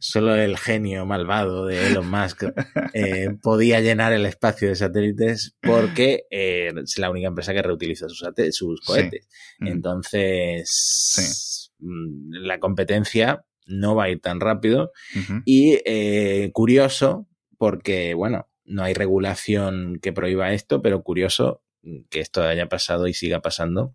solo 0.00 0.34
el 0.34 0.58
genio 0.58 1.06
malvado 1.06 1.66
de 1.66 1.88
Elon 1.88 2.10
Musk 2.10 2.44
eh, 2.94 3.28
podía 3.40 3.80
llenar 3.80 4.12
el 4.12 4.26
espacio 4.26 4.68
de 4.68 4.76
satélites 4.76 5.56
porque 5.60 6.24
eh, 6.30 6.72
es 6.82 6.98
la 6.98 7.10
única 7.10 7.28
empresa 7.28 7.52
que 7.52 7.62
reutiliza 7.62 8.06
sus, 8.08 8.80
cohetes. 8.80 9.28
Mm. 9.58 9.66
Entonces, 9.68 11.72
mm, 11.78 12.32
la 12.32 12.58
competencia 12.58 13.44
no 13.66 13.94
va 13.94 14.04
a 14.04 14.10
ir 14.10 14.20
tan 14.20 14.40
rápido. 14.40 14.92
Y 15.44 15.78
eh, 15.84 16.50
curioso, 16.52 17.28
porque, 17.58 18.14
bueno, 18.14 18.48
no 18.64 18.82
hay 18.82 18.94
regulación 18.94 19.98
que 20.00 20.12
prohíba 20.12 20.52
esto, 20.52 20.82
pero 20.82 21.02
curioso 21.02 21.62
que 22.10 22.20
esto 22.20 22.42
haya 22.42 22.68
pasado 22.68 23.06
y 23.08 23.14
siga 23.14 23.40
pasando 23.40 23.94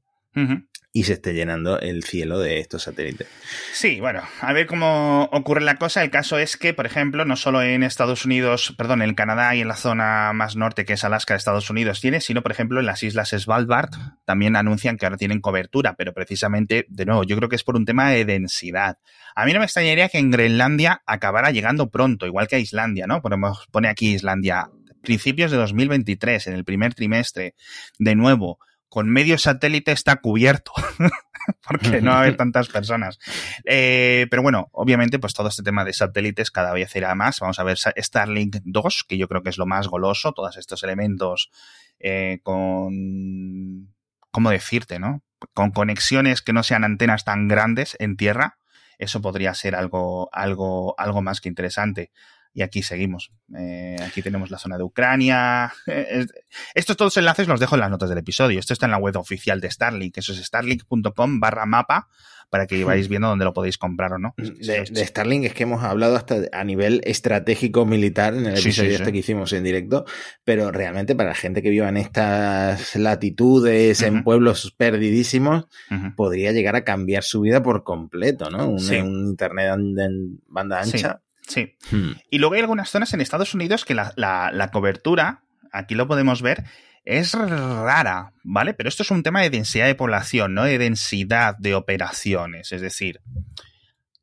Y 0.93 1.04
se 1.04 1.13
esté 1.13 1.34
llenando 1.34 1.80
el 1.80 2.04
cielo 2.04 2.39
de 2.39 2.60
estos 2.60 2.84
satélites. 2.84 3.28
Sí, 3.71 4.00
bueno, 4.00 4.23
a 4.41 4.54
ver 4.54 4.65
cómo 4.65 5.30
ocurre 5.32 5.62
la 5.62 5.76
cosa. 5.76 6.04
El 6.04 6.10
caso 6.10 6.39
es 6.39 6.58
que, 6.58 6.73
por 6.73 6.88
ejemplo, 6.88 7.23
no 7.23 7.36
solo 7.36 7.62
en 7.62 7.84
Estados 7.84 8.26
Unidos, 8.26 8.73
perdón, 8.78 9.04
en 9.04 9.13
Canadá 9.13 9.54
y 9.54 9.62
en 9.62 9.67
la 9.67 9.76
zona 9.76 10.32
más 10.34 10.56
norte, 10.56 10.86
que 10.86 10.93
es 10.93 11.04
Alaska 11.04 11.36
de 11.36 11.38
Estados 11.38 11.69
Unidos, 11.69 12.02
tiene, 12.02 12.19
sino, 12.19 12.41
por 12.41 12.52
ejemplo, 12.52 12.80
en 12.80 12.88
las 12.88 13.04
islas 13.04 13.30
Svalbard 13.30 13.91
también 14.26 14.56
anuncian 14.56 14.97
que 14.97 15.06
ahora 15.06 15.17
tienen 15.17 15.41
cobertura, 15.41 15.95
pero 15.95 16.13
precisamente, 16.13 16.88
de 16.89 17.06
nuevo, 17.06 17.23
yo 17.23 17.36
creo 17.38 17.50
que 17.50 17.58
es 17.58 17.63
por 17.63 17.76
un 17.76 17.86
tema 17.86 18.10
de 18.10 18.26
densidad. 18.26 18.97
A 19.36 19.45
mí 19.45 19.54
no 19.54 19.60
me 19.60 19.65
extrañaría 19.65 20.10
que 20.10 20.17
en 20.17 20.32
Groenlandia 20.32 21.04
acabara 21.06 21.52
llegando 21.52 21.91
pronto, 21.91 22.26
igual 22.26 22.47
que 22.47 22.56
a 22.56 22.60
Islandia, 22.60 23.06
¿no? 23.06 23.21
Ponemos, 23.21 23.67
pone 23.71 23.88
aquí 23.88 24.13
Islandia, 24.13 24.69
principios 25.04 25.52
de 25.52 25.58
2023, 25.58 26.47
en 26.47 26.54
el 26.54 26.65
primer 26.65 26.95
trimestre, 26.95 27.54
de 28.00 28.15
nuevo, 28.15 28.58
con 28.89 29.10
medio 29.10 29.38
satélite 29.38 29.91
está 29.91 30.17
cubierto. 30.17 30.71
porque 31.67 32.02
no 32.02 32.12
va 32.12 32.17
a 32.17 32.19
haber 32.21 32.38
tantas 32.38 32.67
personas. 32.67 33.19
Eh, 33.65 34.28
pero 34.30 34.41
bueno, 34.41 34.69
obviamente, 34.71 35.19
pues 35.19 35.34
todo 35.34 35.47
este 35.47 35.63
tema 35.63 35.86
de 35.86 35.93
satélites 35.93 36.52
cada 36.52 36.73
vez 36.73 36.95
irá 36.95 37.13
más. 37.15 37.39
Vamos 37.39 37.60
a 37.60 37.63
ver 37.63 37.78
Starlink 37.78 38.58
2, 38.63 39.06
que 39.08 39.17
yo 39.17 39.28
creo 39.28 39.43
que 39.43 39.50
es 39.50 39.58
lo 39.58 39.65
más 39.65 39.88
goloso, 39.88 40.34
todos 40.34 40.58
estos 40.58 40.84
elementos 40.84 41.52
eh, 42.00 42.39
con... 42.43 43.93
¿Cómo 44.32 44.50
decirte, 44.52 45.00
no? 45.00 45.23
Con 45.54 45.71
conexiones 45.71 46.41
que 46.41 46.54
no 46.54 46.63
sean 46.63 46.84
antenas 46.84 47.23
tan 47.23 47.47
grandes 47.47 47.95
en 48.00 48.17
tierra. 48.17 48.60
Eso 49.00 49.21
podría 49.21 49.54
ser 49.54 49.76
algo, 49.76 50.30
algo, 50.32 50.95
algo 51.00 51.21
más 51.21 51.41
que 51.41 51.50
interesante. 51.50 52.12
Y 52.58 52.63
aquí 52.63 52.82
seguimos. 52.82 53.32
Eh, 53.56 53.98
aquí 54.04 54.24
tenemos 54.24 54.50
la 54.50 54.58
zona 54.58 54.80
de 54.80 54.84
Ucrania. 54.84 55.72
Es- 55.86 56.34
estos 56.74 56.98
todos 56.98 57.15
enlaces 57.17 57.48
los 57.48 57.60
dejo 57.60 57.76
en 57.76 57.82
las 57.82 57.91
notas 57.91 58.10
del 58.10 58.17
episodio. 58.17 58.60
Esto 58.60 58.74
está 58.74 58.88
en 58.88 58.93
la 58.93 58.98
web 58.98 59.15
oficial 59.15 59.62
de 59.62 59.70
Starlink. 59.70 60.17
Eso 60.17 60.34
es 60.34 60.39
starlink.com 60.43 61.39
barra 61.39 61.67
mapa 61.67 62.08
para 62.50 62.65
que 62.65 62.84
vais 62.84 63.10
viendo 63.10 63.28
dónde 63.28 63.46
lo 63.46 63.54
podéis 63.54 63.78
comprar 63.78 64.13
o 64.13 64.17
no. 64.17 64.34
De, 64.38 64.86
de 64.89 65.06
Starlink 65.06 65.43
es 65.46 65.54
que 65.54 65.63
hemos 65.63 65.84
hablado 65.84 66.15
hasta 66.15 66.38
a 66.52 66.63
nivel 66.63 67.02
estratégico 67.04 67.86
militar 67.86 68.34
en 68.34 68.48
el 68.48 68.58
episodio 68.58 68.89
sí, 68.89 68.96
este 68.96 69.06
sí. 69.06 69.12
que 69.12 69.17
hicimos 69.20 69.54
en 69.54 69.63
directo, 69.63 70.06
pero 70.43 70.72
realmente 70.72 71.13
para 71.13 71.30
la 71.30 71.36
gente 71.36 71.62
que 71.62 71.70
viva 71.70 71.89
en 71.89 71.98
estas 71.98 72.96
latitudes, 72.96 74.02
en 74.02 74.24
pueblos 74.24 74.74
perdidísimos, 74.78 75.67
podría 76.15 76.54
llegar 76.54 76.76
a 76.76 76.84
cambiar 76.84 77.22
su 77.24 77.41
vida 77.41 77.62
por 77.62 77.84
completo, 77.84 78.50
¿no? 78.50 78.67
Un, 78.70 78.80
internet 79.28 79.74
en, 79.76 80.00
en 80.00 80.39
banda 80.48 80.80
ancha. 80.82 81.22
Sí. 81.48 81.76
Hmm. 81.92 82.12
Y 82.30 82.40
luego 82.40 82.56
hay 82.56 82.62
algunas 82.62 82.90
zonas 82.90 83.14
en 83.14 83.22
Estados 83.22 83.54
Unidos 83.54 83.86
que 83.86 83.94
la, 83.96 84.14
la- 84.16 84.52
la 84.52 84.70
cobertura, 84.72 85.44
aquí 85.72 85.96
lo 85.96 86.08
podemos 86.08 86.42
ver, 86.42 86.66
es 87.06 87.34
rara, 87.34 88.34
¿vale? 88.44 88.74
Pero 88.74 88.90
esto 88.90 89.04
es 89.04 89.12
un 89.12 89.24
tema 89.24 89.42
de 89.42 89.50
densidad 89.50 89.86
de 89.86 89.96
población, 89.96 90.54
no 90.54 90.66
de 90.66 90.78
densidad 90.78 91.56
de 91.58 91.74
operaciones. 91.74 92.72
Es 92.74 92.82
decir, 92.82 93.22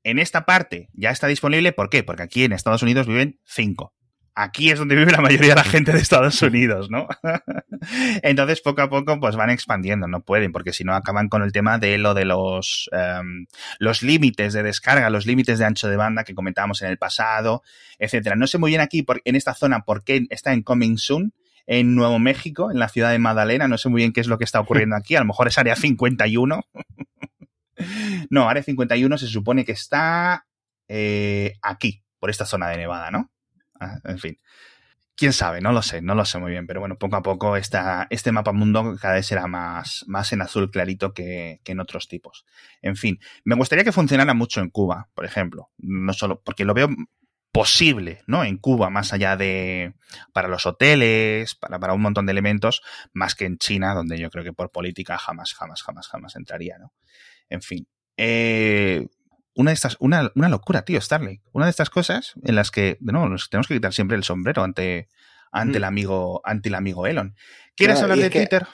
en 0.02 0.18
esta 0.18 0.44
parte 0.44 0.90
ya 0.92 1.10
está 1.10 1.26
disponible, 1.26 1.72
¿por 1.72 1.88
qué? 1.88 2.02
Porque 2.02 2.22
aquí 2.24 2.44
en 2.44 2.52
Estados 2.52 2.82
Unidos 2.82 3.06
viven 3.06 3.40
cinco. 3.44 3.94
Aquí 4.36 4.70
es 4.70 4.78
donde 4.80 4.96
vive 4.96 5.12
la 5.12 5.20
mayoría 5.20 5.50
de 5.50 5.54
la 5.54 5.64
gente 5.64 5.92
de 5.92 5.98
Estados 5.98 6.42
Unidos, 6.42 6.90
¿no? 6.90 7.06
Entonces, 8.22 8.60
poco 8.60 8.82
a 8.82 8.90
poco, 8.90 9.20
pues 9.20 9.36
van 9.36 9.50
expandiendo, 9.50 10.08
no 10.08 10.22
pueden, 10.22 10.50
porque 10.50 10.72
si 10.72 10.82
no 10.82 10.94
acaban 10.94 11.28
con 11.28 11.42
el 11.42 11.52
tema 11.52 11.78
de 11.78 11.98
lo 11.98 12.14
de 12.14 12.24
los, 12.24 12.90
em, 12.92 13.46
los 13.78 14.02
límites 14.02 14.52
de 14.52 14.64
descarga, 14.64 15.08
los 15.08 15.26
límites 15.26 15.60
de 15.60 15.64
ancho 15.64 15.88
de 15.88 15.96
banda 15.96 16.24
que 16.24 16.34
comentábamos 16.34 16.82
en 16.82 16.88
el 16.88 16.98
pasado, 16.98 17.62
etcétera. 18.00 18.34
No 18.34 18.48
sé 18.48 18.58
muy 18.58 18.70
bien 18.72 18.80
aquí, 18.80 19.06
en 19.24 19.36
esta 19.36 19.54
zona, 19.54 19.84
por 19.84 20.02
qué 20.02 20.26
está 20.30 20.52
en 20.52 20.62
Coming 20.62 20.98
Soon, 20.98 21.32
en 21.66 21.94
Nuevo 21.94 22.18
México, 22.18 22.72
en 22.72 22.80
la 22.80 22.88
ciudad 22.88 23.12
de 23.12 23.20
Magdalena. 23.20 23.68
No 23.68 23.78
sé 23.78 23.88
muy 23.88 24.00
bien 24.00 24.12
qué 24.12 24.20
es 24.20 24.26
lo 24.26 24.38
que 24.38 24.44
está 24.44 24.58
ocurriendo 24.58 24.96
aquí. 24.96 25.14
A 25.14 25.20
lo 25.20 25.26
mejor 25.26 25.46
es 25.46 25.58
área 25.58 25.76
51. 25.76 26.60
No, 28.30 28.48
Área 28.48 28.62
51 28.62 29.18
se 29.18 29.26
supone 29.26 29.64
que 29.64 29.72
está 29.72 30.46
eh, 30.88 31.54
aquí, 31.60 32.04
por 32.20 32.30
esta 32.30 32.46
zona 32.46 32.68
de 32.68 32.76
Nevada, 32.76 33.10
¿no? 33.10 33.33
Ah, 33.80 33.98
en 34.04 34.18
fin. 34.18 34.38
Quién 35.16 35.32
sabe, 35.32 35.60
no 35.60 35.72
lo 35.72 35.82
sé, 35.82 36.02
no 36.02 36.16
lo 36.16 36.24
sé 36.24 36.38
muy 36.38 36.50
bien, 36.50 36.66
pero 36.66 36.80
bueno, 36.80 36.98
poco 36.98 37.16
a 37.16 37.22
poco 37.22 37.56
esta, 37.56 38.08
este 38.10 38.32
mapa 38.32 38.52
mundo 38.52 38.96
cada 39.00 39.14
vez 39.14 39.26
será 39.26 39.46
más, 39.46 40.04
más 40.08 40.32
en 40.32 40.42
azul 40.42 40.70
clarito 40.72 41.14
que, 41.14 41.60
que, 41.62 41.72
en 41.72 41.80
otros 41.80 42.08
tipos. 42.08 42.44
En 42.82 42.96
fin, 42.96 43.20
me 43.44 43.54
gustaría 43.54 43.84
que 43.84 43.92
funcionara 43.92 44.34
mucho 44.34 44.60
en 44.60 44.70
Cuba, 44.70 45.08
por 45.14 45.24
ejemplo. 45.24 45.70
No 45.78 46.12
solo, 46.12 46.42
porque 46.42 46.64
lo 46.64 46.74
veo 46.74 46.88
posible, 47.54 48.24
¿no? 48.26 48.42
En 48.42 48.58
Cuba, 48.58 48.90
más 48.90 49.12
allá 49.12 49.36
de 49.36 49.94
para 50.32 50.48
los 50.48 50.66
hoteles, 50.66 51.54
para, 51.54 51.78
para 51.78 51.94
un 51.94 52.02
montón 52.02 52.26
de 52.26 52.32
elementos, 52.32 52.82
más 53.12 53.36
que 53.36 53.44
en 53.44 53.58
China, 53.58 53.94
donde 53.94 54.18
yo 54.18 54.28
creo 54.28 54.42
que 54.42 54.52
por 54.52 54.72
política 54.72 55.18
jamás, 55.18 55.54
jamás, 55.54 55.80
jamás, 55.84 56.08
jamás 56.08 56.34
entraría, 56.34 56.78
¿no? 56.78 56.92
En 57.48 57.62
fin. 57.62 57.86
Eh, 58.16 58.93
una 59.54 59.70
de 59.70 59.74
estas, 59.74 59.96
una, 60.00 60.30
una 60.34 60.48
locura, 60.48 60.84
tío, 60.84 61.00
Starlink. 61.00 61.42
Una 61.52 61.66
de 61.66 61.70
estas 61.70 61.90
cosas 61.90 62.34
en 62.44 62.54
las 62.56 62.70
que, 62.70 62.98
no, 63.00 63.28
nos 63.28 63.50
tenemos 63.50 63.68
que 63.68 63.74
quitar 63.74 63.92
siempre 63.92 64.16
el 64.16 64.24
sombrero 64.24 64.62
ante, 64.64 65.08
ante 65.52 65.78
el 65.78 65.84
amigo, 65.84 66.40
ante 66.44 66.68
el 66.68 66.74
amigo 66.74 67.06
Elon. 67.06 67.34
¿Quieres 67.76 67.98
Claro, 67.98 68.12
hablar 68.12 68.24
de 68.24 68.30
que- 68.30 68.38
Twitter? 68.40 68.66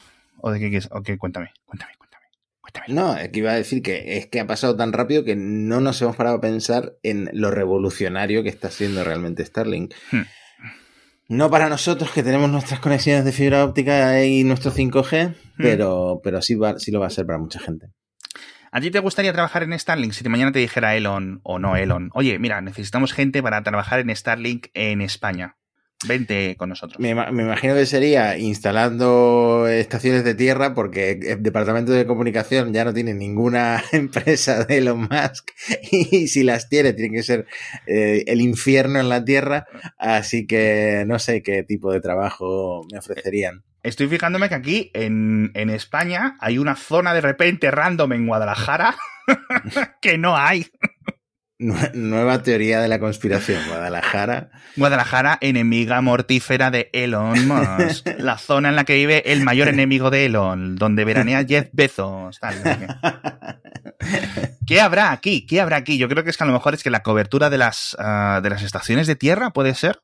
¿O 0.42 0.50
de 0.50 0.58
qué 0.58 0.70
quieres? 0.70 0.88
Ok, 0.90 1.10
cuéntame, 1.18 1.52
cuéntame, 1.66 1.92
cuéntame. 1.98 2.24
cuéntame. 2.60 2.86
No, 2.88 3.14
es 3.16 3.28
que 3.28 3.38
iba 3.40 3.50
a 3.52 3.56
decir 3.56 3.82
que 3.82 4.16
es 4.16 4.26
que 4.28 4.40
ha 4.40 4.46
pasado 4.46 4.74
tan 4.76 4.92
rápido 4.92 5.22
que 5.24 5.36
no 5.36 5.80
nos 5.80 6.00
hemos 6.00 6.16
parado 6.16 6.36
a 6.36 6.40
pensar 6.40 6.94
en 7.02 7.28
lo 7.34 7.50
revolucionario 7.50 8.42
que 8.42 8.48
está 8.48 8.70
siendo 8.70 9.04
realmente 9.04 9.44
Starlink. 9.44 9.92
Hmm. 10.12 10.22
No 11.28 11.48
para 11.50 11.68
nosotros 11.68 12.10
que 12.10 12.22
tenemos 12.24 12.50
nuestras 12.50 12.80
conexiones 12.80 13.24
de 13.24 13.32
fibra 13.32 13.64
óptica 13.64 14.24
y 14.24 14.42
nuestro 14.44 14.72
5G, 14.72 15.34
pero, 15.58 16.20
pero 16.24 16.42
sí, 16.42 16.56
va, 16.56 16.78
sí 16.78 16.90
lo 16.90 16.98
va 17.00 17.06
a 17.06 17.10
ser 17.10 17.24
para 17.26 17.38
mucha 17.38 17.60
gente. 17.60 17.86
¿A 18.72 18.80
ti 18.80 18.90
te 18.90 19.00
gustaría 19.00 19.32
trabajar 19.32 19.62
en 19.64 19.76
Starlink 19.78 20.12
si 20.12 20.28
mañana 20.28 20.52
te 20.52 20.60
dijera 20.60 20.94
Elon 20.96 21.40
o 21.42 21.58
no 21.58 21.76
Elon? 21.76 22.10
Oye, 22.14 22.38
mira, 22.38 22.60
necesitamos 22.60 23.12
gente 23.12 23.42
para 23.42 23.62
trabajar 23.62 24.00
en 24.00 24.14
Starlink 24.14 24.68
en 24.74 25.00
España. 25.00 25.56
Vente 26.06 26.54
con 26.56 26.70
nosotros. 26.70 26.98
Me, 26.98 27.10
ima- 27.10 27.30
me 27.30 27.42
imagino 27.42 27.74
que 27.74 27.84
sería 27.84 28.38
instalando 28.38 29.66
estaciones 29.68 30.24
de 30.24 30.34
tierra 30.34 30.72
porque 30.72 31.10
el 31.10 31.42
departamento 31.42 31.92
de 31.92 32.06
comunicación 32.06 32.72
ya 32.72 32.84
no 32.86 32.94
tiene 32.94 33.12
ninguna 33.12 33.82
empresa 33.92 34.64
de 34.64 34.78
Elon 34.78 35.00
Musk 35.00 35.50
y 35.92 36.28
si 36.28 36.42
las 36.42 36.68
tiene 36.70 36.94
tiene 36.94 37.16
que 37.16 37.22
ser 37.22 37.46
eh, 37.86 38.24
el 38.28 38.40
infierno 38.40 38.98
en 39.00 39.08
la 39.10 39.24
tierra, 39.24 39.66
así 39.98 40.46
que 40.46 41.04
no 41.06 41.18
sé 41.18 41.42
qué 41.42 41.64
tipo 41.64 41.92
de 41.92 42.00
trabajo 42.00 42.86
me 42.90 42.98
ofrecerían. 42.98 43.62
Estoy 43.82 44.08
fijándome 44.08 44.48
que 44.48 44.54
aquí 44.54 44.90
en, 44.94 45.50
en 45.54 45.70
España 45.70 46.36
hay 46.40 46.58
una 46.58 46.76
zona 46.76 47.14
de 47.14 47.20
repente 47.20 47.70
random 47.70 48.12
en 48.12 48.26
Guadalajara 48.26 48.94
que 50.02 50.18
no 50.18 50.36
hay. 50.36 50.66
Nue- 51.58 51.92
Nueva 51.94 52.42
teoría 52.42 52.80
de 52.80 52.88
la 52.88 52.98
conspiración, 52.98 53.62
Guadalajara. 53.68 54.50
Guadalajara, 54.76 55.36
enemiga 55.42 56.00
mortífera 56.00 56.70
de 56.70 56.88
Elon 56.94 57.46
Musk. 57.46 58.06
La 58.18 58.38
zona 58.38 58.70
en 58.70 58.76
la 58.76 58.84
que 58.84 58.94
vive 58.94 59.30
el 59.32 59.42
mayor 59.42 59.68
enemigo 59.68 60.10
de 60.10 60.24
Elon, 60.26 60.76
donde 60.76 61.04
veranea 61.04 61.44
Jeff 61.44 61.68
Bezos. 61.72 62.38
Tal. 62.40 62.54
¿Qué 64.66 64.80
habrá 64.80 65.10
aquí? 65.12 65.46
¿Qué 65.46 65.60
habrá 65.60 65.76
aquí? 65.76 65.98
Yo 65.98 66.08
creo 66.08 66.24
que 66.24 66.30
es 66.30 66.36
que 66.36 66.44
a 66.44 66.46
lo 66.46 66.52
mejor 66.52 66.74
es 66.74 66.82
que 66.82 66.90
la 66.90 67.02
cobertura 67.02 67.50
de 67.50 67.58
las, 67.58 67.96
ah, 67.98 68.40
de 68.42 68.50
las 68.50 68.62
estaciones 68.62 69.06
de 69.06 69.16
tierra 69.16 69.50
puede 69.50 69.74
ser. 69.74 70.00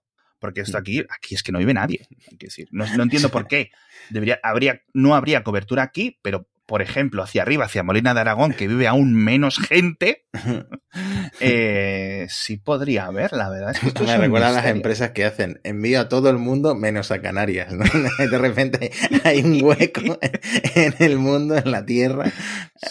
Porque 0.47 0.61
esto 0.61 0.79
aquí, 0.79 1.05
aquí 1.11 1.35
es 1.35 1.43
que 1.43 1.51
no 1.51 1.59
vive 1.59 1.75
nadie. 1.75 2.07
hay 2.31 2.37
que 2.37 2.47
decir. 2.47 2.69
No, 2.71 2.87
no 2.97 3.03
entiendo 3.03 3.31
por 3.31 3.49
qué. 3.49 3.73
Debería, 4.11 4.39
habría, 4.45 4.81
no 4.95 5.17
habría 5.17 5.43
cobertura 5.43 5.83
aquí, 5.83 6.21
pero 6.23 6.47
por 6.67 6.83
ejemplo, 6.83 7.23
hacia 7.23 7.43
arriba, 7.43 7.67
hacia 7.67 7.85
Molina 7.85 8.13
de 8.13 8.21
Aragón, 8.21 8.53
que 8.53 8.67
vive 8.67 8.89
aún 8.89 9.15
menos 9.15 9.59
gente, 9.59 10.27
eh, 11.41 12.27
sí 12.29 12.57
podría 12.57 13.07
haber, 13.07 13.33
la 13.33 13.49
verdad. 13.49 13.71
Es 13.71 13.79
que 13.79 13.87
esto 13.87 14.03
es 14.03 14.09
Me 14.11 14.17
un 14.17 14.21
recuerdan 14.23 14.55
las 14.55 14.67
empresas 14.67 15.13
que 15.13 15.25
hacen 15.25 15.61
envío 15.63 16.01
a 16.01 16.09
todo 16.09 16.29
el 16.29 16.39
mundo 16.39 16.75
menos 16.75 17.13
a 17.13 17.23
Canarias. 17.23 17.73
¿no? 17.73 17.85
De 18.31 18.39
repente 18.39 18.91
hay 19.23 19.43
un 19.43 19.63
hueco 19.63 20.19
en 20.75 20.95
el 20.99 21.19
mundo, 21.19 21.57
en 21.57 21.71
la 21.71 21.87
tierra, 21.87 22.33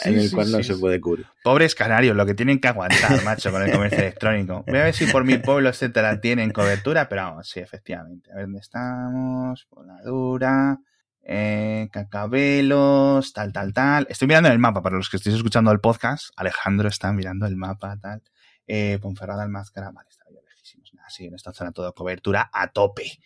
en 0.06 0.16
el 0.16 0.30
sí, 0.30 0.36
cual 0.36 0.52
no 0.52 0.58
sí, 0.60 0.64
se 0.64 0.76
puede 0.76 1.02
cubrir. 1.02 1.26
Pobres 1.44 1.76
canarios, 1.76 2.16
lo 2.16 2.26
que 2.26 2.34
tienen 2.34 2.60
que 2.60 2.70
aguantar, 2.70 3.24
macho, 3.24 3.52
con 3.52 3.62
el 3.62 3.72
comercio 3.72 4.00
electrónico. 4.00 4.64
Voy 4.66 4.80
a 4.80 4.84
ver 4.86 4.94
si 4.94 5.06
por 5.06 5.26
mi 5.26 5.38
pueblo, 5.38 5.70
etcétera, 5.70 6.22
tienen 6.22 6.52
cobertura, 6.52 7.10
pero 7.10 7.24
vamos, 7.24 7.50
sí, 7.50 7.60
efectivamente. 7.60 8.32
A 8.32 8.36
ver 8.36 8.46
dónde 8.46 8.60
estamos. 8.60 9.68
Voladura. 9.70 10.80
Eh, 11.28 11.90
cacabelos, 11.92 13.34
tal, 13.34 13.52
tal, 13.52 13.74
tal. 13.74 14.06
Estoy 14.10 14.28
mirando 14.28 14.50
el 14.50 14.60
mapa, 14.60 14.84
para 14.84 14.96
los 14.96 15.10
que 15.10 15.18
estéis 15.18 15.36
escuchando 15.36 15.72
el 15.72 15.80
podcast. 15.80 16.30
Alejandro 16.36 16.88
está 16.88 17.12
mirando 17.12 17.48
el 17.48 17.56
mapa, 17.56 17.98
tal. 18.00 18.22
Eh, 18.68 19.00
Ponferrada, 19.02 19.44
Almázcara, 19.44 19.92
vale, 19.92 20.08
está 20.10 20.26
yo 20.32 20.40
lejísimos. 20.48 20.92
En 21.20 21.34
esta 21.34 21.52
zona 21.52 21.72
todo 21.72 21.94
cobertura 21.94 22.50
a 22.54 22.68
tope. 22.68 23.20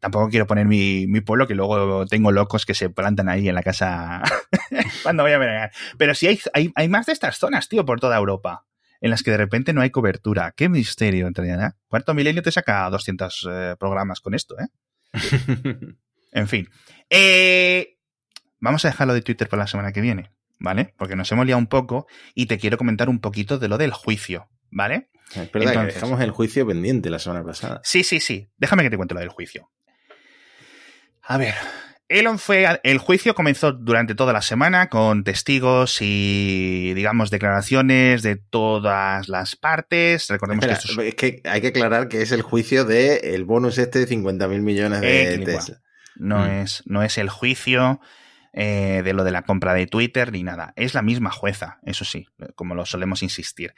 Tampoco 0.00 0.28
quiero 0.28 0.46
poner 0.46 0.66
mi, 0.66 1.06
pueblo, 1.20 1.46
que 1.46 1.54
luego 1.54 2.04
tengo 2.06 2.32
locos 2.32 2.66
que 2.66 2.74
se 2.74 2.90
plantan 2.90 3.28
ahí 3.28 3.48
en 3.48 3.54
la 3.54 3.62
casa 3.62 4.22
cuando 5.02 5.22
voy 5.22 5.32
a 5.32 5.38
ver. 5.38 5.70
Pero 5.98 6.14
sí 6.14 6.26
hay, 6.26 6.40
hay, 6.52 6.72
hay 6.74 6.88
más 6.88 7.06
de 7.06 7.12
estas 7.12 7.38
zonas, 7.38 7.68
tío, 7.68 7.84
por 7.84 8.00
toda 8.00 8.16
Europa, 8.16 8.66
en 9.00 9.10
las 9.10 9.22
que 9.22 9.30
de 9.30 9.36
repente 9.38 9.72
no 9.72 9.80
hay 9.80 9.90
cobertura. 9.90 10.52
Qué 10.52 10.68
misterio, 10.68 11.26
en 11.26 11.34
realidad. 11.34 11.74
Cuarto 11.88 12.12
Milenio 12.12 12.42
te 12.42 12.52
saca 12.52 12.90
200 12.90 13.48
eh, 13.50 13.76
programas 13.78 14.20
con 14.20 14.34
esto, 14.34 14.56
¿eh? 14.58 14.68
En 16.32 16.48
fin. 16.48 16.68
Eh, 17.10 17.96
vamos 18.60 18.84
a 18.84 18.88
dejarlo 18.88 19.14
de 19.14 19.22
Twitter 19.22 19.48
para 19.48 19.62
la 19.62 19.66
semana 19.66 19.92
que 19.92 20.00
viene, 20.00 20.30
¿vale? 20.58 20.94
Porque 20.98 21.16
nos 21.16 21.30
hemos 21.32 21.46
liado 21.46 21.58
un 21.58 21.66
poco 21.68 22.06
y 22.34 22.46
te 22.46 22.58
quiero 22.58 22.78
comentar 22.78 23.08
un 23.08 23.20
poquito 23.20 23.58
de 23.58 23.68
lo 23.68 23.78
del 23.78 23.92
juicio, 23.92 24.48
¿vale? 24.70 25.10
Es 25.30 25.50
verdad 25.52 25.72
Entonces- 25.72 25.94
que 25.94 26.00
dejamos 26.00 26.20
el 26.20 26.30
juicio 26.30 26.66
pendiente 26.66 27.10
la 27.10 27.18
semana 27.18 27.44
pasada. 27.44 27.80
Sí, 27.84 28.04
sí, 28.04 28.20
sí. 28.20 28.48
Déjame 28.58 28.82
que 28.82 28.90
te 28.90 28.96
cuente 28.96 29.14
lo 29.14 29.20
del 29.20 29.28
juicio. 29.30 29.70
A 31.22 31.38
ver. 31.38 31.54
Elon 32.08 32.38
fue. 32.38 32.66
a- 32.66 32.80
El 32.84 32.98
juicio 32.98 33.34
comenzó 33.34 33.72
durante 33.72 34.14
toda 34.14 34.32
la 34.32 34.40
semana 34.40 34.88
con 34.88 35.24
testigos 35.24 35.98
y, 36.00 36.94
digamos, 36.94 37.30
declaraciones 37.32 38.22
de 38.22 38.36
todas 38.36 39.28
las 39.28 39.56
partes. 39.56 40.28
Recordemos 40.28 40.64
Espera, 40.64 40.78
que 40.80 40.88
esto 40.88 41.02
es. 41.02 41.08
es 41.08 41.14
que 41.16 41.40
hay 41.48 41.60
que 41.60 41.66
aclarar 41.68 42.06
que 42.08 42.22
es 42.22 42.30
el 42.30 42.42
juicio 42.42 42.84
del 42.84 43.24
el 43.24 43.44
bonus 43.44 43.78
este 43.78 43.98
de 43.98 44.06
50 44.06 44.46
mil 44.46 44.62
millones 44.62 45.00
de 45.00 45.34
Eh, 45.34 45.38
Tesla. 45.38 45.80
No, 46.18 46.40
Mm. 46.46 46.50
es, 46.62 46.82
no 46.86 47.02
es 47.02 47.18
el 47.18 47.28
juicio 47.28 48.00
eh, 48.52 49.02
de 49.04 49.12
lo 49.12 49.22
de 49.24 49.30
la 49.32 49.42
compra 49.42 49.74
de 49.74 49.86
Twitter 49.86 50.32
ni 50.32 50.42
nada. 50.42 50.72
Es 50.76 50.94
la 50.94 51.02
misma 51.02 51.30
jueza, 51.30 51.78
eso 51.82 52.04
sí, 52.04 52.26
como 52.54 52.74
lo 52.74 52.86
solemos 52.86 53.22
insistir. 53.22 53.74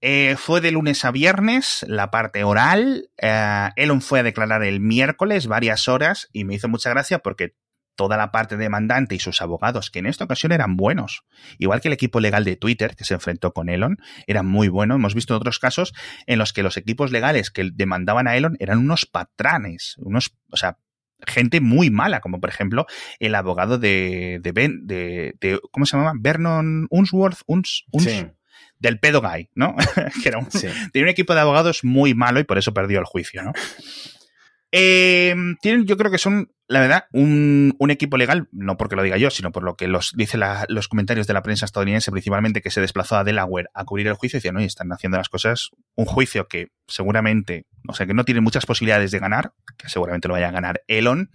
Eh, 0.00 0.36
fue 0.38 0.60
de 0.60 0.70
lunes 0.70 1.04
a 1.04 1.10
viernes, 1.10 1.84
la 1.88 2.10
parte 2.10 2.44
oral. 2.44 3.08
Eh, 3.16 3.68
Elon 3.76 4.00
fue 4.02 4.20
a 4.20 4.22
declarar 4.22 4.62
el 4.62 4.80
miércoles 4.80 5.46
varias 5.46 5.88
horas 5.88 6.28
y 6.32 6.44
me 6.44 6.54
hizo 6.54 6.68
mucha 6.68 6.90
gracia 6.90 7.18
porque 7.20 7.54
toda 7.96 8.16
la 8.16 8.30
parte 8.30 8.56
demandante 8.56 9.16
y 9.16 9.18
sus 9.18 9.42
abogados, 9.42 9.90
que 9.90 9.98
en 9.98 10.06
esta 10.06 10.22
ocasión 10.22 10.52
eran 10.52 10.76
buenos, 10.76 11.24
igual 11.58 11.80
que 11.80 11.88
el 11.88 11.94
equipo 11.94 12.20
legal 12.20 12.44
de 12.44 12.54
Twitter 12.54 12.94
que 12.94 13.02
se 13.04 13.14
enfrentó 13.14 13.52
con 13.52 13.68
Elon, 13.68 13.96
eran 14.28 14.46
muy 14.46 14.68
buenos. 14.68 14.96
Hemos 14.96 15.16
visto 15.16 15.34
otros 15.36 15.58
casos 15.58 15.92
en 16.26 16.38
los 16.38 16.52
que 16.52 16.62
los 16.62 16.76
equipos 16.76 17.10
legales 17.10 17.50
que 17.50 17.70
demandaban 17.72 18.28
a 18.28 18.36
Elon 18.36 18.56
eran 18.60 18.78
unos 18.78 19.04
patranes, 19.04 19.96
unos, 19.98 20.36
o 20.52 20.56
sea, 20.56 20.78
gente 21.26 21.60
muy 21.60 21.90
mala, 21.90 22.20
como 22.20 22.40
por 22.40 22.50
ejemplo 22.50 22.86
el 23.18 23.34
abogado 23.34 23.78
de, 23.78 24.38
de, 24.42 24.52
ben, 24.52 24.86
de, 24.86 25.34
de 25.40 25.60
¿cómo 25.70 25.86
se 25.86 25.96
llama? 25.96 26.12
Vernon 26.18 26.86
Unsworth, 26.90 27.40
Uns, 27.46 27.84
Uns, 27.90 28.04
Sí, 28.04 28.26
del 28.78 28.98
pedo 29.00 29.20
guy, 29.20 29.50
¿no? 29.54 29.74
que 30.22 30.28
era 30.28 30.38
un, 30.38 30.50
sí. 30.50 30.68
un 30.94 31.08
equipo 31.08 31.34
de 31.34 31.40
abogados 31.40 31.84
muy 31.84 32.14
malo 32.14 32.40
y 32.40 32.44
por 32.44 32.58
eso 32.58 32.72
perdió 32.72 32.98
el 32.98 33.04
juicio, 33.04 33.42
¿no? 33.42 33.52
Eh, 34.70 35.34
tienen, 35.62 35.86
yo 35.86 35.96
creo 35.96 36.10
que 36.10 36.18
son, 36.18 36.52
la 36.66 36.80
verdad, 36.80 37.04
un, 37.12 37.74
equipo 37.88 38.18
legal, 38.18 38.48
no 38.52 38.76
porque 38.76 38.96
lo 38.96 39.02
diga 39.02 39.16
yo, 39.16 39.30
sino 39.30 39.50
por 39.50 39.62
lo 39.62 39.76
que 39.76 39.88
los 39.88 40.12
dice 40.14 40.36
la, 40.36 40.66
los 40.68 40.88
comentarios 40.88 41.26
de 41.26 41.32
la 41.32 41.42
prensa 41.42 41.64
estadounidense, 41.64 42.10
principalmente 42.10 42.60
que 42.60 42.70
se 42.70 42.80
desplazó 42.80 43.16
a 43.16 43.24
Delaware 43.24 43.68
a 43.72 43.84
cubrir 43.84 44.08
el 44.08 44.14
juicio, 44.14 44.36
y 44.36 44.38
decían, 44.38 44.56
oye, 44.56 44.66
están 44.66 44.92
haciendo 44.92 45.16
las 45.16 45.30
cosas, 45.30 45.70
un 45.94 46.04
juicio 46.04 46.48
que 46.48 46.68
seguramente, 46.86 47.66
o 47.88 47.94
sea, 47.94 48.06
que 48.06 48.14
no 48.14 48.24
tiene 48.24 48.42
muchas 48.42 48.66
posibilidades 48.66 49.10
de 49.10 49.18
ganar, 49.18 49.52
que 49.78 49.88
seguramente 49.88 50.28
lo 50.28 50.34
vaya 50.34 50.48
a 50.48 50.52
ganar 50.52 50.82
Elon, 50.86 51.30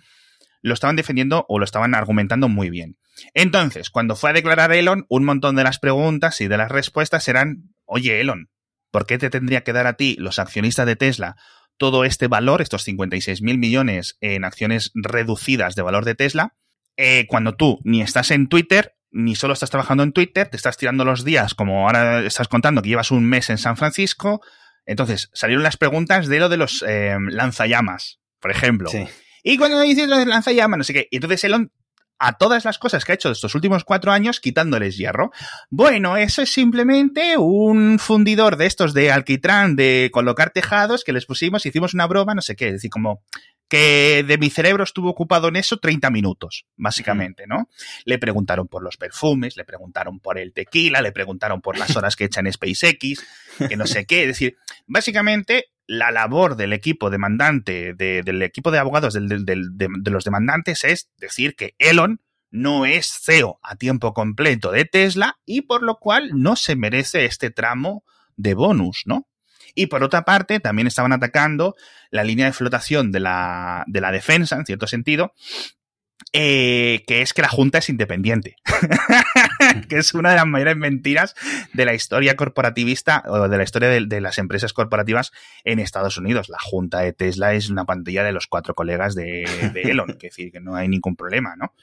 lo 0.61 0.73
estaban 0.73 0.95
defendiendo 0.95 1.45
o 1.49 1.59
lo 1.59 1.65
estaban 1.65 1.95
argumentando 1.95 2.47
muy 2.49 2.69
bien. 2.69 2.97
Entonces, 3.33 3.89
cuando 3.89 4.15
fue 4.15 4.29
a 4.29 4.33
declarar 4.33 4.71
Elon, 4.71 5.05
un 5.09 5.25
montón 5.25 5.55
de 5.55 5.63
las 5.63 5.79
preguntas 5.79 6.39
y 6.41 6.47
de 6.47 6.57
las 6.57 6.71
respuestas 6.71 7.27
eran, 7.27 7.73
oye, 7.85 8.21
Elon, 8.21 8.49
¿por 8.91 9.05
qué 9.05 9.17
te 9.17 9.29
tendría 9.29 9.63
que 9.63 9.73
dar 9.73 9.87
a 9.87 9.93
ti, 9.93 10.15
los 10.19 10.39
accionistas 10.39 10.85
de 10.85 10.95
Tesla, 10.95 11.35
todo 11.77 12.05
este 12.05 12.27
valor, 12.27 12.61
estos 12.61 12.83
56 12.83 13.41
mil 13.41 13.57
millones 13.57 14.17
en 14.21 14.45
acciones 14.45 14.91
reducidas 14.93 15.75
de 15.75 15.81
valor 15.81 16.05
de 16.05 16.15
Tesla, 16.15 16.55
eh, 16.97 17.25
cuando 17.27 17.55
tú 17.55 17.79
ni 17.83 18.01
estás 18.01 18.31
en 18.31 18.47
Twitter, 18.47 18.95
ni 19.11 19.35
solo 19.35 19.53
estás 19.53 19.69
trabajando 19.69 20.03
en 20.03 20.11
Twitter, 20.11 20.47
te 20.47 20.57
estás 20.57 20.77
tirando 20.77 21.05
los 21.05 21.23
días, 21.23 21.53
como 21.53 21.87
ahora 21.87 22.21
estás 22.25 22.47
contando 22.47 22.81
que 22.81 22.89
llevas 22.89 23.11
un 23.11 23.25
mes 23.25 23.49
en 23.49 23.57
San 23.57 23.77
Francisco. 23.77 24.41
Entonces, 24.85 25.29
salieron 25.33 25.63
las 25.63 25.77
preguntas 25.77 26.27
de 26.27 26.39
lo 26.39 26.49
de 26.49 26.57
los 26.57 26.83
eh, 26.87 27.15
lanzallamas, 27.29 28.19
por 28.39 28.51
ejemplo. 28.51 28.89
Sí. 28.89 29.05
Y 29.43 29.57
cuando 29.57 29.79
dices 29.81 30.07
lo 30.07 30.17
de 30.17 30.25
lanzallamas, 30.25 30.77
no 30.77 30.83
sé 30.83 30.93
qué. 30.93 31.07
Y 31.11 31.17
entonces 31.17 31.43
Elon 31.43 31.71
a 32.19 32.37
todas 32.37 32.65
las 32.65 32.77
cosas 32.77 33.03
que 33.03 33.11
ha 33.11 33.15
hecho 33.15 33.31
estos 33.31 33.55
últimos 33.55 33.83
cuatro 33.83 34.11
años 34.11 34.39
quitándoles 34.39 34.97
hierro. 34.97 35.31
Bueno, 35.69 36.15
eso 36.17 36.41
es 36.41 36.53
simplemente 36.53 37.37
un 37.37 37.99
fundidor 37.99 38.55
de 38.57 38.65
estos 38.65 38.93
de 38.93 39.11
alquitrán 39.11 39.75
de 39.75 40.09
colocar 40.13 40.51
tejados 40.51 41.03
que 41.03 41.13
les 41.13 41.25
pusimos, 41.25 41.65
hicimos 41.65 41.93
una 41.93 42.07
broma, 42.07 42.33
no 42.33 42.41
sé 42.41 42.55
qué, 42.55 42.67
es 42.67 42.73
decir, 42.73 42.89
como 42.89 43.23
que 43.67 44.23
de 44.27 44.37
mi 44.37 44.49
cerebro 44.49 44.83
estuvo 44.83 45.09
ocupado 45.09 45.47
en 45.47 45.55
eso 45.55 45.77
30 45.77 46.11
minutos, 46.11 46.67
básicamente, 46.75 47.45
¿no? 47.47 47.69
Le 48.05 48.19
preguntaron 48.19 48.67
por 48.67 48.83
los 48.83 48.97
perfumes, 48.97 49.57
le 49.57 49.65
preguntaron 49.65 50.19
por 50.19 50.37
el 50.37 50.53
tequila, 50.53 51.01
le 51.01 51.11
preguntaron 51.11 51.59
por 51.59 51.77
las 51.77 51.95
horas 51.95 52.15
que 52.15 52.25
echa 52.25 52.41
en 52.41 52.53
SpaceX, 52.53 53.25
que 53.67 53.75
no 53.75 53.87
sé 53.87 54.05
qué, 54.05 54.21
es 54.21 54.27
decir, 54.27 54.57
básicamente 54.85 55.72
la 55.87 56.11
labor 56.11 56.55
del 56.55 56.73
equipo 56.73 57.09
demandante, 57.09 57.93
del 57.93 58.41
equipo 58.41 58.71
de 58.71 58.79
abogados 58.79 59.13
de, 59.13 60.11
los 60.11 60.23
demandantes 60.23 60.83
es 60.83 61.09
decir 61.17 61.55
que 61.55 61.75
Elon 61.77 62.21
no 62.51 62.85
es 62.85 63.19
CEO 63.21 63.59
a 63.63 63.75
tiempo 63.75 64.13
completo 64.13 64.71
de 64.71 64.85
Tesla 64.85 65.39
y 65.45 65.63
por 65.63 65.81
lo 65.81 65.97
cual 65.97 66.29
no 66.33 66.55
se 66.55 66.75
merece 66.75 67.25
este 67.25 67.49
tramo 67.49 68.05
de 68.35 68.53
bonus, 68.53 69.03
¿no? 69.05 69.27
Y 69.75 69.87
por 69.87 70.03
otra 70.03 70.23
parte, 70.23 70.59
también 70.59 70.87
estaban 70.87 71.13
atacando 71.13 71.75
la 72.11 72.23
línea 72.23 72.45
de 72.45 72.53
flotación 72.53 73.11
de 73.11 73.19
la, 73.21 73.83
de 73.87 74.01
la 74.01 74.11
defensa, 74.11 74.55
en 74.55 74.65
cierto 74.65 74.85
sentido, 74.85 75.33
eh, 76.31 77.03
que 77.07 77.21
es 77.21 77.33
que 77.33 77.41
la 77.41 77.49
Junta 77.49 77.79
es 77.79 77.89
independiente, 77.89 78.55
que 79.93 79.99
es 79.99 80.13
una 80.15 80.31
de 80.31 80.37
las 80.37 80.47
mayores 80.47 80.75
mentiras 80.75 81.35
de 81.71 81.85
la 81.85 81.93
historia 81.93 82.35
corporativista 82.35 83.23
o 83.27 83.47
de 83.47 83.57
la 83.57 83.63
historia 83.63 83.89
de, 83.89 84.21
las 84.21 84.39
empresas 84.39 84.73
corporativas 84.73 85.31
en 85.63 85.77
Estados 85.79 86.17
Unidos. 86.17 86.49
La 86.49 86.57
Junta 86.59 87.01
de 87.01 87.13
Tesla 87.13 87.53
es 87.53 87.69
una 87.69 87.85
pantalla 87.85 88.23
de 88.23 88.31
los 88.31 88.47
cuatro 88.47 88.73
colegas 88.73 89.13
de, 89.13 89.43
Elon, 89.75 90.17
que 90.19 90.27
decir 90.27 90.51
que 90.51 90.59
no 90.59 90.75
hay 90.75 90.87
ningún 90.87 91.15
problema, 91.15 91.55
¿no? 91.55 91.75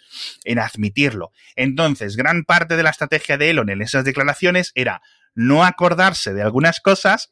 En 0.44 0.58
admitirlo. 0.58 1.30
Entonces, 1.54 2.16
gran 2.16 2.42
parte 2.44 2.76
de 2.76 2.82
la 2.82 2.90
estrategia 2.90 3.38
de 3.38 3.50
Elon 3.50 3.70
en 3.70 3.80
esas 3.80 4.04
declaraciones 4.04 4.72
era 4.74 5.02
no 5.36 5.64
acordarse 5.64 6.34
de 6.34 6.42
algunas 6.42 6.80
cosas 6.80 7.28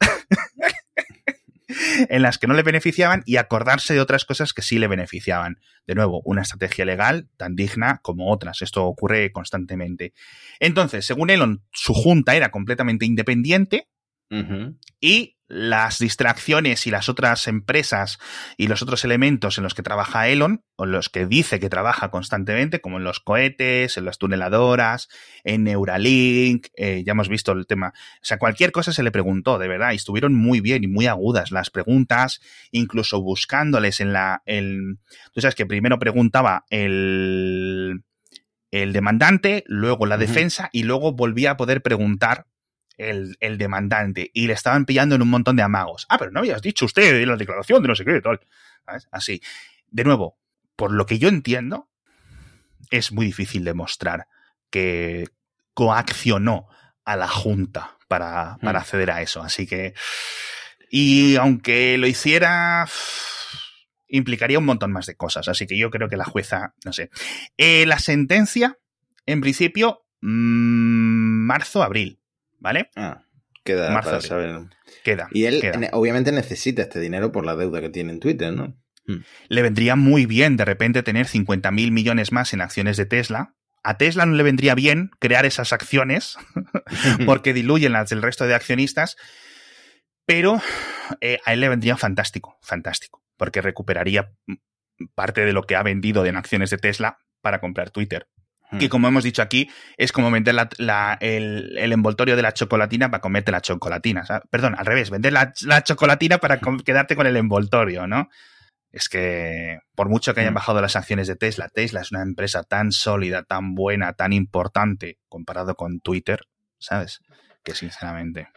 en 2.09 2.23
las 2.23 2.39
que 2.39 2.47
no 2.47 2.55
le 2.55 2.63
beneficiaban 2.63 3.23
y 3.27 3.37
acordarse 3.37 3.95
de 3.95 4.01
otras 4.01 4.25
cosas 4.25 4.53
que 4.53 4.63
sí 4.63 4.79
le 4.79 4.89
beneficiaban. 4.89 5.61
De 5.87 5.95
nuevo, 5.95 6.23
una 6.25 6.43
estrategia 6.43 6.85
legal 6.85 7.29
tan 7.37 7.57
digna 7.57 8.01
como 8.03 8.31
otras. 8.31 8.63
Esto 8.63 8.85
ocurre 8.85 9.33
constantemente. 9.33 10.13
Entonces, 10.61 11.07
según 11.07 11.31
Elon, 11.31 11.63
su 11.73 11.95
junta 11.95 12.35
era 12.37 12.51
completamente 12.51 13.07
independiente 13.07 13.89
y 15.01 15.39
las 15.49 15.99
distracciones 15.99 16.87
y 16.87 16.91
las 16.91 17.09
otras 17.09 17.49
empresas 17.49 18.19
y 18.59 18.67
los 18.67 18.83
otros 18.83 19.05
elementos 19.05 19.57
en 19.57 19.65
los 19.65 19.73
que 19.73 19.83
trabaja 19.83 20.29
Elon, 20.29 20.63
o 20.77 20.85
en 20.85 20.93
los 20.93 21.09
que 21.09 21.27
dice 21.27 21.59
que 21.59 21.71
trabaja 21.71 22.11
constantemente, 22.11 22.81
como 22.81 22.99
en 22.99 23.05
los 23.05 23.21
cohetes, 23.21 23.97
en 23.97 24.05
las 24.05 24.19
tuneladoras, 24.19 25.09
en 25.45 25.65
Neuralink, 25.65 26.67
eh, 26.77 27.03
ya 27.05 27.13
hemos 27.13 27.31
visto 27.31 27.53
el 27.53 27.67
tema. 27.67 27.95
O 27.97 28.25
sea, 28.25 28.39
cualquier 28.39 28.73
cosa 28.73 28.93
se 28.93 29.03
le 29.03 29.11
preguntó, 29.11 29.59
de 29.59 29.69
verdad, 29.69 29.93
y 29.93 29.97
estuvieron 29.97 30.35
muy 30.35 30.61
bien 30.61 30.85
y 30.85 30.87
muy 30.87 31.07
agudas 31.07 31.51
las 31.51 31.71
preguntas, 31.71 32.41
incluso 32.71 33.23
buscándoles 33.23 34.01
en 34.01 34.13
la. 34.13 34.43
El, 34.45 34.99
tú 35.33 35.41
sabes 35.41 35.55
que 35.55 35.67
primero 35.67 35.99
preguntaba 35.99 36.67
el, 36.69 38.03
el 38.71 38.93
demandante, 38.93 39.65
luego 39.67 40.05
la 40.05 40.19
defensa, 40.19 40.69
y 40.73 40.83
luego 40.83 41.13
volvía 41.13 41.53
a 41.53 41.57
poder 41.57 41.81
preguntar 41.81 42.47
el, 42.99 43.59
demandante 43.59 44.31
y 44.35 44.47
le 44.47 44.53
estaban 44.53 44.85
pillando 44.85 45.15
en 45.15 45.23
un 45.23 45.31
montón 45.31 45.57
de 45.57 45.63
amagos. 45.63 46.07
Ah, 46.09 46.19
pero 46.19 46.31
no 46.31 46.41
habías 46.41 46.61
dicho 46.61 46.85
usted 46.85 47.23
en 47.23 47.29
la 47.29 47.37
declaración 47.37 47.83
de 47.83 47.89
no 47.89 47.95
sé 47.95 48.05
qué, 48.05 48.21
tal. 48.21 48.41
Así. 49.11 49.41
De 49.91 50.05
nuevo, 50.05 50.39
por 50.77 50.93
lo 50.93 51.07
que 51.07 51.19
yo 51.19 51.29
entiendo, 51.29 51.89
es 52.91 53.13
muy 53.13 53.27
difícil 53.27 53.65
demostrar 53.65 54.27
que 54.71 55.29
coaccionó 55.75 56.69
a 57.05 57.17
la 57.17 57.29
Junta 57.29 57.97
para, 58.09 58.59
para 58.61 58.79
hmm. 58.79 58.83
acceder 58.83 59.11
a 59.11 59.23
eso. 59.23 59.43
Así 59.43 59.67
que. 59.67 59.95
Y 60.91 61.37
aunque 61.37 61.99
lo 61.99 62.07
hiciera 62.07 62.87
implicaría 64.09 64.59
un 64.59 64.65
montón 64.65 64.91
más 64.91 65.07
de 65.07 65.17
cosas. 65.17 65.49
Así 65.49 65.67
que 65.67 65.79
yo 65.79 65.91
creo 65.91 66.09
que 66.09 66.17
la 66.17 66.25
jueza, 66.25 66.75
no 66.85 66.93
sé. 66.93 67.11
Eh, 67.57 67.87
la 67.87 67.99
sentencia, 67.99 68.79
en 69.27 69.41
principio, 69.41 70.05
mm, 70.21 71.47
marzo, 71.47 71.83
abril. 71.83 72.18
¿Vale? 72.59 72.91
Ah, 72.97 73.23
queda 73.65 73.93
para 74.01 74.21
saber. 74.21 74.61
Queda. 75.05 75.29
Y 75.33 75.45
él 75.45 75.63
obviamente 75.93 76.33
necesita 76.33 76.83
este 76.83 77.01
dinero 77.01 77.33
por 77.33 77.45
la 77.45 77.57
deuda 77.57 77.81
que 77.81 77.91
tiene 77.91 78.13
en 78.13 78.21
Twitter, 78.21 78.53
¿no? 78.53 78.77
Hmm. 79.07 79.23
Le 79.49 79.63
vendría 79.63 79.97
muy 79.97 80.27
bien 80.27 80.57
de 80.57 80.65
repente 80.65 81.03
tener 81.03 81.27
50 81.27 81.71
mil 81.71 81.93
millones 81.93 82.33
más 82.33 82.53
en 82.53 82.61
acciones 82.61 82.97
de 82.97 83.07
Tesla. 83.07 83.55
A 83.83 83.97
Tesla 83.97 84.27
no 84.27 84.35
le 84.35 84.43
vendría 84.43 84.75
bien 84.75 85.11
crear 85.19 85.47
esas 85.47 85.73
acciones 85.73 86.37
porque 87.27 87.55
diluyen 87.55 87.93
las 87.93 88.11
del 88.11 88.23
resto 88.23 88.47
de 88.47 88.55
accionistas, 88.55 89.17
pero 90.27 90.61
eh, 91.21 91.39
a 91.45 91.55
él 91.55 91.61
le 91.61 91.69
vendría 91.69 91.97
fantástico, 91.97 92.59
fantástico, 92.61 93.23
porque 93.37 93.63
recuperaría 93.63 94.33
parte 95.15 95.45
de 95.45 95.53
lo 95.53 95.63
que 95.63 95.77
ha 95.77 95.83
vendido 95.83 96.27
en 96.27 96.37
acciones 96.37 96.71
de 96.71 96.79
Tesla 96.79 97.19
para 97.41 97.61
comprar 97.61 97.91
Twitter 97.91 98.29
que 98.79 98.87
hmm. 98.87 98.89
como 98.89 99.09
hemos 99.09 99.25
dicho 99.25 99.43
aquí, 99.43 99.71
es 99.97 100.13
como 100.13 100.31
vender 100.31 100.55
el, 101.21 101.93
envoltorio 101.93 102.37
de 102.37 102.43
la 102.43 102.53
chocolatina 102.53 103.11
para 103.11 103.21
comerte 103.21 103.53
la 103.53 103.61
chocolatina. 103.61 104.25
Perdón, 104.51 104.75
al 104.79 104.87
revés, 104.87 105.11
vender 105.11 105.33
la, 105.33 105.53
chocolatina 105.83 106.39
para 106.39 106.61
quedarte 106.85 107.17
con 107.17 107.27
el 107.27 107.37
envoltorio, 107.37 108.07
¿no? 108.07 108.29
Es 108.91 109.09
que 109.09 109.79
por 109.95 110.09
mucho 110.09 110.35
que 110.35 110.41
hayan 110.41 110.53
hmm. 110.53 110.57
bajado 110.57 110.81
las 110.81 110.97
acciones 110.97 111.29
de 111.29 111.37
Tesla, 111.37 111.69
Tesla 111.69 112.01
es 112.01 112.11
una 112.11 112.23
empresa 112.23 112.63
tan 112.63 112.93
sólida, 112.93 113.43
tan 113.43 113.75
buena, 113.75 114.15
tan 114.15 114.33
importante 114.33 115.19
comparado 115.29 115.75
con 115.75 116.01
Twitter, 116.01 116.41
¿sabes? 116.79 117.21
Que 117.63 117.75
sinceramente. 117.75 118.49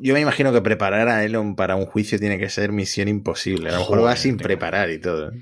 Yo 0.00 0.14
me 0.14 0.20
imagino 0.20 0.52
que 0.52 0.60
preparar 0.60 1.08
a 1.08 1.24
Elon 1.24 1.54
para 1.54 1.76
un 1.76 1.86
juicio 1.86 2.18
tiene 2.18 2.38
que 2.38 2.48
ser 2.48 2.72
misión 2.72 3.08
imposible. 3.08 3.70
A 3.70 3.72
lo 3.72 3.78
mejor 3.78 4.04
va 4.04 4.16
sin 4.16 4.36
preparar 4.36 4.90
y 4.90 5.00
todo. 5.00 5.32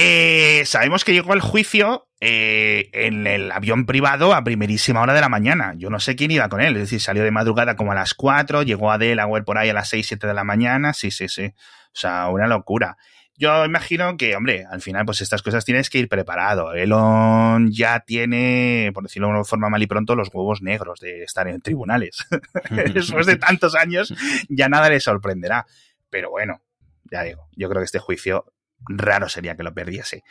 Eh, 0.00 0.62
sabemos 0.64 1.04
que 1.04 1.12
llegó 1.12 1.32
al 1.32 1.40
juicio 1.40 2.06
eh, 2.20 2.88
en 2.92 3.26
el 3.26 3.50
avión 3.50 3.84
privado 3.84 4.32
a 4.32 4.44
primerísima 4.44 5.02
hora 5.02 5.12
de 5.12 5.20
la 5.20 5.28
mañana. 5.28 5.74
Yo 5.76 5.90
no 5.90 5.98
sé 5.98 6.14
quién 6.14 6.30
iba 6.30 6.48
con 6.48 6.60
él, 6.60 6.76
es 6.76 6.82
decir, 6.82 7.00
salió 7.00 7.24
de 7.24 7.32
madrugada 7.32 7.74
como 7.74 7.90
a 7.90 7.96
las 7.96 8.14
4, 8.14 8.62
llegó 8.62 8.92
a 8.92 8.98
Delaware 8.98 9.42
por 9.42 9.58
ahí 9.58 9.70
a 9.70 9.74
las 9.74 9.88
6, 9.88 10.06
7 10.06 10.28
de 10.28 10.34
la 10.34 10.44
mañana, 10.44 10.92
sí, 10.92 11.10
sí, 11.10 11.28
sí. 11.28 11.46
O 11.46 11.94
sea, 11.94 12.28
una 12.28 12.46
locura. 12.46 12.96
Yo 13.36 13.64
imagino 13.64 14.16
que, 14.16 14.36
hombre, 14.36 14.66
al 14.70 14.82
final, 14.82 15.04
pues 15.04 15.20
estas 15.20 15.42
cosas 15.42 15.64
tienes 15.64 15.90
que 15.90 15.98
ir 15.98 16.08
preparado. 16.08 16.74
Elon 16.74 17.72
ya 17.72 17.98
tiene, 17.98 18.92
por 18.94 19.02
decirlo 19.02 19.26
de 19.26 19.34
una 19.34 19.44
forma 19.44 19.68
mal 19.68 19.82
y 19.82 19.88
pronto, 19.88 20.14
los 20.14 20.28
huevos 20.32 20.62
negros 20.62 21.00
de 21.00 21.24
estar 21.24 21.48
en 21.48 21.60
tribunales. 21.60 22.24
Después 22.94 23.26
de 23.26 23.34
tantos 23.34 23.74
años, 23.74 24.14
ya 24.48 24.68
nada 24.68 24.90
le 24.90 25.00
sorprenderá. 25.00 25.66
Pero 26.08 26.30
bueno, 26.30 26.62
ya 27.10 27.24
digo, 27.24 27.48
yo 27.56 27.68
creo 27.68 27.80
que 27.80 27.86
este 27.86 27.98
juicio 27.98 28.44
raro 28.86 29.28
sería 29.28 29.56
que 29.56 29.62
lo 29.62 29.74
perdiese. 29.74 30.22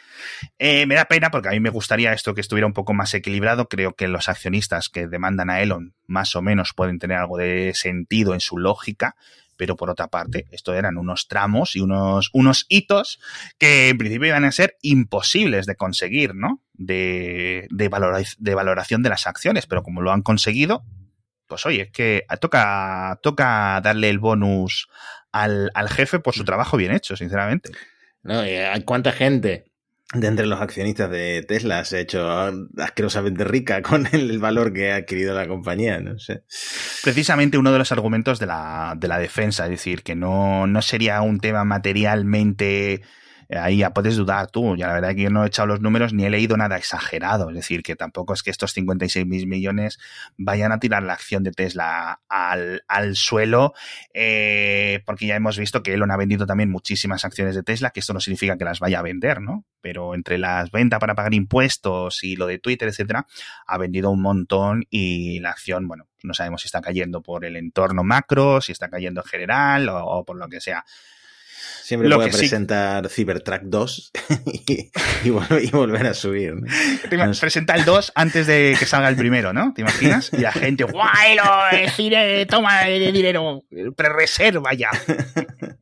Eh, 0.58 0.86
me 0.86 0.96
da 0.96 1.06
pena 1.06 1.32
porque 1.32 1.50
a 1.50 1.52
mí 1.52 1.60
me 1.60 1.70
gustaría 1.70 2.14
esto 2.14 2.34
que 2.34 2.42
estuviera 2.42 2.68
un 2.68 2.74
poco 2.74 2.94
más 2.94 3.14
equilibrado. 3.14 3.68
Creo 3.68 3.94
que 3.94 4.08
los 4.08 4.30
accionistas 4.30 4.90
que 4.90 5.08
demandan 5.08 5.50
a 5.50 5.62
Elon 5.62 5.94
más 6.06 6.36
o 6.36 6.42
menos 6.42 6.74
pueden 6.74 7.00
tener 7.00 7.18
algo 7.18 7.38
de 7.38 7.74
sentido 7.76 8.34
en 8.34 8.40
su 8.40 8.58
lógica. 8.58 9.16
Pero 9.58 9.76
por 9.76 9.90
otra 9.90 10.08
parte, 10.08 10.46
esto 10.52 10.76
eran 10.76 10.98
unos 10.98 11.28
tramos 11.28 11.76
y 11.76 11.80
unos, 11.80 12.30
unos 12.32 12.68
hitos 12.70 13.20
que 13.58 13.90
en 13.90 13.98
principio 13.98 14.28
iban 14.28 14.46
a 14.46 14.52
ser 14.52 14.78
imposibles 14.84 15.66
de 15.66 15.76
conseguir, 15.76 16.36
¿no? 16.36 16.62
De, 16.74 17.68
de, 17.72 17.90
de 18.38 18.56
valoración 18.56 19.02
de 19.02 19.10
las 19.10 19.26
acciones. 19.26 19.66
Pero 19.66 19.82
como 19.82 20.02
lo 20.02 20.12
han 20.12 20.22
conseguido, 20.22 20.86
pues 21.48 21.66
oye, 21.66 21.84
es 21.84 21.92
que 21.92 22.26
toca, 22.40 23.20
toca 23.24 23.82
darle 23.82 24.10
el 24.10 24.20
bonus 24.20 24.90
al, 25.32 25.72
al 25.74 25.90
jefe 25.90 26.20
por 26.20 26.36
su 26.36 26.44
trabajo 26.44 26.78
bien 26.78 26.92
hecho, 26.92 27.16
sinceramente. 27.16 27.72
¿No? 28.28 28.42
¿Cuánta 28.86 29.12
gente 29.12 29.66
de 30.14 30.28
entre 30.28 30.46
los 30.46 30.62
accionistas 30.62 31.12
de 31.12 31.44
Tesla 31.46 31.84
se 31.84 31.98
ha 31.98 32.00
hecho 32.00 32.30
asquerosamente 32.78 33.44
rica 33.44 33.82
con 33.84 34.08
el 34.14 34.40
valor 34.40 34.74
que 34.74 34.92
ha 34.92 34.98
adquirido 34.98 35.34
la 35.34 35.48
compañía? 35.48 36.00
No 36.00 36.20
sé. 36.20 36.44
Precisamente 37.04 37.58
uno 37.58 37.72
de 37.72 37.80
los 37.80 37.92
argumentos 37.92 38.40
de 38.40 38.46
la, 38.46 38.94
de 38.98 39.08
la 39.08 39.20
defensa, 39.20 39.66
es 39.66 39.72
decir, 39.72 40.04
que 40.04 40.16
no, 40.16 40.68
no 40.68 40.82
sería 40.82 41.22
un 41.22 41.40
tema 41.40 41.64
materialmente 41.64 43.02
ahí 43.50 43.78
ya 43.78 43.94
puedes 43.94 44.16
dudar 44.18 44.48
tú. 44.52 44.76
Ya 44.76 44.88
la 44.88 44.94
verdad 44.94 45.12
es 45.12 45.16
que 45.16 45.24
yo 45.24 45.30
no 45.30 45.44
he 45.44 45.48
echado 45.48 45.68
los 45.68 45.82
números 45.82 46.14
ni 46.14 46.26
he 46.26 46.30
leído 46.30 46.58
nada 46.58 46.78
exagerado. 46.78 47.50
Es 47.50 47.56
decir, 47.56 47.84
que 47.84 47.96
tampoco 47.96 48.34
es 48.34 48.44
que 48.44 48.52
estos 48.52 48.74
56 48.74 49.26
mil 49.26 49.48
millones 49.48 50.00
vayan 50.38 50.72
a 50.72 50.80
tirar 50.80 51.04
la 51.04 51.14
acción 51.14 51.44
de 51.44 51.52
Tesla 51.52 52.22
al, 52.28 52.84
al 52.88 53.16
suelo, 53.16 53.74
eh, 54.14 55.02
porque 55.06 55.28
ya 55.28 55.36
hemos 55.36 55.58
visto 55.58 55.84
que 55.84 55.94
Elon 55.94 56.12
ha 56.12 56.18
vendido 56.18 56.46
también 56.46 56.70
muchísimas 56.70 57.24
acciones 57.26 57.56
de 57.56 57.64
Tesla, 57.64 57.92
que 57.92 58.02
esto 58.02 58.14
no 58.14 58.20
significa 58.20 58.58
que 58.58 58.66
las 58.66 58.80
vaya 58.80 59.00
a 59.00 59.04
vender, 59.04 59.42
¿no? 59.42 59.66
Pero 59.82 60.16
entre 60.16 60.38
las 60.38 60.72
ventas 60.72 61.00
para 61.00 61.16
pagar 61.16 61.34
impuestos 61.34 62.24
y 62.24 62.36
lo 62.36 62.48
de 62.48 62.60
Twitter, 62.60 62.90
etcétera, 62.90 63.28
ha 63.66 63.78
vendido 63.78 64.10
un 64.10 64.22
montón 64.22 64.86
y 64.90 65.40
la 65.40 65.52
acción, 65.52 65.88
bueno, 65.88 66.08
no 66.24 66.34
sabemos 66.34 66.62
si 66.62 66.68
está 66.68 66.82
cayendo 66.82 67.22
por 67.22 67.46
el 67.46 67.56
entorno 67.56 68.04
macro, 68.04 68.60
si 68.60 68.72
está 68.72 68.90
cayendo 68.90 69.22
en 69.22 69.28
general 69.28 69.90
o 69.90 70.26
por 70.26 70.38
lo 70.38 70.50
que 70.50 70.60
sea. 70.60 70.84
Siempre 71.84 72.10
puede 72.10 72.30
presentar 72.30 73.10
Cybertruck 73.10 73.62
2 73.64 74.12
y, 74.68 74.92
y, 75.24 75.30
volver 75.72 76.08
a 76.08 76.14
subir. 76.14 76.56
¿no? 76.56 77.32
Presenta 77.40 77.76
el 77.76 77.86
2 77.86 78.12
antes 78.16 78.46
de 78.46 78.76
que 78.78 78.86
salga 78.86 79.10
el 79.10 79.16
primero, 79.16 79.54
¿no? 79.54 79.74
¿Te 79.74 79.82
imaginas? 79.82 80.32
Y 80.34 80.38
la 80.38 80.52
gente, 80.52 80.84
¡guay! 80.84 81.36
Lo, 81.38 81.90
cine, 81.96 82.46
toma 82.46 82.88
el 82.88 83.14
dinero, 83.14 83.64
pre-reserva 83.96 84.74
ya. 84.74 84.90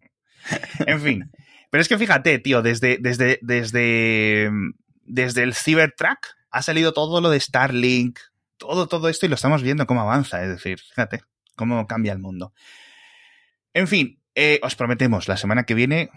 en 0.86 1.02
fin. 1.02 1.32
Pero 1.72 1.82
es 1.82 1.88
que 1.88 1.98
fíjate, 1.98 2.40
tío, 2.40 2.62
desde, 2.62 2.98
desde, 3.00 3.40
desde, 3.42 4.50
desde 5.04 5.44
el 5.44 5.56
Cybertruck 5.56 6.20
ha 6.52 6.62
salido 6.62 6.94
todo 6.94 7.20
lo 7.20 7.30
de 7.30 7.40
Starlink, 7.40 8.20
todo, 8.58 8.88
todo 8.88 9.10
esto 9.10 9.26
y 9.26 9.30
lo 9.30 9.36
estamos 9.36 9.62
viendo 9.62 9.86
cómo 9.86 10.02
avanza. 10.02 10.42
Es 10.44 10.50
decir, 10.50 10.80
fíjate 10.80 11.22
cómo 11.56 11.88
cambia 11.88 12.14
el 12.14 12.20
mundo. 12.20 12.54
En 13.74 13.88
fin, 13.88 14.22
eh, 14.36 14.60
os 14.64 14.76
prometemos, 14.76 15.28
la 15.28 15.38
semana 15.38 15.64
que 15.64 15.74
viene 15.74 16.10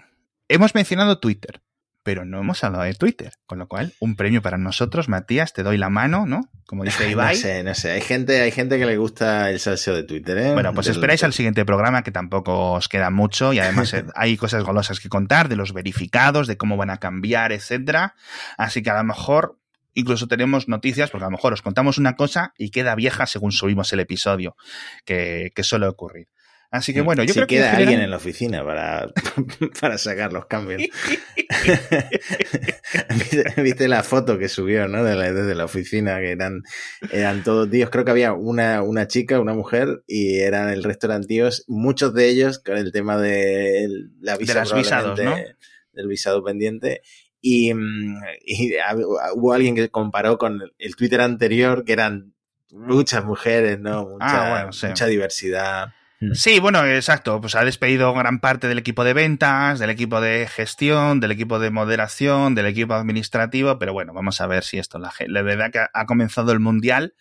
hemos 0.49 0.75
mencionado 0.75 1.19
Twitter, 1.19 1.63
pero 2.03 2.25
no 2.25 2.41
hemos 2.41 2.65
hablado 2.65 2.85
de 2.85 2.95
Twitter, 2.95 3.35
con 3.47 3.59
lo 3.59 3.69
cual 3.69 3.93
un 4.01 4.17
premio 4.17 4.41
para 4.41 4.57
nosotros, 4.57 5.09
Matías, 5.09 5.53
te 5.53 5.63
doy 5.63 5.77
la 5.77 5.91
mano, 5.91 6.27
¿no? 6.27 6.51
Como 6.67 6.85
dice 6.85 7.07
Ibai. 7.11 7.37
No 7.37 7.41
sé, 7.41 7.63
no 7.63 7.75
sé, 7.75 7.91
hay 7.91 8.01
gente, 8.01 8.41
hay 8.41 8.51
gente 8.51 8.79
que 8.79 8.87
le 8.87 8.97
gusta 8.97 9.51
el 9.51 9.61
salseo 9.61 9.95
de 9.95 10.05
Twitter, 10.05 10.39
¿eh? 10.39 10.53
Bueno, 10.55 10.73
pues 10.73 10.89
esperáis 10.89 11.23
al 11.23 11.33
siguiente 11.33 11.65
programa 11.65 12.03
que 12.03 12.11
tampoco 12.11 12.73
os 12.73 12.89
queda 12.89 13.11
mucho 13.11 13.53
y 13.53 13.59
además 13.59 13.93
eh, 13.95 14.05
hay 14.15 14.37
cosas 14.37 14.65
golosas 14.65 15.01
que 15.01 15.09
contar 15.09 15.49
de 15.49 15.57
los 15.57 15.73
verificados, 15.73 16.47
de 16.47 16.57
cómo 16.57 16.77
van 16.77 16.91
a 16.91 16.97
cambiar, 16.97 17.53
etcétera. 17.53 18.15
Así 18.57 18.83
que 18.83 18.91
a 18.91 18.97
lo 18.97 19.05
mejor 19.05 19.59
incluso 19.93 20.29
tenemos 20.29 20.67
noticias, 20.69 21.11
porque 21.11 21.25
a 21.25 21.29
lo 21.29 21.33
mejor 21.33 21.53
os 21.53 21.63
contamos 21.63 21.99
una 21.99 22.17
cosa 22.17 22.55
y 22.57 22.71
queda 22.71 22.95
vieja 22.95 23.27
según 23.27 23.53
subimos 23.53 23.93
el 23.93 24.01
episodio, 24.01 24.57
que, 25.05 25.53
que 25.55 25.63
suele 25.63 25.87
ocurrir. 25.87 26.29
Así 26.71 26.93
que 26.93 27.01
bueno, 27.01 27.23
yo 27.23 27.33
si 27.33 27.41
creo 27.41 27.47
queda 27.47 27.77
alguien 27.77 28.01
en 28.01 28.11
la 28.11 28.19
oficina 28.19 28.63
para, 28.63 29.11
para 29.81 29.97
sacar 29.97 30.35
los 30.35 30.45
cambios. 30.47 30.83
¿Viste, 33.57 33.89
la 33.89 34.03
foto 34.03 34.39
que 34.39 34.51
subió, 34.51 34.87
¿no? 34.87 35.03
De 35.03 35.15
la, 35.15 35.33
desde 35.33 35.55
la 35.55 35.65
oficina, 35.65 36.21
que 36.21 36.33
eran, 36.33 36.63
eran 37.11 37.43
todos 37.43 37.71
tíos. 37.71 37.89
Creo 37.89 38.05
que 38.05 38.11
había 38.11 38.35
una, 38.35 38.83
una 38.83 39.07
chica, 39.07 39.41
una 39.41 39.55
mujer, 39.55 40.03
y 40.07 40.41
eran 40.41 40.69
el 40.69 40.85
resto 40.85 41.07
eran 41.07 41.25
tíos, 41.25 41.65
muchos 41.69 42.13
de 42.13 42.29
ellos 42.29 42.59
con 42.59 42.77
el 42.77 42.93
tema 42.93 43.17
de 43.17 43.89
la 44.21 44.37
visa 44.37 44.63
de 44.63 44.75
visados, 44.75 45.19
¿no? 45.19 45.37
del 45.93 46.07
visado 46.07 46.45
pendiente. 46.45 47.01
Y, 47.41 47.73
mm, 47.73 48.21
y, 48.45 48.75
hubo 49.35 49.55
alguien 49.55 49.75
que 49.75 49.89
comparó 49.89 50.37
con 50.37 50.61
el 50.79 50.97
Twitter 50.97 51.23
anterior, 51.23 51.85
que 51.85 51.95
eran 51.95 52.35
muchas 52.71 53.25
mujeres, 53.25 53.79
¿no? 53.79 54.07
Mucha, 54.07 54.61
ah, 54.61 54.67
mucha 54.67 55.07
diversidad. 55.07 55.95
Mm. 56.21 56.33
Sí, 56.35 56.59
bueno, 56.59 56.85
exacto. 56.85 57.41
Pues 57.41 57.55
ha 57.55 57.65
despedido 57.65 58.13
gran 58.15 58.41
parte 58.41 58.69
del 58.69 58.79
equipo 58.79 59.05
de 59.05 59.15
ventas, 59.15 59.79
del 59.79 59.91
equipo 59.91 60.21
de 60.21 60.49
gestión, 60.49 61.21
del 61.21 61.33
equipo 61.33 61.59
de 61.59 61.71
moderación, 61.71 62.55
del 62.55 62.67
equipo 62.67 62.95
administrativo, 62.95 63.79
pero 63.79 63.93
bueno, 63.93 64.13
vamos 64.13 64.41
a 64.41 64.47
ver 64.47 64.65
si 64.65 64.79
esto, 64.79 64.99
la, 64.99 65.13
la 65.27 65.43
verdad 65.43 65.71
que 65.71 65.81
ha 65.93 66.07
comenzado 66.07 66.53
el 66.53 66.61
mundial 66.61 67.15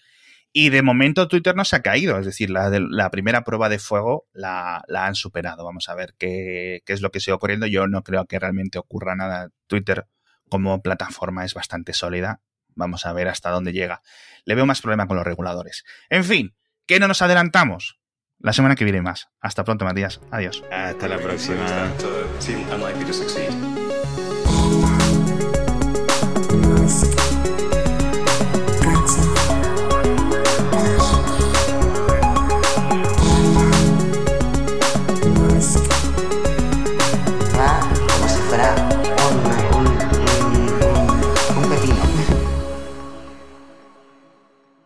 y 0.60 0.70
de 0.70 0.82
momento 0.82 1.28
Twitter 1.28 1.56
no 1.56 1.66
se 1.66 1.76
ha 1.76 1.82
caído, 1.84 2.18
es 2.18 2.26
decir, 2.26 2.50
la, 2.50 2.72
la 2.72 3.12
primera 3.12 3.43
prueba 3.43 3.70
de 3.70 3.78
fuego 3.78 4.28
la, 4.34 4.84
la, 4.88 5.06
han 5.06 5.14
superado. 5.14 5.64
Vamos 5.64 5.88
a 5.89 5.93
ver 5.93 6.16
qué, 6.18 6.82
qué 6.86 6.93
es 6.93 7.02
lo 7.02 7.12
que 7.12 7.20
sigue 7.20 7.34
ocurriendo. 7.34 7.68
Yo 7.68 7.88
no 7.88 8.02
creo 8.04 8.26
que 8.26 8.39
realmente 8.39 8.80
ocurra 8.80 9.16
nada. 9.16 9.50
Twitter 9.68 10.08
como 10.50 10.82
plataforma 10.82 11.45
es 11.45 11.54
bastante 11.54 11.93
sólida. 11.93 12.41
Vamos 12.74 13.06
a 13.06 13.14
ver 13.14 13.28
hasta 13.28 13.52
dónde 13.52 13.74
llega. 13.74 14.02
Le 14.45 14.56
veo 14.56 14.66
más 14.66 14.82
problema 14.82 15.06
con 15.06 15.18
los 15.18 15.26
reguladores. 15.26 15.84
En 16.10 16.24
fin, 16.24 16.56
¿qué 16.88 17.00
no 17.00 17.08
nos 17.08 17.22
adelantamos? 17.22 18.00
La 18.39 18.53
semana 18.53 18.75
que 18.75 18.83
viene 18.83 19.01
más. 19.01 19.29
Hasta 19.41 19.63
pronto, 19.63 19.85
Matías. 19.85 20.21
Adiós. 20.31 20.63
Hasta 20.71 21.07
la 21.07 21.17
próxima. 21.17 21.91